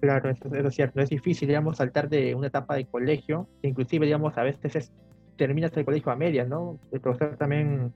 Claro, 0.00 0.30
eso, 0.30 0.54
eso 0.54 0.68
es 0.68 0.74
cierto. 0.74 1.00
Es 1.00 1.08
difícil, 1.08 1.48
digamos, 1.48 1.78
saltar 1.78 2.08
de 2.08 2.34
una 2.34 2.48
etapa 2.48 2.74
de 2.76 2.86
colegio, 2.86 3.48
que 3.62 3.68
inclusive, 3.68 4.06
digamos, 4.06 4.36
a 4.36 4.42
veces 4.42 4.76
es- 4.76 4.92
terminas 5.36 5.76
el 5.76 5.84
colegio 5.84 6.12
a 6.12 6.16
medias, 6.16 6.48
¿no? 6.48 6.78
El 6.92 7.00
profesor 7.00 7.36
también 7.36 7.92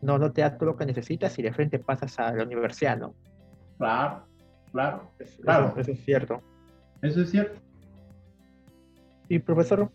no, 0.00 0.18
no 0.18 0.32
te 0.32 0.40
da 0.40 0.56
todo 0.56 0.70
lo 0.70 0.76
que 0.76 0.86
necesitas 0.86 1.38
y 1.38 1.42
de 1.42 1.52
frente 1.52 1.78
pasas 1.78 2.18
a 2.18 2.32
la 2.34 2.44
universidad, 2.44 2.98
¿no? 2.98 3.14
Claro, 3.78 4.26
claro, 4.72 5.12
Claro. 5.42 5.68
Eso, 5.68 5.80
eso 5.80 5.92
es 5.92 6.04
cierto. 6.04 6.42
Eso 7.02 7.22
es 7.22 7.30
cierto. 7.30 7.60
Y 9.28 9.38
profesor, 9.38 9.90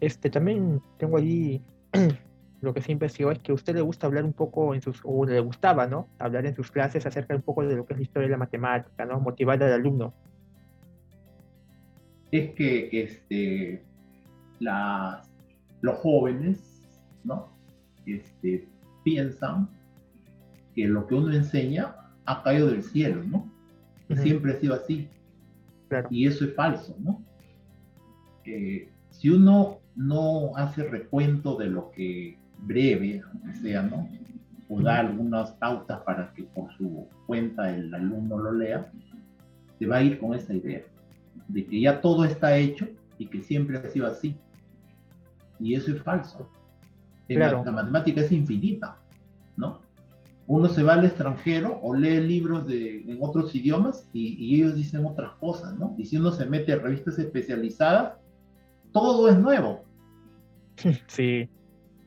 este 0.00 0.30
también 0.30 0.80
tengo 0.98 1.16
allí 1.16 1.62
lo 2.60 2.74
que 2.74 2.82
siempre 2.82 3.08
sigo 3.08 3.30
es 3.30 3.38
que 3.38 3.52
a 3.52 3.54
usted 3.54 3.74
le 3.74 3.80
gusta 3.80 4.06
hablar 4.06 4.24
un 4.24 4.32
poco 4.32 4.74
en 4.74 4.82
sus, 4.82 5.00
o 5.04 5.24
le 5.24 5.40
gustaba, 5.40 5.86
¿no? 5.86 6.08
Hablar 6.18 6.46
en 6.46 6.54
sus 6.54 6.70
clases 6.70 7.06
acerca 7.06 7.34
un 7.34 7.42
poco 7.42 7.66
de 7.66 7.76
lo 7.76 7.86
que 7.86 7.94
es 7.94 7.98
la 7.98 8.02
historia 8.02 8.28
de 8.28 8.32
la 8.32 8.38
matemática, 8.38 9.04
¿no? 9.06 9.20
Motivar 9.20 9.62
al 9.62 9.72
alumno. 9.72 10.12
Es 12.30 12.50
que 12.54 12.88
este, 12.92 13.82
las, 14.58 15.30
los 15.80 15.96
jóvenes, 15.98 16.82
¿no? 17.24 17.48
Este, 18.06 18.68
piensan 19.02 19.68
que 20.74 20.86
lo 20.86 21.06
que 21.06 21.14
uno 21.14 21.32
enseña 21.32 21.94
ha 22.26 22.42
caído 22.42 22.68
del 22.68 22.82
cielo, 22.82 23.22
¿no? 23.24 23.50
Siempre 24.16 24.52
ha 24.52 24.56
sido 24.56 24.74
así. 24.74 25.08
Claro. 25.90 26.08
Y 26.10 26.26
eso 26.26 26.44
es 26.46 26.54
falso, 26.54 26.96
¿no? 27.00 27.22
Eh, 28.46 28.88
si 29.10 29.28
uno 29.28 29.78
no 29.96 30.56
hace 30.56 30.84
recuento 30.84 31.56
de 31.58 31.66
lo 31.66 31.90
que 31.90 32.38
breve, 32.60 33.22
aunque 33.30 33.52
sea, 33.58 33.82
¿no? 33.82 34.08
O 34.70 34.80
da 34.80 35.00
algunas 35.00 35.50
pautas 35.52 36.00
para 36.02 36.32
que 36.32 36.44
por 36.44 36.72
su 36.76 37.06
cuenta 37.26 37.74
el 37.74 37.92
alumno 37.92 38.38
lo 38.38 38.52
lea, 38.52 38.90
se 39.78 39.86
va 39.86 39.96
a 39.96 40.02
ir 40.02 40.18
con 40.18 40.32
esa 40.34 40.54
idea 40.54 40.82
de 41.48 41.66
que 41.66 41.80
ya 41.80 42.00
todo 42.00 42.24
está 42.24 42.56
hecho 42.56 42.86
y 43.18 43.26
que 43.26 43.42
siempre 43.42 43.76
ha 43.78 43.88
sido 43.90 44.06
así. 44.06 44.36
Y 45.58 45.74
eso 45.74 45.90
es 45.92 46.00
falso. 46.02 46.48
La- 47.28 47.36
Claro. 47.36 47.62
la 47.64 47.72
matemática 47.72 48.20
es 48.22 48.32
infinita, 48.32 48.96
¿no? 49.56 49.80
Uno 50.52 50.68
se 50.68 50.82
va 50.82 50.94
al 50.94 51.04
extranjero 51.04 51.78
o 51.80 51.94
lee 51.94 52.20
libros 52.20 52.66
de, 52.66 53.02
en 53.02 53.18
otros 53.20 53.54
idiomas 53.54 54.08
y, 54.12 54.34
y 54.34 54.56
ellos 54.56 54.74
dicen 54.74 55.04
otras 55.06 55.32
cosas, 55.38 55.78
¿no? 55.78 55.94
Y 55.96 56.04
si 56.06 56.16
uno 56.16 56.32
se 56.32 56.44
mete 56.46 56.72
a 56.72 56.78
revistas 56.78 57.18
especializadas, 57.18 58.14
todo 58.92 59.28
es 59.28 59.38
nuevo, 59.38 59.84
Sí, 61.06 61.48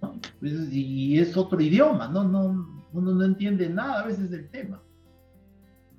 ¿no? 0.01 0.19
Pues, 0.39 0.53
Y 0.73 1.17
es 1.19 1.37
otro 1.37 1.61
idioma, 1.61 2.07
¿no? 2.09 2.23
no 2.25 2.83
uno 2.91 3.13
no 3.13 3.23
entiende 3.23 3.69
nada 3.69 4.01
a 4.01 4.07
veces 4.07 4.29
del 4.29 4.49
tema. 4.49 4.81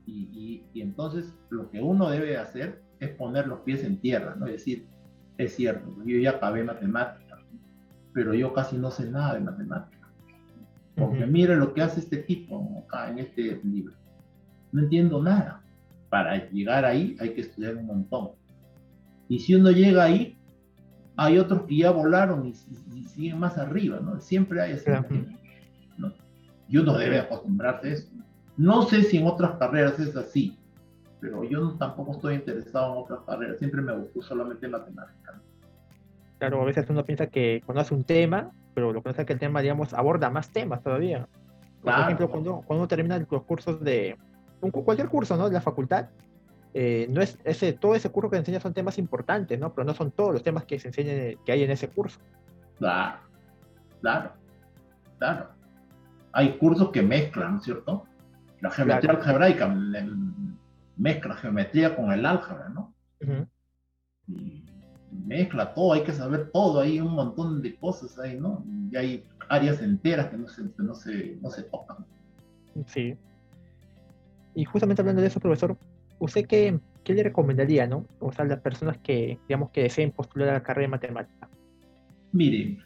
Y, 0.06 0.28
y- 0.32 0.64
y 0.74 0.82
entonces 0.82 1.34
lo 1.48 1.70
que 1.70 1.80
uno 1.80 2.10
debe 2.10 2.36
hacer 2.36 2.82
es 3.00 3.08
poner 3.16 3.46
los 3.46 3.60
pies 3.60 3.82
en 3.84 3.98
tierra, 4.00 4.36
¿no? 4.38 4.46
Es 4.46 4.52
decir, 4.52 4.86
es 5.38 5.56
cierto, 5.56 5.96
yo 6.04 6.18
ya 6.18 6.32
acabé 6.32 6.62
matemática, 6.62 7.38
pero 8.12 8.34
yo 8.34 8.52
casi 8.52 8.76
no 8.76 8.90
sé 8.90 9.10
nada 9.10 9.34
de 9.34 9.40
matemática. 9.40 9.93
Porque 10.96 11.26
mire 11.26 11.56
lo 11.56 11.74
que 11.74 11.82
hace 11.82 12.00
este 12.00 12.18
tipo 12.18 12.84
acá 12.86 13.10
en 13.10 13.18
este 13.18 13.60
libro. 13.64 13.94
No 14.72 14.82
entiendo 14.82 15.22
nada. 15.22 15.62
Para 16.08 16.48
llegar 16.50 16.84
ahí 16.84 17.16
hay 17.18 17.34
que 17.34 17.40
estudiar 17.40 17.76
un 17.76 17.86
montón. 17.86 18.30
Y 19.28 19.40
si 19.40 19.54
uno 19.54 19.70
llega 19.70 20.04
ahí, 20.04 20.38
hay 21.16 21.38
otros 21.38 21.62
que 21.62 21.78
ya 21.78 21.90
volaron 21.90 22.46
y, 22.46 22.54
siguen 22.54 23.38
más 23.38 23.58
arriba, 23.58 24.00
¿no? 24.00 24.20
Siempre 24.20 24.60
hay 24.60 24.72
así. 24.72 24.90
¿no? 25.96 26.12
Y 26.68 26.78
uno 26.78 26.96
debe 26.96 27.18
acostumbrarse 27.18 27.88
a 27.88 27.92
eso. 27.92 28.08
No 28.56 28.82
sé 28.82 29.02
si 29.02 29.18
en 29.18 29.26
otras 29.26 29.52
carreras 29.58 29.98
es 29.98 30.16
así, 30.16 30.56
pero 31.20 31.42
yo 31.44 31.72
tampoco 31.72 32.12
estoy 32.12 32.36
interesado 32.36 32.92
en 32.92 33.02
otras 33.02 33.20
carreras. 33.26 33.58
Siempre 33.58 33.82
me 33.82 33.96
gustó 33.96 34.22
solamente 34.22 34.68
matemática. 34.68 35.40
Claro, 36.38 36.62
a 36.62 36.64
veces 36.64 36.86
uno 36.88 37.04
piensa 37.04 37.26
que 37.28 37.62
conoce 37.64 37.94
un 37.94 38.04
tema, 38.04 38.52
pero 38.74 38.92
lo 38.92 39.00
que 39.00 39.04
pasa 39.04 39.22
es 39.22 39.26
que 39.26 39.32
el 39.32 39.38
tema, 39.38 39.60
digamos, 39.60 39.94
aborda 39.94 40.30
más 40.30 40.50
temas 40.50 40.82
todavía. 40.82 41.28
Por 41.82 41.92
ejemplo, 41.92 42.30
cuando, 42.30 42.62
cuando 42.62 42.82
uno 42.82 42.88
termina 42.88 43.18
los 43.18 43.42
cursos 43.44 43.82
de, 43.82 44.16
cualquier 44.72 45.08
curso, 45.08 45.36
¿no? 45.36 45.48
De 45.48 45.54
la 45.54 45.60
facultad, 45.60 46.08
eh, 46.72 47.06
no 47.10 47.20
es 47.20 47.38
ese, 47.44 47.72
todo 47.74 47.94
ese 47.94 48.10
curso 48.10 48.30
que 48.30 48.38
enseña 48.38 48.58
son 48.58 48.74
temas 48.74 48.98
importantes, 48.98 49.58
¿no? 49.60 49.72
Pero 49.74 49.84
no 49.84 49.94
son 49.94 50.10
todos 50.10 50.32
los 50.32 50.42
temas 50.42 50.64
que 50.64 50.78
se 50.78 50.88
enseñan, 50.88 51.38
que 51.44 51.52
hay 51.52 51.62
en 51.62 51.70
ese 51.70 51.88
curso. 51.88 52.18
Claro, 52.78 53.18
claro, 54.00 54.32
claro. 55.18 55.48
Hay 56.32 56.56
cursos 56.58 56.90
que 56.90 57.02
mezclan, 57.02 57.60
¿cierto? 57.60 58.04
La 58.60 58.70
geometría 58.70 59.12
algebraica 59.12 59.72
mezcla 60.96 61.34
geometría 61.36 61.94
con 61.94 62.12
el 62.12 62.24
álgebra, 62.24 62.68
¿no? 62.70 62.94
y 64.26 64.64
mezcla 65.26 65.72
todo, 65.74 65.92
hay 65.92 66.02
que 66.02 66.12
saber 66.12 66.50
todo, 66.50 66.80
hay 66.80 67.00
un 67.00 67.14
montón 67.14 67.62
de 67.62 67.76
cosas 67.76 68.18
ahí, 68.18 68.38
¿no? 68.38 68.64
Y 68.90 68.96
hay 68.96 69.24
áreas 69.48 69.80
enteras 69.80 70.28
que 70.28 70.36
no 70.36 70.48
se, 70.48 70.62
no 70.78 70.94
se, 70.94 71.38
no 71.40 71.50
se 71.50 71.62
tocan. 71.64 72.04
Sí. 72.86 73.16
Y 74.54 74.64
justamente 74.64 75.02
hablando 75.02 75.22
de 75.22 75.28
eso, 75.28 75.40
profesor, 75.40 75.76
¿usted 76.18 76.46
qué, 76.46 76.78
qué 77.04 77.14
le 77.14 77.22
recomendaría, 77.22 77.86
no? 77.86 78.06
O 78.20 78.32
sea, 78.32 78.44
a 78.44 78.48
las 78.48 78.60
personas 78.60 78.98
que, 78.98 79.38
digamos, 79.48 79.70
que 79.70 79.82
deseen 79.82 80.10
postular 80.10 80.48
a 80.48 80.54
la 80.54 80.62
carrera 80.62 80.86
de 80.86 80.90
matemática. 80.90 81.48
Mire, 82.32 82.78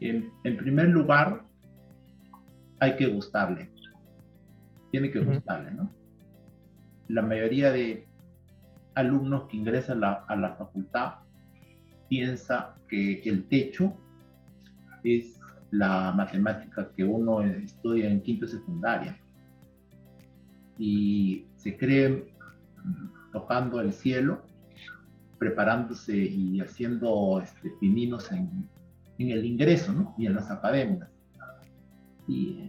en, 0.00 0.30
en 0.44 0.56
primer 0.56 0.88
lugar, 0.88 1.44
hay 2.80 2.96
que 2.96 3.06
gustarle. 3.06 3.70
Tiene 4.90 5.10
que 5.10 5.20
gustarle, 5.20 5.70
¿no? 5.72 5.90
La 7.08 7.22
mayoría 7.22 7.70
de 7.70 8.06
alumnos 8.94 9.44
que 9.48 9.56
ingresan 9.56 10.04
a 10.04 10.36
la 10.36 10.54
facultad 10.56 11.22
piensa 12.12 12.74
que 12.90 13.22
el 13.24 13.48
techo 13.48 13.94
es 15.02 15.40
la 15.70 16.12
matemática 16.12 16.90
que 16.94 17.02
uno 17.02 17.40
estudia 17.40 18.10
en 18.10 18.20
quinto 18.20 18.46
secundaria 18.46 19.18
y 20.76 21.46
se 21.56 21.74
cree 21.74 22.30
tocando 23.32 23.80
el 23.80 23.94
cielo, 23.94 24.42
preparándose 25.38 26.14
y 26.14 26.60
haciendo 26.60 27.40
este, 27.42 27.70
pininos 27.80 28.30
en, 28.30 28.68
en, 29.16 29.30
el 29.30 29.46
ingreso 29.46 29.94
¿no? 29.94 30.14
y 30.18 30.26
en 30.26 30.34
las 30.34 30.50
academias. 30.50 31.08
Y 32.28 32.68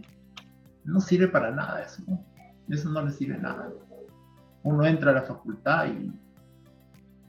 no 0.86 1.00
sirve 1.00 1.28
para 1.28 1.50
nada 1.50 1.82
eso, 1.82 2.02
eso 2.70 2.88
no 2.88 3.02
le 3.02 3.10
sirve 3.10 3.36
nada. 3.36 3.70
Uno 4.62 4.86
entra 4.86 5.10
a 5.10 5.14
la 5.16 5.22
facultad 5.22 5.88
y 5.88 6.10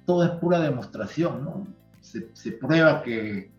todo 0.06 0.24
es 0.24 0.32
pura 0.40 0.62
demostración, 0.62 1.44
¿no? 1.44 1.85
Se, 2.06 2.52
prueba 2.52 3.02
que 3.02 3.52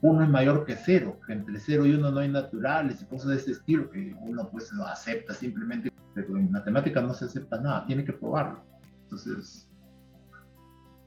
uno 0.00 0.24
es 0.24 0.30
mayor 0.30 0.64
que 0.64 0.74
cero, 0.74 1.20
que 1.26 1.34
entre 1.34 1.60
cero 1.60 1.84
y 1.84 1.94
uno 1.94 2.10
no 2.10 2.20
hay 2.20 2.28
naturales 2.28 3.02
y 3.02 3.04
cosas 3.04 3.28
de 3.28 3.36
ese 3.36 3.52
estilo 3.52 3.90
que 3.90 4.16
uno 4.20 4.48
pues 4.50 4.72
lo 4.72 4.86
acepta 4.86 5.34
simplemente, 5.34 5.92
pero 6.14 6.36
en 6.38 6.50
matemáticas 6.50 7.04
no 7.04 7.12
se 7.12 7.26
acepta 7.26 7.60
nada, 7.60 7.84
tiene 7.84 8.04
que 8.04 8.14
probarlo. 8.14 8.64
Entonces, 9.02 9.68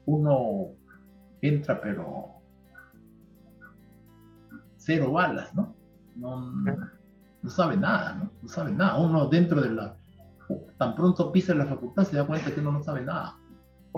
uno 0.06 0.68
entra 1.42 1.80
pero 1.80 2.36
cero 4.76 5.12
balas, 5.12 5.52
¿no? 5.52 5.74
No, 6.14 6.52
no 7.42 7.50
sabe 7.50 7.76
nada, 7.76 8.14
¿no? 8.14 8.30
No 8.40 8.48
sabe 8.48 8.70
nada. 8.70 8.98
Uno 8.98 9.26
dentro 9.26 9.60
de 9.60 9.70
la... 9.70 9.96
Tan 10.78 10.94
pronto 10.94 11.32
pisa 11.32 11.54
la 11.54 11.66
facultad 11.66 12.04
se 12.04 12.16
da 12.16 12.26
cuenta 12.26 12.54
que 12.54 12.60
uno 12.60 12.70
no 12.70 12.82
sabe 12.82 13.02
nada 13.02 13.36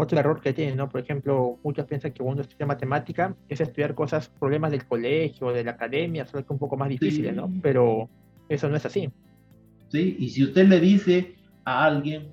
otro 0.00 0.16
error 0.20 0.40
que 0.40 0.52
tiene, 0.52 0.76
¿no? 0.76 0.88
Por 0.88 1.00
ejemplo, 1.00 1.58
muchos 1.64 1.84
piensan 1.84 2.12
que 2.12 2.22
cuando 2.22 2.42
estudia 2.42 2.66
matemática 2.66 3.34
es 3.48 3.60
estudiar 3.60 3.96
cosas, 3.96 4.28
problemas 4.28 4.70
del 4.70 4.86
colegio, 4.86 5.50
de 5.50 5.64
la 5.64 5.72
academia, 5.72 6.24
solo 6.24 6.46
que 6.46 6.52
un 6.52 6.58
poco 6.60 6.76
más 6.76 6.88
difíciles, 6.88 7.34
¿no? 7.34 7.52
Pero 7.60 8.08
eso 8.48 8.68
no 8.68 8.76
es 8.76 8.86
así. 8.86 9.10
Sí, 9.88 10.16
y 10.20 10.28
si 10.28 10.44
usted 10.44 10.68
le 10.68 10.78
dice 10.78 11.34
a 11.64 11.84
alguien, 11.84 12.28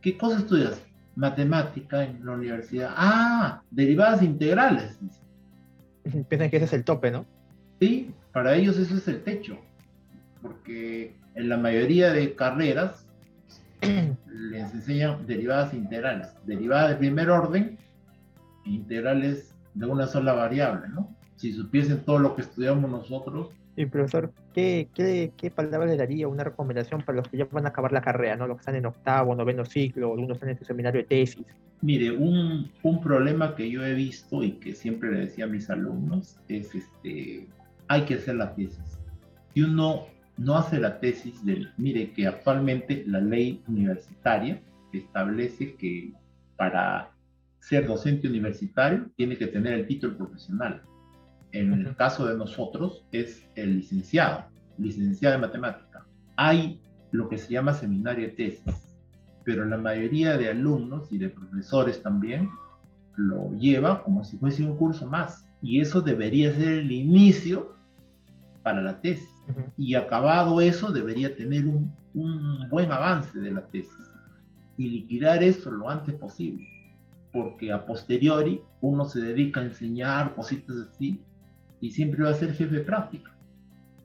¿qué 0.00 0.16
cosa 0.16 0.38
estudias? 0.38 0.82
Matemática 1.14 2.02
en 2.02 2.24
la 2.24 2.32
universidad. 2.32 2.94
Ah, 2.96 3.62
derivadas 3.70 4.22
integrales. 4.22 4.98
Piensan 6.30 6.48
que 6.48 6.56
ese 6.56 6.64
es 6.64 6.72
el 6.72 6.84
tope, 6.84 7.10
¿no? 7.10 7.26
Sí, 7.78 8.10
para 8.32 8.54
ellos 8.54 8.78
eso 8.78 8.96
es 8.96 9.06
el 9.06 9.22
techo. 9.22 9.58
Porque 10.40 11.14
en 11.34 11.50
la 11.50 11.58
mayoría 11.58 12.10
de 12.10 12.34
carreras 12.34 13.01
les 13.82 14.74
enseñan 14.74 15.26
derivadas 15.26 15.74
integrales, 15.74 16.28
derivadas 16.46 16.90
de 16.90 16.96
primer 16.96 17.30
orden 17.30 17.78
integrales 18.64 19.54
de 19.74 19.86
una 19.86 20.06
sola 20.06 20.32
variable, 20.32 20.88
¿no? 20.88 21.14
Si 21.36 21.52
supiesen 21.52 22.04
todo 22.04 22.18
lo 22.18 22.36
que 22.36 22.42
estudiamos 22.42 22.90
nosotros. 22.90 23.50
Y 23.74 23.86
profesor, 23.86 24.32
¿qué, 24.52 24.88
qué, 24.94 25.32
qué 25.36 25.50
palabra 25.50 25.86
le 25.86 25.96
daría 25.96 26.28
una 26.28 26.44
recomendación 26.44 27.02
para 27.02 27.16
los 27.16 27.28
que 27.28 27.38
ya 27.38 27.46
van 27.50 27.66
a 27.66 27.70
acabar 27.70 27.92
la 27.92 28.02
carrera, 28.02 28.36
¿no? 28.36 28.46
Los 28.46 28.58
que 28.58 28.60
están 28.60 28.76
en 28.76 28.86
octavo, 28.86 29.34
noveno 29.34 29.64
ciclo, 29.64 30.12
algunos 30.12 30.36
están 30.36 30.50
en 30.50 30.58
su 30.58 30.64
seminario 30.64 31.00
de 31.00 31.08
tesis. 31.08 31.44
Mire, 31.80 32.12
un, 32.12 32.70
un 32.82 33.00
problema 33.00 33.56
que 33.56 33.68
yo 33.68 33.84
he 33.84 33.94
visto 33.94 34.44
y 34.44 34.52
que 34.52 34.74
siempre 34.74 35.10
le 35.10 35.20
decía 35.20 35.46
a 35.46 35.48
mis 35.48 35.68
alumnos 35.68 36.38
es 36.48 36.74
este, 36.74 37.48
hay 37.88 38.02
que 38.02 38.14
hacer 38.14 38.36
la 38.36 38.54
tesis. 38.54 39.00
Si 39.52 39.62
uno 39.62 40.06
no 40.36 40.56
hace 40.56 40.80
la 40.80 40.98
tesis 41.00 41.44
del, 41.44 41.72
mire 41.76 42.12
que 42.12 42.26
actualmente 42.26 43.04
la 43.06 43.20
ley 43.20 43.62
universitaria 43.68 44.60
establece 44.92 45.74
que 45.76 46.12
para 46.56 47.12
ser 47.60 47.86
docente 47.86 48.26
universitario 48.28 49.10
tiene 49.16 49.36
que 49.36 49.46
tener 49.46 49.74
el 49.74 49.86
título 49.86 50.16
profesional. 50.16 50.82
En 51.52 51.72
el 51.72 51.94
caso 51.96 52.26
de 52.26 52.36
nosotros 52.36 53.04
es 53.12 53.46
el 53.54 53.76
licenciado, 53.76 54.46
licenciado 54.78 55.36
en 55.36 55.42
matemática. 55.42 56.06
Hay 56.36 56.80
lo 57.10 57.28
que 57.28 57.38
se 57.38 57.52
llama 57.52 57.74
seminario 57.74 58.26
de 58.26 58.32
tesis, 58.32 58.96
pero 59.44 59.64
la 59.64 59.76
mayoría 59.76 60.36
de 60.38 60.48
alumnos 60.48 61.12
y 61.12 61.18
de 61.18 61.28
profesores 61.28 62.02
también 62.02 62.48
lo 63.16 63.52
lleva 63.58 64.02
como 64.02 64.24
si 64.24 64.38
fuese 64.38 64.64
un 64.64 64.76
curso 64.76 65.06
más. 65.06 65.46
Y 65.60 65.80
eso 65.80 66.00
debería 66.00 66.52
ser 66.52 66.78
el 66.78 66.90
inicio 66.90 67.76
para 68.62 68.82
la 68.82 69.00
tesis. 69.00 69.28
Y 69.76 69.94
acabado 69.94 70.60
eso, 70.60 70.92
debería 70.92 71.34
tener 71.36 71.66
un, 71.66 71.92
un, 72.14 72.68
buen 72.68 72.90
avance 72.92 73.38
de 73.38 73.50
la 73.50 73.62
tesis 73.66 74.10
y 74.76 74.88
liquidar 74.88 75.42
eso 75.42 75.70
lo 75.70 75.88
antes 75.88 76.14
posible, 76.14 76.66
porque 77.32 77.72
a 77.72 77.84
posteriori 77.84 78.62
uno 78.80 79.04
se 79.04 79.20
dedica 79.20 79.60
a 79.60 79.64
enseñar 79.64 80.34
cositas 80.34 80.76
así 80.76 81.20
y 81.80 81.90
siempre 81.90 82.24
va 82.24 82.30
a 82.30 82.34
ser 82.34 82.54
jefe 82.54 82.76
de 82.76 82.80
práctica 82.80 83.32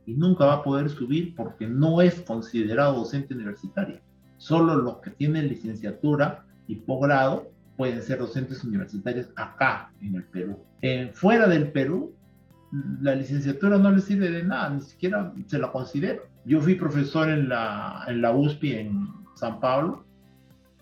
y 0.06 0.14
nunca 0.14 0.46
va 0.46 0.54
a 0.56 0.64
poder 0.64 0.90
subir 0.90 1.36
porque 1.36 1.68
no 1.68 2.02
es 2.02 2.22
considerado 2.22 2.96
docente 2.96 3.34
universitario. 3.34 4.00
Solo 4.38 4.76
los 4.76 4.98
que 4.98 5.12
tienen 5.12 5.50
licenciatura 5.50 6.46
y 6.68 6.76
posgrado 6.76 7.52
pueden 7.76 8.02
ser 8.02 8.20
docentes 8.20 8.64
universitarios 8.64 9.30
acá 9.36 9.92
en 10.02 10.16
el 10.16 10.24
Perú. 10.24 10.60
En, 10.82 11.14
fuera 11.14 11.48
del 11.48 11.72
Perú 11.72 12.14
la 12.72 13.16
licenciatura 13.16 13.78
no 13.78 13.92
le 13.92 14.02
sirve 14.02 14.30
de 14.30 14.44
nada, 14.44 14.70
ni 14.70 14.82
siquiera 14.82 15.34
se 15.46 15.58
la 15.58 15.72
considero. 15.72 16.24
Yo 16.46 16.60
fui 16.62 16.76
profesor 16.76 17.30
en 17.30 17.50
la, 17.50 18.04
en 18.08 18.22
la 18.22 18.32
USPI 18.32 18.74
en 18.74 19.08
San 19.36 19.60
Pablo 19.60 20.06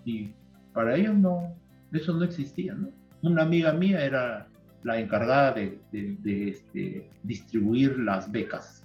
y 0.03 0.31
para 0.73 0.95
ellos 0.95 1.15
no, 1.15 1.55
eso 1.91 2.13
no 2.13 2.23
existía. 2.23 2.73
¿no? 2.73 2.89
Una 3.21 3.43
amiga 3.43 3.73
mía 3.73 4.03
era 4.03 4.47
la 4.83 4.99
encargada 4.99 5.53
de, 5.53 5.79
de, 5.91 6.49
este, 6.49 7.09
distribuir 7.23 7.97
las 7.99 8.31
becas 8.31 8.83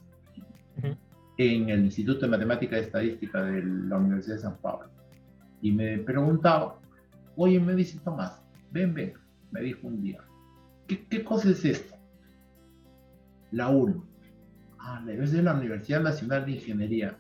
en 1.37 1.69
el 1.69 1.85
Instituto 1.85 2.21
de 2.21 2.29
Matemática 2.29 2.77
y 2.77 2.81
Estadística 2.81 3.43
de 3.43 3.63
la 3.63 3.97
Universidad 3.99 4.37
de 4.37 4.43
San 4.43 4.57
Pablo. 4.59 4.89
Y 5.63 5.73
me 5.73 5.99
preguntaba, 5.99 6.79
oye, 7.37 7.61
me 7.61 7.75
dice 7.75 7.99
Tomás, 8.03 8.43
ven, 8.71 8.95
ven, 8.95 9.15
me 9.51 9.61
dijo 9.61 9.87
un 9.87 10.03
día, 10.03 10.21
¿qué, 10.87 11.05
qué 11.07 11.23
cosa 11.23 11.51
es 11.51 11.65
esto? 11.65 12.00
La 13.53 13.69
1. 13.69 14.05
Ah, 14.79 15.03
ser 15.27 15.45
la 15.45 15.55
Universidad 15.55 16.03
Nacional 16.03 16.47
de 16.47 16.53
Ingeniería. 16.53 17.19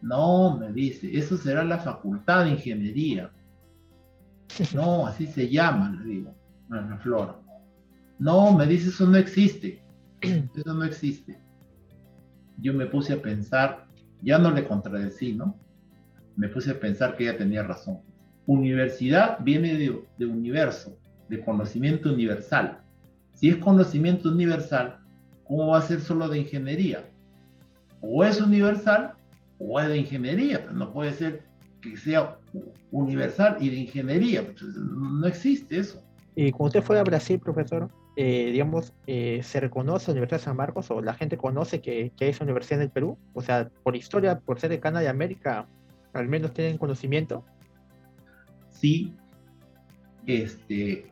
No, 0.00 0.56
me 0.58 0.72
dice, 0.72 1.16
eso 1.16 1.36
será 1.36 1.62
la 1.62 1.78
Facultad 1.78 2.44
de 2.44 2.52
Ingeniería. 2.52 3.30
No, 4.74 5.06
así 5.06 5.26
se 5.26 5.48
llama, 5.48 5.96
le 5.98 6.04
digo, 6.04 6.34
Ana 6.70 6.98
Flor. 6.98 7.40
No, 8.18 8.56
me 8.56 8.66
dice, 8.66 8.88
eso 8.88 9.06
no 9.06 9.16
existe. 9.16 9.82
Eso 10.22 10.72
no 10.72 10.84
existe. 10.84 11.40
yo 12.58 12.72
me 12.72 12.86
puse 12.86 13.14
a 13.14 13.20
pensar, 13.20 13.88
ya 14.22 14.38
no 14.38 14.52
le 14.52 14.68
contradecí, 14.68 15.32
¿no? 15.32 15.58
Me 16.36 16.48
puse 16.48 16.70
a 16.70 16.78
pensar 16.78 17.16
que 17.16 17.24
ella 17.24 17.36
tenía 17.36 17.64
razón. 17.64 17.98
Universidad 18.46 19.38
viene 19.40 19.74
de, 19.74 20.00
de 20.18 20.26
universo, 20.26 20.96
de 21.28 21.40
conocimiento 21.44 22.12
universal. 22.12 22.82
Si 23.34 23.48
es 23.48 23.56
conocimiento 23.56 24.28
universal, 24.28 25.01
¿cómo 25.52 25.66
va 25.68 25.78
a 25.78 25.82
ser 25.82 26.00
solo 26.00 26.28
de 26.28 26.38
ingeniería? 26.38 27.04
O 28.00 28.24
es 28.24 28.40
universal 28.40 29.12
o 29.58 29.78
es 29.78 29.88
de 29.88 29.98
ingeniería, 29.98 30.62
pero 30.62 30.72
no 30.72 30.90
puede 30.94 31.12
ser 31.12 31.42
que 31.82 31.94
sea 31.94 32.38
universal 32.90 33.58
y 33.60 33.68
de 33.68 33.76
ingeniería. 33.76 34.46
Pues, 34.46 34.62
no 34.62 35.26
existe 35.26 35.78
eso. 35.78 36.02
Y 36.34 36.50
cuando 36.52 36.68
usted 36.68 36.82
fue 36.82 36.98
a 36.98 37.02
Brasil, 37.02 37.38
profesor, 37.38 37.90
eh, 38.16 38.50
digamos, 38.50 38.94
eh, 39.06 39.40
¿se 39.42 39.60
reconoce 39.60 40.06
la 40.06 40.12
Universidad 40.12 40.38
de 40.38 40.44
San 40.44 40.56
Marcos 40.56 40.90
o 40.90 41.02
la 41.02 41.12
gente 41.12 41.36
conoce 41.36 41.82
que, 41.82 42.12
que 42.16 42.24
hay 42.24 42.30
esa 42.30 42.44
universidad 42.44 42.80
en 42.80 42.84
el 42.84 42.90
Perú? 42.90 43.18
O 43.34 43.42
sea, 43.42 43.68
por 43.82 43.94
historia, 43.94 44.40
por 44.40 44.58
ser 44.58 44.70
de 44.70 45.08
América, 45.08 45.66
al 46.14 46.28
menos 46.28 46.54
tienen 46.54 46.78
conocimiento. 46.78 47.44
Sí, 48.70 49.14
este, 50.26 51.11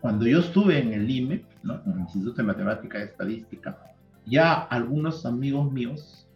cuando 0.00 0.26
yo 0.26 0.40
estuve 0.40 0.78
en 0.78 0.92
el 0.92 1.10
IME, 1.10 1.44
¿no? 1.62 1.80
en 1.84 1.92
el 1.92 2.00
Instituto 2.00 2.36
de 2.36 2.42
Matemática 2.44 2.98
y 2.98 3.02
Estadística, 3.02 3.78
ya 4.26 4.54
algunos 4.54 5.24
amigos 5.24 5.72
míos, 5.72 6.26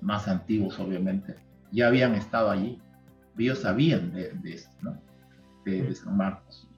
más 0.00 0.26
antiguos 0.28 0.78
obviamente, 0.78 1.36
ya 1.70 1.88
habían 1.88 2.14
estado 2.14 2.50
allí. 2.50 2.78
Ellos 3.38 3.60
sabían 3.60 4.12
de, 4.12 4.32
esto, 4.44 4.76
¿no? 4.82 5.00
De, 5.64 5.94
San 5.94 6.16
Marcos. 6.16 6.68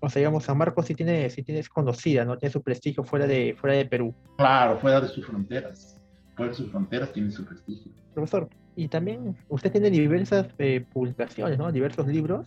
O 0.00 0.08
sea, 0.08 0.20
digamos, 0.20 0.44
San 0.44 0.58
Marcos 0.58 0.86
sí 0.86 0.94
tiene, 0.94 1.30
sí 1.30 1.42
tiene 1.42 1.60
es 1.60 1.68
conocida, 1.68 2.24
¿no? 2.24 2.36
Tiene 2.36 2.52
su 2.52 2.62
prestigio 2.62 3.04
fuera 3.04 3.26
de, 3.26 3.54
fuera 3.56 3.76
de 3.76 3.84
Perú. 3.84 4.14
Claro, 4.38 4.78
fuera 4.78 5.00
de 5.00 5.08
sus 5.08 5.24
fronteras. 5.24 6.00
Fuera 6.34 6.50
de 6.50 6.56
sus 6.56 6.70
fronteras 6.70 7.12
tiene 7.12 7.30
su 7.30 7.44
prestigio. 7.44 7.92
Profesor, 8.14 8.48
y 8.74 8.88
también 8.88 9.36
usted 9.48 9.70
tiene 9.70 9.90
diversas 9.90 10.46
eh, 10.58 10.84
publicaciones, 10.92 11.58
¿no? 11.58 11.70
Diversos 11.70 12.06
libros. 12.06 12.46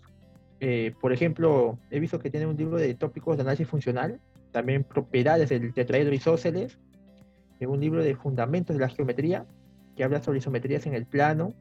Eh, 0.65 0.93
por 1.01 1.11
ejemplo, 1.11 1.77
he 1.91 1.99
visto 1.99 2.19
que 2.19 2.29
tiene 2.29 2.45
un 2.45 2.55
libro 2.55 2.77
de 2.77 2.93
tópicos 2.93 3.35
de 3.35 3.41
análisis 3.41 3.67
funcional, 3.67 4.21
también 4.53 4.85
propiedades 4.85 5.49
del 5.49 5.73
tetraedro 5.73 6.15
isósceles, 6.15 6.79
un 7.59 7.81
libro 7.81 8.01
de 8.01 8.15
fundamentos 8.15 8.73
de 8.73 8.81
la 8.81 8.87
geometría, 8.87 9.45
que 9.97 10.05
habla 10.05 10.21
sobre 10.21 10.39
isometrías 10.39 10.85
en 10.85 10.93
el 10.93 11.05
plano, 11.05 11.53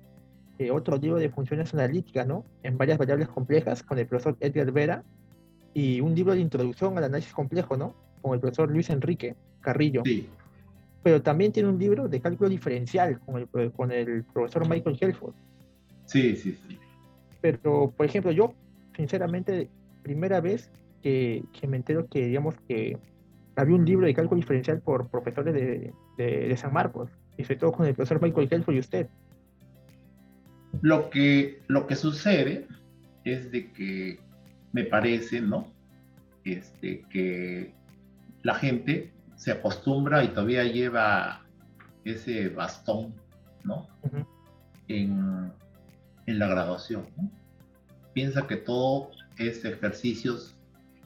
eh, 0.61 0.70
otro 0.70 0.98
libro 0.98 1.18
de 1.18 1.30
funciones 1.30 1.74
analíticas, 1.74 2.28
¿no? 2.28 2.44
En 2.62 2.78
varias 2.78 2.96
variables 2.96 3.28
complejas, 3.28 3.82
con 3.82 3.98
el 3.98 4.07
profesor 4.07 4.36
Edgar 4.38 4.70
Vera, 4.70 5.03
y 5.74 6.00
un 6.00 6.14
libro 6.14 6.34
de 6.34 6.40
introducción 6.40 6.96
al 6.96 7.03
análisis 7.03 7.32
complejo, 7.32 7.76
¿no? 7.76 7.96
Con 8.20 8.34
el 8.34 8.40
profesor 8.40 8.70
Luis 8.70 8.88
Enrique 8.88 9.34
Carrillo. 9.62 10.03
Sí. 10.05 10.28
Pero 11.03 11.22
también 11.22 11.50
tiene 11.50 11.68
un 11.68 11.78
libro 11.78 12.07
de 12.07 12.20
cálculo 12.20 12.48
diferencial 12.48 13.18
con 13.18 13.48
el, 13.53 13.72
con 13.72 13.90
el 13.90 14.22
profesor 14.22 14.68
Michael 14.68 14.96
Helford. 15.00 15.34
Sí, 16.05 16.36
sí, 16.36 16.57
sí. 16.68 16.78
Pero, 17.40 17.92
por 17.96 18.07
ejemplo, 18.07 18.30
yo, 18.30 18.55
sinceramente, 18.97 19.68
primera 20.03 20.40
vez 20.40 20.70
que, 21.03 21.45
que 21.53 21.66
me 21.66 21.76
entero 21.76 22.07
que, 22.09 22.26
digamos, 22.26 22.55
que 22.68 22.99
había 23.57 23.74
un 23.74 23.84
libro 23.84 24.07
de 24.07 24.14
cálculo 24.14 24.40
diferencial 24.40 24.80
por 24.80 25.09
profesores 25.09 25.55
de, 25.55 25.93
de, 26.16 26.57
San 26.57 26.72
Marcos, 26.72 27.11
y 27.36 27.45
sobre 27.45 27.57
todo 27.57 27.72
con 27.72 27.86
el 27.86 27.95
profesor 27.95 28.22
Michael 28.22 28.49
Helford 28.51 28.74
y 28.74 28.78
usted. 28.78 29.09
Lo 30.80 31.11
que, 31.11 31.61
lo 31.68 31.86
que 31.86 31.97
sucede 31.97 32.66
es 33.24 33.51
de 33.51 33.70
que 33.72 34.18
me 34.72 34.84
parece, 34.84 35.40
¿no? 35.40 35.66
Este, 36.45 37.03
que 37.11 37.72
la 38.43 38.55
gente 38.55 39.12
se 39.36 39.53
acostumbra 39.53 40.24
y 40.24 40.28
todavía 40.28 40.64
lleva 40.64 41.43
ese 42.05 42.49
bastón, 42.49 43.14
¿no? 43.64 43.86
en, 44.88 45.53
en, 46.26 46.38
la 46.38 46.49
graduación, 46.49 47.07
¿no? 47.16 47.30
Piensa 48.13 48.47
que 48.47 48.57
todo 48.57 49.11
es 49.39 49.65
ejercicios 49.65 50.55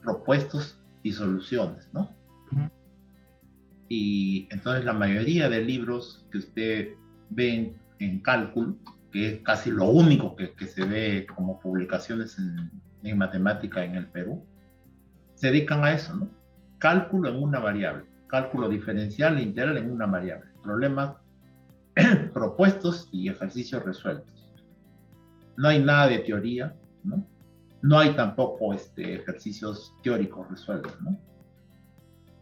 propuestos 0.01 0.79
y 1.03 1.11
soluciones, 1.11 1.87
¿no? 1.93 2.15
Y 3.89 4.47
entonces 4.51 4.83
la 4.83 4.93
mayoría 4.93 5.49
de 5.49 5.63
libros 5.63 6.25
que 6.31 6.39
usted 6.39 6.89
ve 7.29 7.73
en, 7.99 8.19
cálculo, 8.19 8.75
que 9.11 9.27
es 9.27 9.41
casi 9.41 9.71
lo 9.71 9.85
único 9.85 10.35
que, 10.35 10.53
que 10.53 10.65
se 10.65 10.83
ve 10.83 11.25
como 11.33 11.59
publicaciones 11.59 12.37
en, 12.37 12.69
en, 13.03 13.17
matemática 13.17 13.83
en 13.83 13.95
el 13.95 14.07
Perú, 14.07 14.45
se 15.35 15.47
dedican 15.47 15.83
a 15.85 15.93
eso, 15.93 16.15
¿no? 16.15 16.29
Cálculo 16.79 17.29
en 17.29 17.41
una 17.41 17.59
variable, 17.59 18.05
cálculo 18.27 18.67
diferencial 18.67 19.37
e 19.37 19.43
integral 19.43 19.77
en 19.77 19.89
una 19.89 20.05
variable, 20.05 20.51
problemas 20.61 21.15
propuestos 22.33 23.07
y 23.11 23.29
ejercicios 23.29 23.83
resueltos. 23.83 24.33
No 25.55 25.69
hay 25.69 25.79
nada 25.81 26.07
de 26.07 26.19
teoría, 26.19 26.75
¿no? 27.07 27.25
No 27.81 27.99
hay 27.99 28.15
tampoco 28.15 28.73
este, 28.73 29.15
ejercicios 29.15 29.95
teóricos 30.03 30.49
resueltos, 30.49 30.99
¿no? 31.01 31.17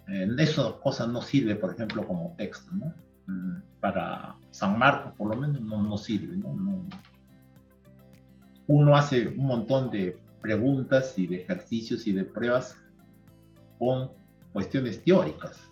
eso 0.08 0.80
cosa 0.82 1.08
no 1.08 1.22
sirve, 1.22 1.56
por 1.56 1.74
ejemplo, 1.74 2.06
como 2.06 2.36
texto, 2.38 2.72
¿no? 2.74 2.94
Mm, 3.28 3.62
para 3.80 4.36
San 4.52 4.78
Marcos, 4.78 5.14
por 5.18 5.30
lo 5.30 5.36
menos, 5.36 5.62
no, 5.62 5.82
no 5.82 5.98
sirve, 5.98 6.38
¿no? 6.38 6.86
Uno 8.68 8.96
hace 8.96 9.28
un 9.28 9.46
montón 9.46 9.90
de 9.92 10.18
preguntas 10.42 11.18
y 11.18 11.28
de 11.28 11.42
ejercicios 11.42 12.06
y 12.08 12.14
de 12.14 12.24
pruebas 12.24 12.78
con 13.80 14.12
cuestiones 14.54 15.04
teóricas. 15.04 15.70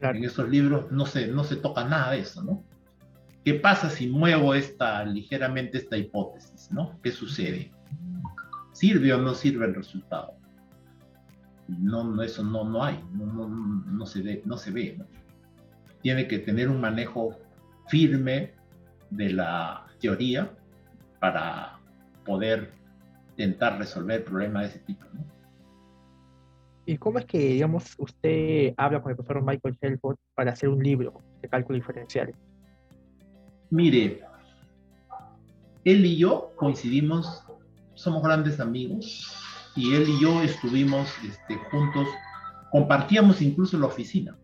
En 0.00 0.24
esos 0.24 0.48
libros 0.48 0.90
no 0.92 1.06
se, 1.06 1.28
no 1.28 1.42
se 1.44 1.56
toca 1.56 1.84
nada 1.84 2.12
de 2.12 2.20
eso, 2.20 2.42
¿no? 2.42 2.64
¿Qué 3.44 3.54
pasa 3.54 3.88
si 3.90 4.08
muevo 4.08 4.54
esta, 4.54 5.04
ligeramente 5.04 5.78
esta 5.78 5.96
hipótesis, 5.96 6.70
¿no? 6.70 6.98
¿Qué 7.02 7.10
sucede? 7.10 7.72
¿Sirve 8.78 9.12
o 9.12 9.18
no 9.18 9.34
sirve 9.34 9.66
el 9.66 9.74
resultado? 9.74 10.34
no, 11.66 12.04
no, 12.04 12.22
eso 12.22 12.44
no, 12.44 12.62
no 12.62 12.84
hay, 12.84 13.04
no, 13.12 13.26
no, 13.26 13.48
no 13.48 14.06
se 14.06 14.22
ve, 14.22 14.40
no 14.44 14.56
se 14.56 14.70
ve. 14.70 14.96
Tiene 16.00 16.28
que 16.28 16.38
tener 16.38 16.68
un 16.68 16.80
manejo 16.80 17.36
firme 17.88 18.54
de 19.10 19.30
la 19.30 19.84
teoría 20.00 20.48
para 21.18 21.80
poder 22.24 22.70
intentar 23.30 23.78
resolver 23.80 24.24
problemas 24.24 24.62
de 24.62 24.68
ese 24.68 24.78
tipo. 24.78 25.04
¿Y 26.86 26.96
cómo 26.98 27.18
es 27.18 27.26
que, 27.26 27.38
digamos, 27.38 27.96
usted 27.98 28.74
habla 28.76 29.02
con 29.02 29.10
el 29.10 29.16
profesor 29.16 29.42
Michael 29.42 29.76
Shelford 29.82 30.16
para 30.36 30.52
hacer 30.52 30.68
un 30.68 30.84
libro 30.84 31.20
de 31.42 31.48
cálculo 31.48 31.74
diferencial? 31.74 32.32
Mire, 33.70 34.22
él 35.84 36.06
y 36.06 36.16
yo 36.16 36.52
coincidimos, 36.54 37.44
somos 37.98 38.22
grandes 38.22 38.60
amigos, 38.60 39.26
y 39.74 39.94
él 39.94 40.08
y 40.08 40.20
yo 40.20 40.40
estuvimos 40.42 41.08
este, 41.26 41.56
juntos, 41.70 42.06
compartíamos 42.70 43.42
incluso 43.42 43.76
la 43.78 43.86
oficina 43.86 44.36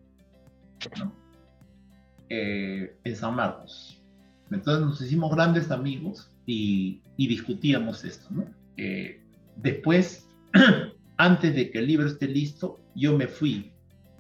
eh, 2.29 2.97
en 3.05 3.17
San 3.17 3.35
Marcos. 3.37 4.03
Entonces 4.51 4.85
nos 4.85 5.01
hicimos 5.01 5.31
grandes 5.35 5.71
amigos 5.71 6.31
y, 6.47 7.01
discutíamos 7.17 8.05
esto. 8.05 8.29
Eh, 8.77 9.23
después, 9.57 10.29
antes 11.17 11.55
de 11.55 11.71
que 11.71 11.79
el 11.79 11.87
libro 11.87 12.07
esté 12.09 12.27
listo, 12.27 12.81
yo 12.95 13.17
me 13.17 13.29
fui 13.29 13.73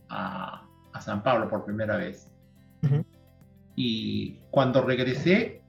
a, 0.08 0.64
a 0.92 1.00
San 1.00 1.22
Pablo 1.22 1.48
por 1.48 1.64
primera 1.64 1.96
vez. 1.96 2.30
Y 3.76 4.36
cuando 4.50 4.82
regresé, 4.82 5.62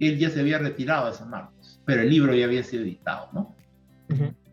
él 0.00 0.18
ya 0.18 0.30
se 0.30 0.40
había 0.40 0.58
retirado 0.58 1.06
de 1.06 1.14
San 1.14 1.30
Marcos, 1.30 1.55
pero 1.86 2.02
el 2.02 2.10
libro 2.10 2.34
ya 2.34 2.44
había 2.44 2.62
sido 2.62 2.82
editado, 2.82 3.30
¿no? 3.32 3.54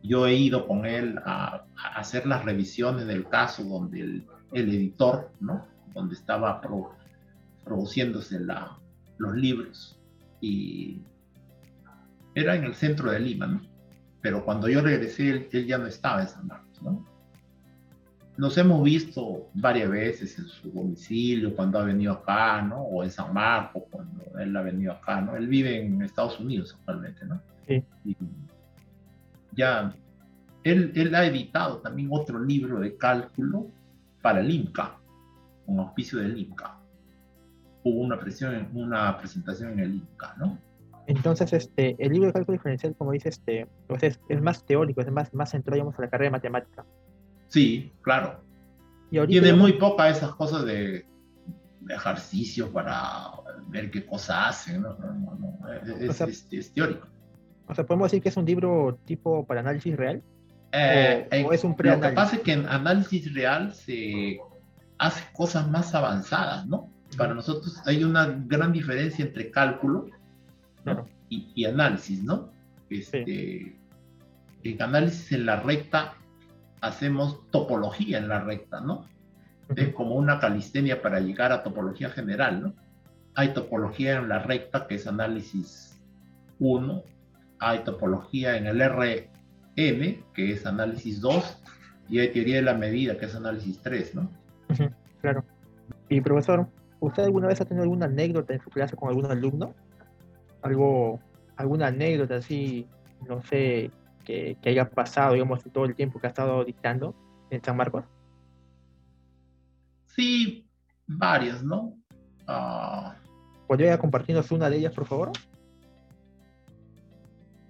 Yo 0.03 0.27
he 0.27 0.35
ido 0.35 0.67
con 0.67 0.85
él 0.85 1.19
a, 1.25 1.65
hacer 1.95 2.25
las 2.25 2.45
revisiones 2.45 3.07
del 3.07 3.27
caso 3.27 3.63
donde 3.63 4.01
el, 4.01 4.25
editor, 4.53 5.31
¿no? 5.39 5.65
Donde 5.93 6.13
estaba 6.13 6.61
produciéndose 7.65 8.39
la, 8.39 8.77
los 9.17 9.35
libros. 9.35 9.99
Y 10.41 11.01
era 12.35 12.55
en 12.55 12.65
el 12.65 12.75
centro 12.75 13.11
de 13.11 13.19
Lima, 13.19 13.47
¿no? 13.47 13.61
Pero 14.21 14.45
cuando 14.45 14.69
yo 14.69 14.81
regresé, 14.81 15.47
él, 15.51 15.65
ya 15.65 15.77
no 15.77 15.87
estaba 15.87 16.21
en 16.21 16.27
San 16.27 16.47
Marcos, 16.47 16.81
¿no? 16.81 17.05
Nos 18.37 18.57
hemos 18.57 18.83
visto 18.83 19.49
varias 19.53 19.89
veces 19.89 20.39
en 20.39 20.45
su 20.45 20.71
domicilio, 20.71 21.55
cuando 21.55 21.79
ha 21.79 21.83
venido 21.83 22.13
acá, 22.13 22.61
¿no? 22.61 22.81
O 22.81 23.03
en 23.03 23.11
San 23.11 23.33
Marcos, 23.33 23.83
cuando 23.91 24.23
él 24.39 24.55
ha 24.55 24.61
venido 24.61 24.93
acá, 24.93 25.21
¿no? 25.21 25.35
Él 25.35 25.47
vive 25.47 25.85
en 25.85 26.01
Estados 26.01 26.39
Unidos 26.39 26.75
actualmente, 26.79 27.25
¿no? 27.25 27.41
Sí 27.67 27.83
ya 29.55 29.93
él, 30.63 30.91
él, 30.95 31.13
ha 31.15 31.25
editado 31.25 31.77
también 31.79 32.07
otro 32.11 32.39
libro 32.39 32.79
de 32.79 32.95
cálculo 32.95 33.67
para 34.21 34.39
el 34.39 34.49
INCA, 34.49 34.97
un 35.65 35.79
auspicio 35.79 36.19
del 36.19 36.37
INCA. 36.37 36.77
Hubo 37.83 37.99
una, 37.99 38.17
presión, 38.17 38.69
una 38.73 39.17
presentación 39.17 39.73
en 39.73 39.79
el 39.79 39.95
INCA, 39.95 40.35
¿no? 40.37 40.57
Entonces, 41.05 41.51
este, 41.51 41.97
el 41.99 42.13
libro 42.13 42.27
de 42.27 42.33
cálculo 42.33 42.57
diferencial, 42.57 42.95
como 42.95 43.11
dice, 43.11 43.27
este, 43.27 43.67
pues 43.87 44.03
es, 44.03 44.19
es, 44.29 44.41
más 44.41 44.65
teórico, 44.65 45.01
es 45.01 45.11
más, 45.11 45.33
más 45.33 45.51
centrado 45.51 45.75
digamos, 45.75 45.99
a 45.99 46.03
la 46.03 46.09
carrera 46.09 46.27
de 46.27 46.31
matemática. 46.31 46.85
Sí, 47.53 47.93
claro. 48.01 48.43
Y 49.11 49.27
Tiene 49.27 49.53
muy 49.53 49.73
poca 49.73 50.09
esas 50.09 50.33
cosas 50.33 50.65
de, 50.65 51.05
ejercicios 51.87 52.69
para 52.69 53.29
ver 53.67 53.91
qué 53.91 54.03
cosa 54.03 54.47
hacen, 54.47 54.81
¿no? 54.81 54.97
Es, 55.99 56.73
teórico. 56.73 57.07
O 57.67 57.75
sea, 57.75 57.85
podemos 57.85 58.09
decir 58.09 58.23
que 58.23 58.29
es 58.29 58.37
un 58.37 58.45
libro 58.45 58.97
tipo 59.05 59.45
para 59.45 59.59
análisis 59.59 59.95
real. 59.95 60.23
Eh, 60.71 61.45
o, 61.45 61.53
es 61.53 61.63
un 61.63 61.75
Lo 61.77 62.01
que 62.01 62.09
pasa 62.09 62.37
es 62.37 62.41
que 62.41 62.53
en 62.53 62.65
análisis 62.65 63.31
real 63.35 63.71
se 63.71 64.39
hace 64.97 65.23
cosas 65.33 65.69
más 65.69 65.93
avanzadas, 65.93 66.65
¿no? 66.65 66.89
Para 67.15 67.35
nosotros 67.35 67.79
hay 67.85 68.03
una 68.03 68.25
gran 68.47 68.71
diferencia 68.71 69.23
entre 69.23 69.51
cálculo 69.51 70.09
y, 71.29 71.65
análisis, 71.65 72.23
¿no? 72.23 72.51
Este, 72.89 73.77
En 74.63 74.81
análisis 74.81 75.31
en 75.33 75.45
la 75.45 75.57
recta 75.57 76.15
hacemos 76.83 77.49
topología 77.49 78.17
en 78.17 78.27
la 78.27 78.41
recta, 78.41 78.81
¿no? 78.81 79.07
Es 79.73 79.93
como 79.93 80.15
una 80.15 80.39
calistenia 80.39 81.01
para 81.01 81.21
llegar 81.21 81.53
a 81.53 81.63
topología 81.63 82.09
general, 82.09 82.61
¿no? 82.61 82.73
Hay 83.35 83.53
topología 83.53 84.17
en 84.17 84.27
la 84.27 84.39
recta, 84.39 84.85
que 84.85 84.95
es 84.95 85.07
análisis 85.07 86.03
1, 86.59 87.03
hay 87.59 87.79
topología 87.79 88.57
en 88.57 88.67
el 88.67 88.81
RN, 88.81 90.23
que 90.33 90.51
es 90.51 90.65
análisis 90.65 91.21
2, 91.21 91.63
y 92.09 92.19
hay 92.19 92.33
teoría 92.33 92.57
de 92.57 92.63
la 92.63 92.73
medida, 92.73 93.17
que 93.17 93.25
es 93.25 93.35
análisis 93.35 93.79
3, 93.81 94.15
¿no? 94.15 94.29
Claro. 95.21 95.45
Y 96.09 96.19
profesor, 96.19 96.67
¿usted 96.99 97.23
alguna 97.23 97.47
vez 97.47 97.61
ha 97.61 97.65
tenido 97.65 97.83
alguna 97.83 98.07
anécdota 98.07 98.53
en 98.53 98.61
su 98.61 98.69
clase 98.69 98.97
con 98.97 99.07
algún 99.07 99.25
alumno? 99.27 99.73
Algo, 100.61 101.21
alguna 101.55 101.87
anécdota 101.87 102.35
así, 102.35 102.85
no 103.25 103.41
sé, 103.43 103.89
que, 104.23 104.57
haya 104.65 104.89
pasado, 104.89 105.33
digamos, 105.33 105.63
todo 105.71 105.85
el 105.85 105.95
tiempo 105.95 106.19
que 106.19 106.27
ha 106.27 106.29
estado 106.29 106.63
dictando 106.63 107.15
en 107.49 107.63
San 107.63 107.77
Marcos? 107.77 108.05
Sí, 110.07 110.67
varias, 111.07 111.63
¿no? 111.63 111.95
Uh, 112.47 113.11
¿Podría 113.67 113.97
compartirnos 113.97 114.51
una 114.51 114.69
de 114.69 114.77
ellas, 114.77 114.93
por 114.93 115.05
favor? 115.05 115.31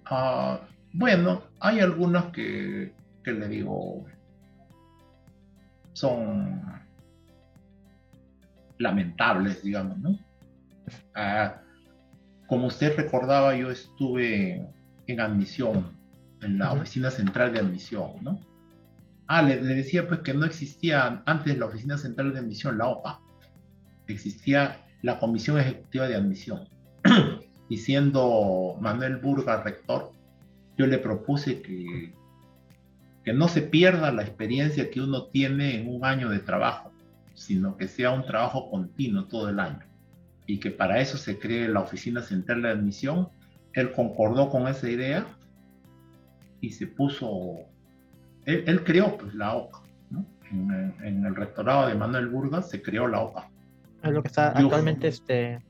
Ah, 0.04 0.60
bueno, 0.92 1.42
hay 1.60 1.80
algunas 1.80 2.26
que, 2.26 2.92
que 3.22 3.32
le 3.32 3.48
digo 3.48 4.04
son 5.94 6.60
lamentables, 8.78 9.62
digamos, 9.62 9.96
¿no? 9.98 10.18
Ah, 11.14 11.62
como 12.46 12.66
usted 12.66 12.96
recordaba, 12.96 13.56
yo 13.56 13.70
estuve 13.70 14.68
en 15.06 15.20
admisión, 15.20 15.93
en 16.44 16.58
la 16.58 16.72
oficina 16.72 17.10
central 17.10 17.52
de 17.52 17.60
admisión, 17.60 18.12
¿no? 18.22 18.40
Ah, 19.26 19.42
le, 19.42 19.56
decía 19.56 20.06
pues 20.06 20.20
que 20.20 20.34
no 20.34 20.44
existía 20.44 21.22
antes 21.24 21.56
la 21.58 21.66
oficina 21.66 21.96
central 21.96 22.32
de 22.32 22.40
admisión, 22.40 22.78
la 22.78 22.88
OPA, 22.88 23.20
existía 24.06 24.84
la 25.02 25.18
Comisión 25.18 25.58
Ejecutiva 25.58 26.08
de 26.08 26.16
Admisión. 26.16 26.68
y 27.68 27.78
siendo 27.78 28.76
Manuel 28.80 29.16
Burga 29.16 29.62
rector, 29.62 30.12
yo 30.76 30.86
le 30.86 30.98
propuse 30.98 31.62
que, 31.62 32.12
que 33.24 33.32
no 33.32 33.48
se 33.48 33.62
pierda 33.62 34.12
la 34.12 34.22
experiencia 34.22 34.90
que 34.90 35.00
uno 35.00 35.24
tiene 35.24 35.80
en 35.80 35.88
un 35.88 36.04
año 36.04 36.28
de 36.28 36.40
trabajo, 36.40 36.92
sino 37.34 37.76
que 37.76 37.88
sea 37.88 38.10
un 38.10 38.26
trabajo 38.26 38.70
continuo 38.70 39.24
todo 39.24 39.48
el 39.48 39.60
año. 39.60 39.80
Y 40.46 40.58
que 40.58 40.70
para 40.70 41.00
eso 41.00 41.16
se 41.16 41.38
cree 41.38 41.68
la 41.68 41.80
Oficina 41.80 42.20
Central 42.20 42.62
de 42.62 42.70
Admisión. 42.70 43.28
Él 43.72 43.92
concordó 43.92 44.50
con 44.50 44.68
esa 44.68 44.90
idea 44.90 45.26
y 46.64 46.70
se 46.70 46.86
puso, 46.86 47.58
él, 48.44 48.82
creó 48.84 49.16
pues, 49.18 49.34
la 49.34 49.54
OCA. 49.54 49.80
En, 50.50 51.24
el 51.24 51.34
rectorado 51.34 51.88
de 51.88 51.94
Manuel 51.94 52.28
Burgas 52.28 52.70
se 52.70 52.80
creó 52.80 53.08
la 53.08 53.20
OCA. 53.20 53.50
Es 54.02 54.12
lo 54.12 54.22
que 54.22 54.28
está 54.28 54.48
actualmente 54.48 55.08
este, 55.08 55.60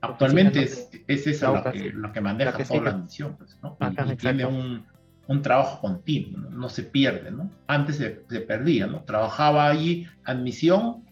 Actualmente 0.00 0.62
es, 0.62 0.90
es 1.06 1.26
esa 1.26 1.50
la, 1.50 1.72
que, 1.72 1.92
que, 2.12 2.20
maneja 2.20 2.52
toda 2.64 2.82
la 2.82 2.90
admisión, 2.90 3.36
pues, 3.36 3.58
¿no? 3.62 3.76
y, 3.80 4.16
tiene 4.16 4.44
un, 4.44 4.84
un, 5.28 5.42
trabajo 5.42 5.80
continuo, 5.80 6.50
¿no? 6.50 6.68
se 6.68 6.82
pierde, 6.82 7.30
¿no? 7.30 7.50
Antes 7.66 7.96
se, 7.96 8.22
se, 8.28 8.40
perdía, 8.40 8.86
¿no? 8.86 9.02
Trabajaba 9.04 9.68
allí 9.68 10.06
admisión, 10.24 11.04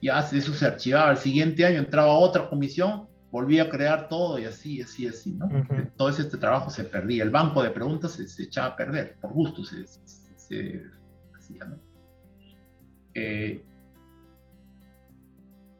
ya 0.00 0.20
eso 0.20 0.54
se 0.54 0.66
archivaba, 0.66 1.10
el 1.10 1.16
siguiente 1.16 1.66
año 1.66 1.78
entraba 1.78 2.12
otra 2.12 2.48
comisión, 2.48 3.08
volvía 3.30 3.64
a 3.64 3.68
crear 3.68 4.08
todo 4.08 4.38
y 4.38 4.44
así, 4.44 4.80
así, 4.80 5.06
así, 5.06 5.32
¿no? 5.32 5.48
Todo 5.96 6.08
ese 6.08 6.22
este 6.22 6.38
trabajo 6.38 6.70
se 6.70 6.84
perdía, 6.84 7.22
el 7.22 7.30
banco 7.30 7.62
de 7.62 7.70
preguntas 7.70 8.12
se, 8.12 8.42
echaba 8.42 8.68
a 8.68 8.76
perder, 8.76 9.16
por 9.20 9.32
gusto 9.32 9.64
se, 9.64 9.86
se 9.86 10.82
hacía, 11.36 11.64
¿no? 11.64 11.78
Eh, 13.14 13.64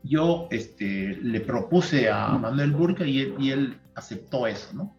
yo 0.03 0.49
este, 0.51 1.17
le 1.17 1.41
propuse 1.41 2.09
a 2.09 2.39
Manuel 2.39 2.73
Burga 2.73 3.07
y 3.07 3.51
él, 3.51 3.79
aceptó 3.95 4.47
eso, 4.47 4.75
¿no? 4.75 4.97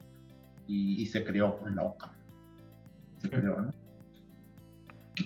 Y, 0.67 1.05
se 1.05 1.23
creó 1.23 1.59
en 1.65 1.75
la 1.75 1.83
OCA. 1.83 2.11
Se 3.19 3.29
creó, 3.29 3.61
¿no? 3.61 3.73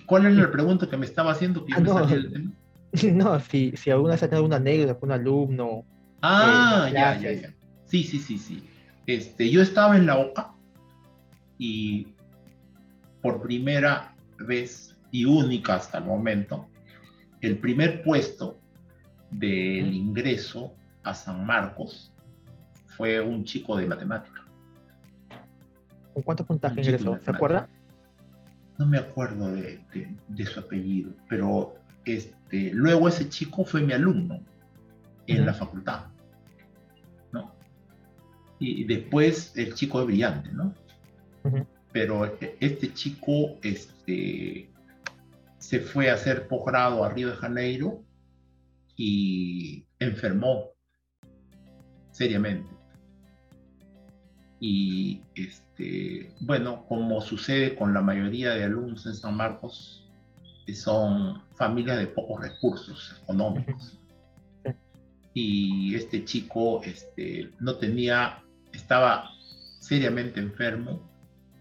¿Cuál 0.06 0.26
es 0.26 0.36
la 0.36 0.50
pregunta 0.50 0.88
que 0.88 0.96
me 0.96 1.06
estaba 1.06 1.32
haciendo? 1.32 1.66
Ah, 1.74 1.80
no, 3.12 3.40
si, 3.40 3.72
si 3.76 3.90
alguna 3.90 4.12
vez 4.12 4.22
ha 4.22 4.28
tenido 4.28 4.46
una 4.46 4.56
anécdota 4.56 4.98
con 4.98 5.08
un 5.08 5.12
alumno. 5.12 5.84
Ah, 6.22 6.86
eh, 6.88 6.92
ya, 6.92 7.18
ya, 7.18 7.32
ya. 7.32 7.54
Sí, 7.84 8.04
sí, 8.04 8.18
sí, 8.18 8.38
sí. 8.38 8.68
Este, 9.06 9.50
yo 9.50 9.60
estaba 9.60 9.96
en 9.96 10.06
la 10.06 10.18
OCA 10.18 10.54
y 11.58 12.08
por 13.20 13.42
primera 13.42 14.14
vez 14.38 14.96
y 15.10 15.24
única 15.24 15.74
hasta 15.74 15.98
el 15.98 16.04
momento, 16.04 16.68
el 17.40 17.58
primer 17.58 18.02
puesto 18.02 18.58
del 19.30 19.92
ingreso 19.92 20.74
a 21.02 21.14
San 21.14 21.44
Marcos 21.44 22.12
fue 22.96 23.20
un 23.20 23.44
chico 23.44 23.76
de 23.76 23.86
matemática. 23.86 24.44
¿Con 26.14 26.22
cuántos 26.22 26.46
puntajes 26.46 26.86
ingresó? 26.86 27.18
¿Se 27.22 27.30
acuerda? 27.30 27.68
No 28.78 28.86
me 28.86 28.98
acuerdo 28.98 29.52
de, 29.52 30.46
su 30.46 30.60
apellido, 30.60 31.12
pero 31.28 31.74
este, 32.04 32.70
luego 32.72 33.08
ese 33.08 33.28
chico 33.28 33.64
fue 33.64 33.82
mi 33.82 33.92
alumno 33.92 34.40
en 35.26 35.46
la 35.46 35.54
facultad. 35.54 36.11
Y 38.64 38.84
después 38.84 39.52
el 39.56 39.74
chico 39.74 40.00
es 40.00 40.06
brillante, 40.06 40.50
¿no? 40.52 40.72
Pero 41.92 42.24
e, 42.26 42.56
este 42.60 42.94
chico 42.94 43.58
este, 43.62 44.70
se 45.58 45.80
fue 45.80 46.10
a 46.10 46.14
hacer 46.14 46.46
posgrado 46.46 47.04
a 47.04 47.08
Río 47.08 47.30
de 47.30 47.36
Janeiro 47.36 48.04
y 48.96 49.84
enfermó 49.98 50.70
seriamente. 52.12 52.70
Y 54.60 55.22
este, 55.34 56.32
bueno, 56.40 56.86
como 56.86 57.20
sucede 57.20 57.74
con 57.74 57.92
la 57.92 58.00
mayoría 58.00 58.54
de 58.54 58.62
alumnos 58.62 59.06
en 59.06 59.16
San 59.16 59.36
Marcos, 59.36 60.08
son 60.72 61.42
familias 61.56 61.98
de 61.98 62.06
pocos 62.06 62.40
recursos 62.40 63.20
económicos. 63.24 63.98
Y 65.34 65.94
este 65.94 66.24
chico 66.24 66.82
este, 66.84 67.50
no 67.58 67.76
tenía, 67.76 68.41
estaba 68.92 69.30
seriamente 69.80 70.38
enfermo 70.38 71.00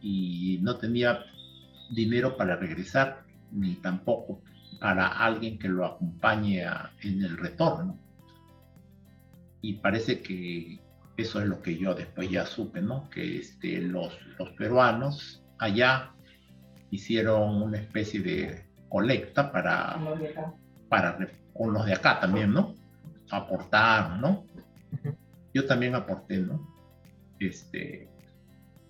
y 0.01 0.59
no 0.63 0.75
tenía 0.75 1.23
dinero 1.95 2.35
para 2.35 2.57
regresar, 2.57 3.23
ni 3.53 3.75
tampoco 3.75 4.41
para 4.81 5.07
alguien 5.07 5.57
que 5.57 5.69
lo 5.69 5.85
acompañe 5.85 6.65
en 7.03 7.23
el 7.23 7.37
retorno. 7.37 7.97
Y 9.61 9.75
parece 9.75 10.21
que 10.21 10.81
eso 11.15 11.39
es 11.39 11.47
lo 11.47 11.61
que 11.61 11.77
yo 11.77 11.95
después 11.95 12.29
ya 12.29 12.45
supe, 12.45 12.81
¿no? 12.81 13.09
Que 13.09 13.37
este, 13.37 13.79
los, 13.79 14.13
los 14.37 14.49
peruanos 14.49 15.41
allá 15.57 16.11
hicieron 16.89 17.61
una 17.61 17.77
especie 17.77 18.19
de 18.19 18.65
colecta 18.89 19.53
para, 19.53 19.97
para 20.89 21.17
con 21.53 21.71
los 21.71 21.85
de 21.85 21.93
acá 21.93 22.19
también, 22.19 22.51
¿no? 22.51 22.75
Aportar, 23.29 24.19
¿no? 24.19 24.43
Yo 25.53 25.65
también 25.65 25.95
aporté, 25.95 26.37
¿no? 26.39 26.70
Este, 27.41 28.07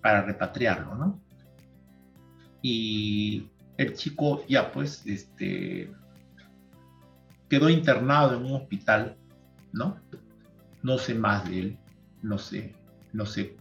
para 0.02 0.22
repatriarlo, 0.22 0.94
¿no? 0.94 1.20
Y 2.60 3.48
el 3.78 3.94
chico 3.94 4.44
ya 4.46 4.70
pues 4.70 5.06
este, 5.06 5.90
quedó 7.48 7.70
internado 7.70 8.36
en 8.36 8.44
un 8.44 8.52
hospital, 8.52 9.16
¿no? 9.72 9.96
No 10.82 10.98
sé 10.98 11.14
más 11.14 11.48
de 11.48 11.60
él, 11.60 11.78
no 12.22 12.36
sé, 12.36 12.74
no 13.12 13.24
sé 13.24 13.56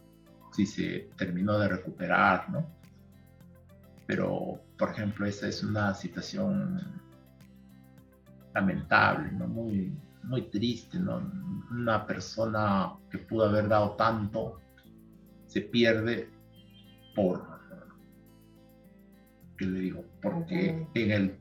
si 0.52 0.66
se 0.66 1.10
terminó 1.16 1.58
de 1.58 1.70
recuperar, 1.70 2.50
¿no? 2.50 2.68
Pero, 4.06 4.60
por 4.78 4.89
ejemplo, 4.89 5.26
esa 5.26 5.48
es 5.48 5.64
una 5.64 5.94
situación 5.94 6.82
lamentable, 8.54 9.32
¿no? 9.32 9.48
Muy, 9.48 9.96
muy 10.24 10.42
triste, 10.44 11.00
¿no? 11.00 11.22
Una 11.72 12.06
persona 12.06 12.94
que 13.10 13.20
pudo 13.20 13.46
haber 13.46 13.70
dado 13.70 13.92
tanto 13.92 14.60
se 15.52 15.62
pierde 15.62 16.30
por 17.14 17.52
le 19.66 19.80
digo, 19.80 20.06
porque 20.22 20.88
en, 20.93 21.12
el, 21.12 21.38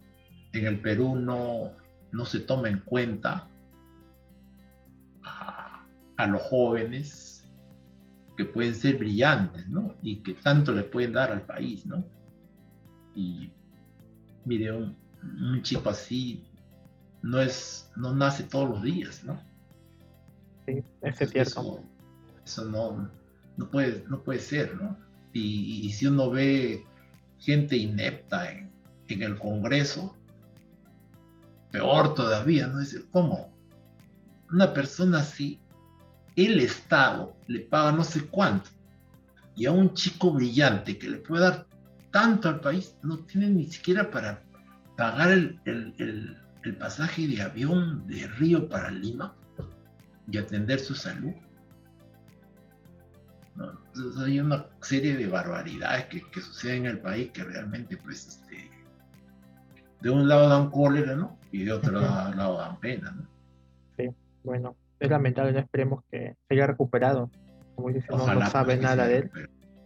en 0.53 0.67
el 0.67 0.81
Perú 0.81 1.17
no, 1.17 1.73
no 2.13 2.25
se 2.25 2.41
toma 2.41 2.69
en 2.69 2.81
cuenta 2.81 3.49
a 6.17 6.27
los 6.27 6.43
jóvenes 6.43 7.51
que 8.37 8.45
pueden 8.45 8.75
ser 8.75 8.99
brillantes, 8.99 9.67
¿no? 9.69 9.95
Y 10.03 10.17
que 10.17 10.35
tanto 10.35 10.73
le 10.73 10.83
pueden 10.83 11.13
dar 11.13 11.31
al 11.33 11.43
país, 11.43 11.87
¿no? 11.87 12.05
Y 13.15 13.51
mire, 14.45 14.73
un, 14.73 14.97
chico 15.63 15.91
así 15.91 16.47
no 17.23 17.41
es, 17.41 17.91
no 17.97 18.15
nace 18.15 18.45
todos 18.45 18.69
los 18.69 18.83
días, 18.83 19.25
¿no? 19.25 19.41
Sí, 20.67 20.83
es 21.03 21.31
cierto. 21.31 21.83
Eso, 22.45 22.65
no, 22.67 23.11
no, 23.61 23.69
puede, 23.69 24.05
no 24.09 24.23
puede 24.23 24.41
ser, 24.41 24.75
¿no? 24.75 24.97
Y, 25.35 25.93
si 25.93 26.07
uno 26.07 26.31
ve 26.31 26.87
gente 27.39 27.77
inepta 27.77 28.51
en, 28.51 28.71
en 29.09 29.23
el 29.23 29.39
Congreso, 29.39 30.17
peor 31.71 32.15
todavía, 32.15 32.69
¿no? 32.69 32.81
Dice, 32.81 33.05
¿cómo? 33.13 33.53
Una 34.51 34.73
persona 34.73 35.19
así, 35.19 35.61
el 36.37 36.59
Estado 36.59 37.37
le 37.49 37.61
paga 37.61 37.93
no 37.93 38.03
sé 38.03 38.25
cuánto, 38.27 38.71
y 39.55 39.67
a 39.67 39.73
un 39.73 39.93
chico 39.93 40.33
brillante 40.33 40.97
que 40.97 41.11
le 41.11 41.19
puede 41.19 41.43
dar 41.43 41.67
tanto 42.11 42.49
al 42.49 42.61
país, 42.61 42.97
no 43.03 43.19
tiene 43.19 43.51
ni 43.51 43.67
siquiera 43.67 44.11
para 44.11 44.43
pagar 44.97 45.33
el, 45.33 45.61
el 45.67 46.77
pasaje 46.77 47.29
de 47.29 47.43
avión 47.43 48.07
de 48.07 48.27
Río 48.27 48.69
para 48.71 48.91
Lima 48.91 49.35
y 50.31 50.39
atender 50.39 50.81
su 50.81 50.95
salud. 50.95 51.35
Hay 54.25 54.41
una 54.41 54.67
serie 54.81 55.17
de 55.17 55.27
barbaridades 55.27 56.07
que, 56.07 56.23
que, 56.31 56.41
suceden 56.41 56.87
en 56.87 56.93
el 56.93 56.99
país 57.01 57.31
que 57.33 57.45
realmente, 57.45 57.97
pues, 57.97 58.27
este, 58.27 58.71
de 60.01 60.11
un 60.11 60.29
lado 60.29 60.49
dan 60.49 60.71
cólera, 60.71 61.15
¿no? 61.15 61.39
Y 61.53 61.65
de 61.65 61.73
otro 61.73 62.01
lado, 62.01 62.59
dan 62.59 62.79
pena, 62.81 63.11
¿no? 63.11 63.27
Sí, 63.97 64.11
bueno, 64.43 64.77
es 64.99 65.11
lamentable, 65.11 65.53
no 65.53 65.59
esperemos 65.59 66.05
que 66.11 66.37
se 66.49 66.55
haya 66.55 66.67
recuperado. 66.67 67.31
Como 67.75 67.91
dice, 67.91 68.07
no, 68.11 68.47
sabe 68.47 68.77
nada 68.77 69.07
de 69.07 69.19
él. 69.19 69.31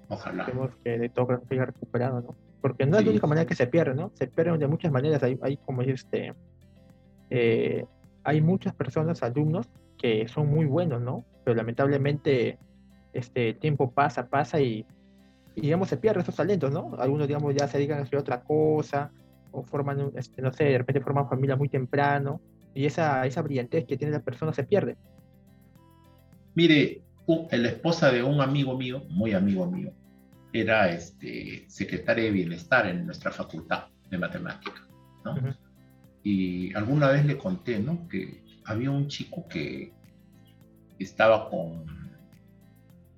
Ojalá. 0.09 0.43
Esperemos 0.43 0.71
que 0.85 0.99
de 0.99 1.09
todo 1.09 1.43
se 1.49 1.55
haya 1.55 1.67
recuperado, 1.67 2.21
¿no? 2.21 2.37
Porque 2.61 2.87
no 2.87 2.99
es 2.99 3.05
la 3.05 3.11
única 3.11 3.27
manera 3.27 3.47
que 3.47 3.55
se 3.55 3.67
pierde, 3.67 3.95
¿no? 3.95 4.11
Se 4.15 4.27
pierde 4.27 4.57
de 4.57 4.67
muchas 4.67 4.91
maneras. 4.91 5.23
Hay, 5.23 5.39
hay 5.43 5.57
como 5.59 5.83
este, 5.83 6.35
eh, 7.31 7.85
hay 8.23 8.41
muchas 8.41 8.75
personas, 8.75 9.23
alumnos, 9.23 9.69
que 9.99 10.27
son 10.29 10.49
muy 10.49 10.65
buenos, 10.65 11.01
¿no? 11.01 11.25
Pero 11.45 11.57
lamentablemente 11.57 12.59
este 13.15 13.51
el 13.51 13.59
tiempo 13.59 13.91
pasa, 13.91 14.29
pasa 14.29 14.61
y, 14.61 14.85
digamos 15.57 15.89
se 15.89 15.97
pierden 15.97 16.23
esos 16.23 16.37
talentos, 16.37 16.71
¿no? 16.71 16.95
Algunos, 16.99 17.29
digamos, 17.29 17.55
ya 17.55 17.69
se 17.69 17.79
dedican 17.79 18.01
a 18.01 18.03
hacer 18.03 18.19
otra 18.19 18.43
cosa 18.43 19.11
o 19.53 19.63
forman, 19.63 20.11
este, 20.17 20.43
no 20.43 20.53
sé, 20.53 20.65
de 20.65 20.79
repente 20.79 21.01
forman 21.01 21.29
familia 21.29 21.57
muy 21.57 21.69
temprano 21.69 22.41
y 22.75 22.87
esa, 22.87 23.25
esa 23.25 23.41
brillantez 23.41 23.87
que 23.87 23.97
tiene 23.97 24.13
la 24.13 24.21
persona 24.21 24.53
se 24.53 24.65
pierde. 24.65 24.97
Mire, 26.55 27.03
la 27.27 27.69
esposa 27.69 28.11
de 28.11 28.23
un 28.23 28.41
amigo 28.41 28.77
mío, 28.77 29.05
muy 29.09 29.33
amigo 29.33 29.71
mío, 29.71 29.93
era 30.53 30.89
este, 30.91 31.65
secretaria 31.69 32.25
de 32.25 32.31
bienestar 32.31 32.87
en 32.87 33.07
nuestra 33.07 33.31
facultad 33.31 33.87
de 34.11 34.19
matemática, 34.19 34.87
¿no? 35.25 35.35
Y 36.23 36.75
alguna 36.75 37.09
vez 37.09 37.25
le 37.25 37.37
conté, 37.37 37.79
¿no? 37.79 38.09
Que 38.09 38.43
había 38.65 38.91
un 38.91 39.09
chico 39.09 39.47
que 39.49 39.93
estaba 40.99 41.51
con 41.51 41.85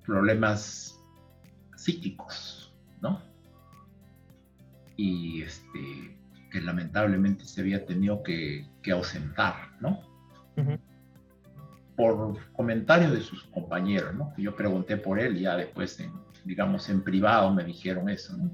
problemas 0.07 0.99
psíquicos, 1.75 2.73
¿no? 3.01 3.21
Y 4.95 5.43
este, 5.43 6.17
que 6.49 6.61
lamentablemente 6.61 7.43
se 7.45 7.61
había 7.61 7.85
tenido 7.85 8.23
que, 8.23 8.65
ausentar, 8.91 9.55
¿no? 9.81 9.99
Por 11.97 12.37
comentarios 12.53 13.11
de 13.11 13.19
sus 13.19 13.43
compañeros, 13.43 14.15
¿no? 14.15 14.33
Yo 14.37 14.55
pregunté 14.55 14.95
por 14.95 15.19
él 15.19 15.35
y 15.37 15.41
ya 15.41 15.57
después, 15.57 15.99
en, 15.99 16.13
digamos, 16.45 16.89
en 16.89 17.03
privado 17.03 17.53
me 17.53 17.65
dijeron 17.65 18.09
eso, 18.09 18.35
¿no? 18.37 18.49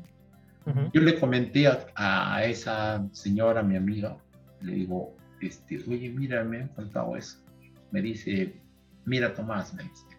Yo 0.93 1.01
le 1.01 1.19
comenté 1.19 1.67
a, 1.67 1.85
a, 1.95 2.45
esa 2.45 3.05
señora, 3.11 3.61
mi 3.61 3.75
amiga, 3.75 4.17
le 4.61 4.73
digo, 4.73 5.15
este, 5.41 5.83
oye, 5.87 6.09
mira, 6.09 6.43
me 6.43 6.61
han 6.61 6.69
contado 6.69 7.17
eso. 7.17 7.37
Me 7.91 8.01
dice, 8.01 8.55
mira 9.05 9.33
Tomás, 9.33 9.73
me 9.73 9.83
dice, 9.83 10.12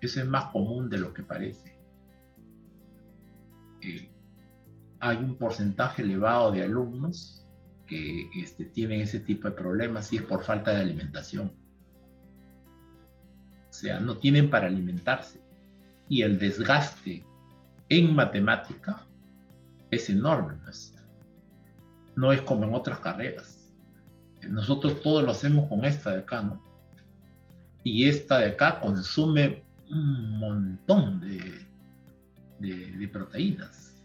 eso 0.00 0.20
es 0.20 0.26
más 0.26 0.46
común 0.46 0.88
de 0.88 0.98
lo 0.98 1.12
que 1.12 1.22
parece. 1.22 1.78
Eh, 3.82 4.10
hay 5.00 5.16
un 5.16 5.36
porcentaje 5.36 6.02
elevado 6.02 6.52
de 6.52 6.62
alumnos 6.62 7.46
que 7.86 8.30
este, 8.36 8.66
tienen 8.66 9.00
ese 9.00 9.20
tipo 9.20 9.48
de 9.48 9.54
problemas 9.54 10.12
y 10.12 10.18
es 10.18 10.22
por 10.22 10.44
falta 10.44 10.72
de 10.72 10.80
alimentación. 10.80 11.52
O 13.68 13.72
sea, 13.72 14.00
no 14.00 14.16
tienen 14.16 14.50
para 14.50 14.66
alimentarse. 14.66 15.40
Y 16.08 16.22
el 16.22 16.38
desgaste 16.38 17.24
en 17.88 18.14
matemática 18.14 19.06
es 19.90 20.10
enorme. 20.10 20.54
Pues. 20.64 20.94
No 22.16 22.32
es 22.32 22.42
como 22.42 22.64
en 22.64 22.74
otras 22.74 22.98
carreras 23.00 23.60
nosotros 24.48 25.00
todo 25.02 25.22
lo 25.22 25.30
hacemos 25.32 25.68
con 25.68 25.84
esta 25.84 26.12
de 26.12 26.18
acá, 26.20 26.42
¿no? 26.42 26.62
Y 27.82 28.08
esta 28.08 28.38
de 28.38 28.46
acá 28.46 28.80
consume 28.80 29.64
un 29.90 30.38
montón 30.38 31.20
de, 31.20 31.66
de, 32.58 33.08
proteínas. 33.08 34.02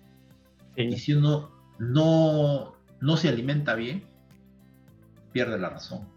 Y 0.76 0.98
si 0.98 1.14
uno 1.14 1.52
no, 1.80 2.76
no 3.02 3.18
se 3.18 3.30
alimenta 3.30 3.76
bien, 3.76 4.04
pierde 5.32 5.58
la 5.58 5.70
razón. 5.70 6.08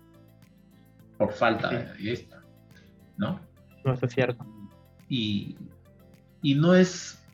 Por 1.16 1.32
falta 1.32 1.70
de 1.70 2.12
esta, 2.12 2.42
¿no? 3.16 3.40
No, 3.84 3.92
eso 3.92 4.06
es 4.06 4.12
cierto. 4.12 4.46
Y, 5.08 5.56
y 6.42 6.54
no 6.54 6.74
es, 6.74 7.24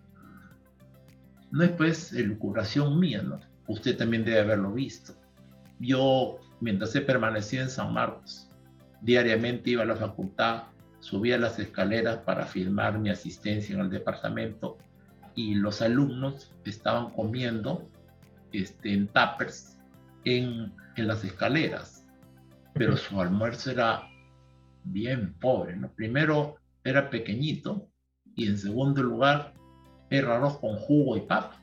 no 1.51 1.65
es 1.65 1.71
pues 1.73 2.13
elucubración 2.13 2.99
mía, 2.99 3.23
¿no? 3.23 3.41
Usted 3.67 3.97
también 3.97 4.25
debe 4.25 4.41
haberlo 4.41 4.73
visto. 4.73 5.15
Yo 5.81 6.41
mientras 6.61 6.95
he 6.97 7.01
permanecido 7.03 7.63
en 7.63 7.71
San 7.71 7.93
Marcos. 7.93 8.49
Diariamente 9.03 9.71
iba 9.71 9.83
a 9.83 9.87
la 9.87 9.97
facultad, 9.97 10.65
subía 11.05 11.37
las 11.37 11.59
escaleras 11.59 12.17
para 12.21 12.47
firmar 12.47 12.99
mi 12.99 13.11
asistencia 13.11 13.75
en 13.75 13.83
el 13.83 13.91
departamento 13.91 14.79
y 15.35 15.55
los 15.55 15.83
alumnos 15.83 16.51
estaban 16.65 17.13
comiendo 17.13 17.87
este, 18.53 18.95
en 18.95 19.09
tuppers 19.09 19.77
en, 20.25 20.73
en 20.97 21.07
las 21.07 21.23
escaleras, 21.23 22.07
pero 22.73 22.97
su 22.97 23.21
almuerzo 23.21 23.71
era 23.71 24.09
bien 24.83 25.35
pobre. 25.35 25.77
¿no? 25.77 25.93
Primero 25.93 26.57
era 26.83 27.11
pequeñito 27.11 27.87
y 28.35 28.49
en 28.49 28.57
segundo 28.57 29.03
lugar 29.03 29.53
era 30.09 30.37
arroz 30.37 30.59
con 30.59 30.77
jugo 30.77 31.19
y 31.19 31.21
papa. 31.21 31.63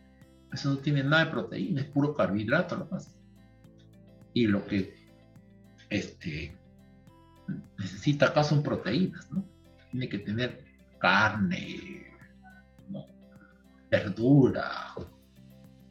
Eso 0.54 0.70
no 0.70 0.78
tiene 0.78 1.04
nada 1.04 1.26
de 1.26 1.32
proteína, 1.32 1.82
es 1.82 1.88
puro 1.88 2.14
carbohidrato 2.14 2.76
lo 2.76 2.86
más 2.92 3.18
y 4.36 4.46
lo 4.46 4.68
que 4.68 4.94
este, 5.89 6.56
necesita 7.78 8.28
acá 8.28 8.44
son 8.44 8.64
proteínas, 8.64 9.30
¿no? 9.32 9.44
Tiene 9.92 10.08
que 10.08 10.20
tener 10.20 10.64
carne, 11.00 12.08
verdura, 13.89 14.94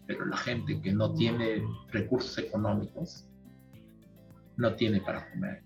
pero 0.06 0.24
la 0.24 0.36
gente 0.38 0.80
que 0.80 0.92
no 0.92 1.12
tiene 1.12 1.62
recursos 1.90 2.38
económicos 2.38 3.28
no 4.56 4.74
tiene 4.74 5.00
para 5.00 5.30
comer. 5.30 5.62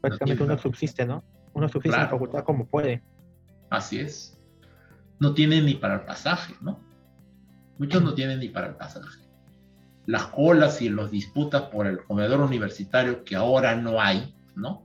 prácticamente 0.00 0.42
uno 0.44 0.58
subsiste, 0.58 1.06
¿no? 1.06 1.24
Uno 1.54 1.68
subsiste 1.68 1.96
en 1.96 2.02
la 2.02 2.08
facultad 2.08 2.44
como 2.44 2.66
puede. 2.66 3.02
Así 3.70 3.98
es. 4.00 4.38
No 5.18 5.32
tiene 5.32 5.62
ni 5.62 5.74
para 5.74 5.94
el 5.94 6.00
pasaje, 6.02 6.54
¿no? 6.60 6.78
Muchos 7.78 8.02
no 8.04 8.14
tienen 8.14 8.40
ni 8.40 8.48
para 8.48 8.68
el 8.68 8.76
pasaje 8.76 9.29
las 10.10 10.26
colas 10.26 10.82
y 10.82 10.88
las 10.88 11.12
disputas 11.12 11.62
por 11.70 11.86
el 11.86 12.02
comedor 12.02 12.40
universitario 12.40 13.22
que 13.22 13.36
ahora 13.36 13.76
no 13.76 14.00
hay, 14.00 14.34
¿no? 14.56 14.82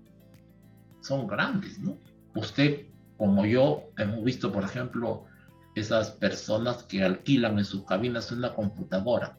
Son 1.01 1.25
grandes, 1.25 1.79
¿no? 1.79 1.97
Usted, 2.35 2.85
como 3.17 3.43
yo, 3.43 3.85
hemos 3.97 4.23
visto, 4.23 4.51
por 4.51 4.63
ejemplo, 4.63 5.25
esas 5.73 6.11
personas 6.11 6.83
que 6.83 7.03
alquilan 7.03 7.57
en 7.57 7.65
sus 7.65 7.85
cabinas 7.85 8.31
una 8.31 8.53
computadora. 8.53 9.35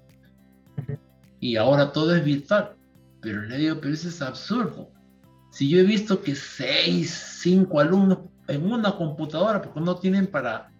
Y 1.39 1.55
ahora 1.55 1.93
todo 1.93 2.17
es 2.17 2.25
virtual. 2.25 2.75
Pero 3.21 3.43
le 3.43 3.57
digo, 3.57 3.77
pero 3.81 3.95
eso 3.95 4.09
es 4.09 4.21
absurdo. 4.21 4.91
Si 5.53 5.69
yo 5.69 5.79
he 5.79 5.85
visto 5.85 6.21
que 6.21 6.35
seis, 6.35 7.39
cinco 7.43 7.79
alumnos 7.79 8.19
en 8.49 8.73
una 8.73 8.97
computadora, 8.97 9.63
porque 9.63 9.81
no 9.81 9.95
tienen 9.95 10.27
para 10.27 10.73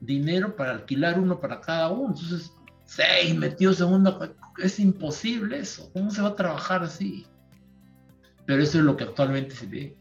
dinero 0.00 0.56
para 0.56 0.72
alquilar 0.72 1.20
uno 1.20 1.38
para 1.38 1.60
cada 1.60 1.88
uno. 1.88 2.14
Entonces, 2.14 2.52
seis 2.86 3.36
metidos 3.36 3.80
en 3.80 3.88
una... 3.88 4.18
Es 4.58 4.80
imposible 4.80 5.58
eso. 5.58 5.90
¿Cómo 5.92 6.10
se 6.10 6.22
va 6.22 6.28
a 6.28 6.36
trabajar 6.36 6.82
así? 6.82 7.26
Pero 8.46 8.62
eso 8.62 8.78
es 8.78 8.84
lo 8.84 8.96
que 8.96 9.04
actualmente 9.04 9.54
se 9.54 9.66
ve. 9.66 9.96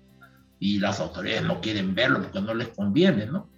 Y 0.60 0.80
las 0.80 1.00
autoridades 1.00 1.44
no 1.44 1.60
quieren 1.60 1.94
verlo 1.94 2.22
porque 2.22 2.42
no 2.42 2.54
les 2.54 2.70
conviene, 2.70 3.26
¿no? 3.26 3.50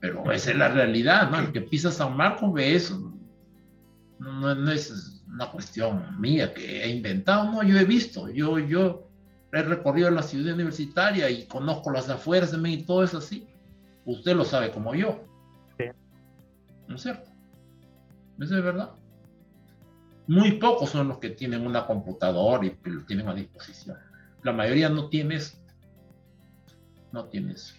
Pero 0.00 0.32
esa 0.32 0.52
es 0.52 0.56
la 0.56 0.68
realidad, 0.68 1.30
¿no? 1.30 1.40
El 1.40 1.52
que 1.52 1.60
pisa 1.60 1.90
San 1.90 2.16
Marcos 2.16 2.52
ve 2.54 2.74
eso. 2.74 3.12
No, 4.18 4.54
no, 4.54 4.72
es 4.72 5.22
una 5.26 5.50
cuestión 5.50 6.20
mía 6.20 6.54
que 6.54 6.84
he 6.84 6.88
inventado, 6.88 7.50
no, 7.50 7.62
yo 7.62 7.78
he 7.78 7.84
visto, 7.84 8.28
yo, 8.28 8.58
yo, 8.58 9.08
he 9.52 9.62
recorrido 9.62 10.10
la 10.10 10.22
ciudad 10.22 10.54
universitaria 10.54 11.30
y 11.30 11.46
conozco 11.46 11.90
las 11.90 12.08
afueras 12.08 12.52
de 12.52 12.58
mí 12.58 12.74
y 12.74 12.82
todo 12.84 13.04
es 13.04 13.14
así. 13.14 13.46
Usted 14.04 14.36
lo 14.36 14.44
sabe 14.44 14.70
como 14.70 14.94
yo. 14.94 15.24
Sí. 15.78 15.84
¿No 16.86 16.96
es 16.96 17.02
cierto? 17.02 17.29
Eso 18.40 18.56
es 18.56 18.64
verdad. 18.64 18.90
Muy 20.26 20.52
pocos 20.52 20.90
son 20.90 21.08
los 21.08 21.18
que 21.18 21.30
tienen 21.30 21.66
una 21.66 21.86
computadora 21.86 22.64
y 22.64 22.76
lo 22.84 23.04
tienen 23.04 23.28
a 23.28 23.34
disposición. 23.34 23.98
La 24.42 24.52
mayoría 24.52 24.88
no 24.88 25.08
tiene 25.08 25.36
eso. 25.36 25.58
No 27.12 27.26
tiene 27.26 27.52
eso. 27.52 27.74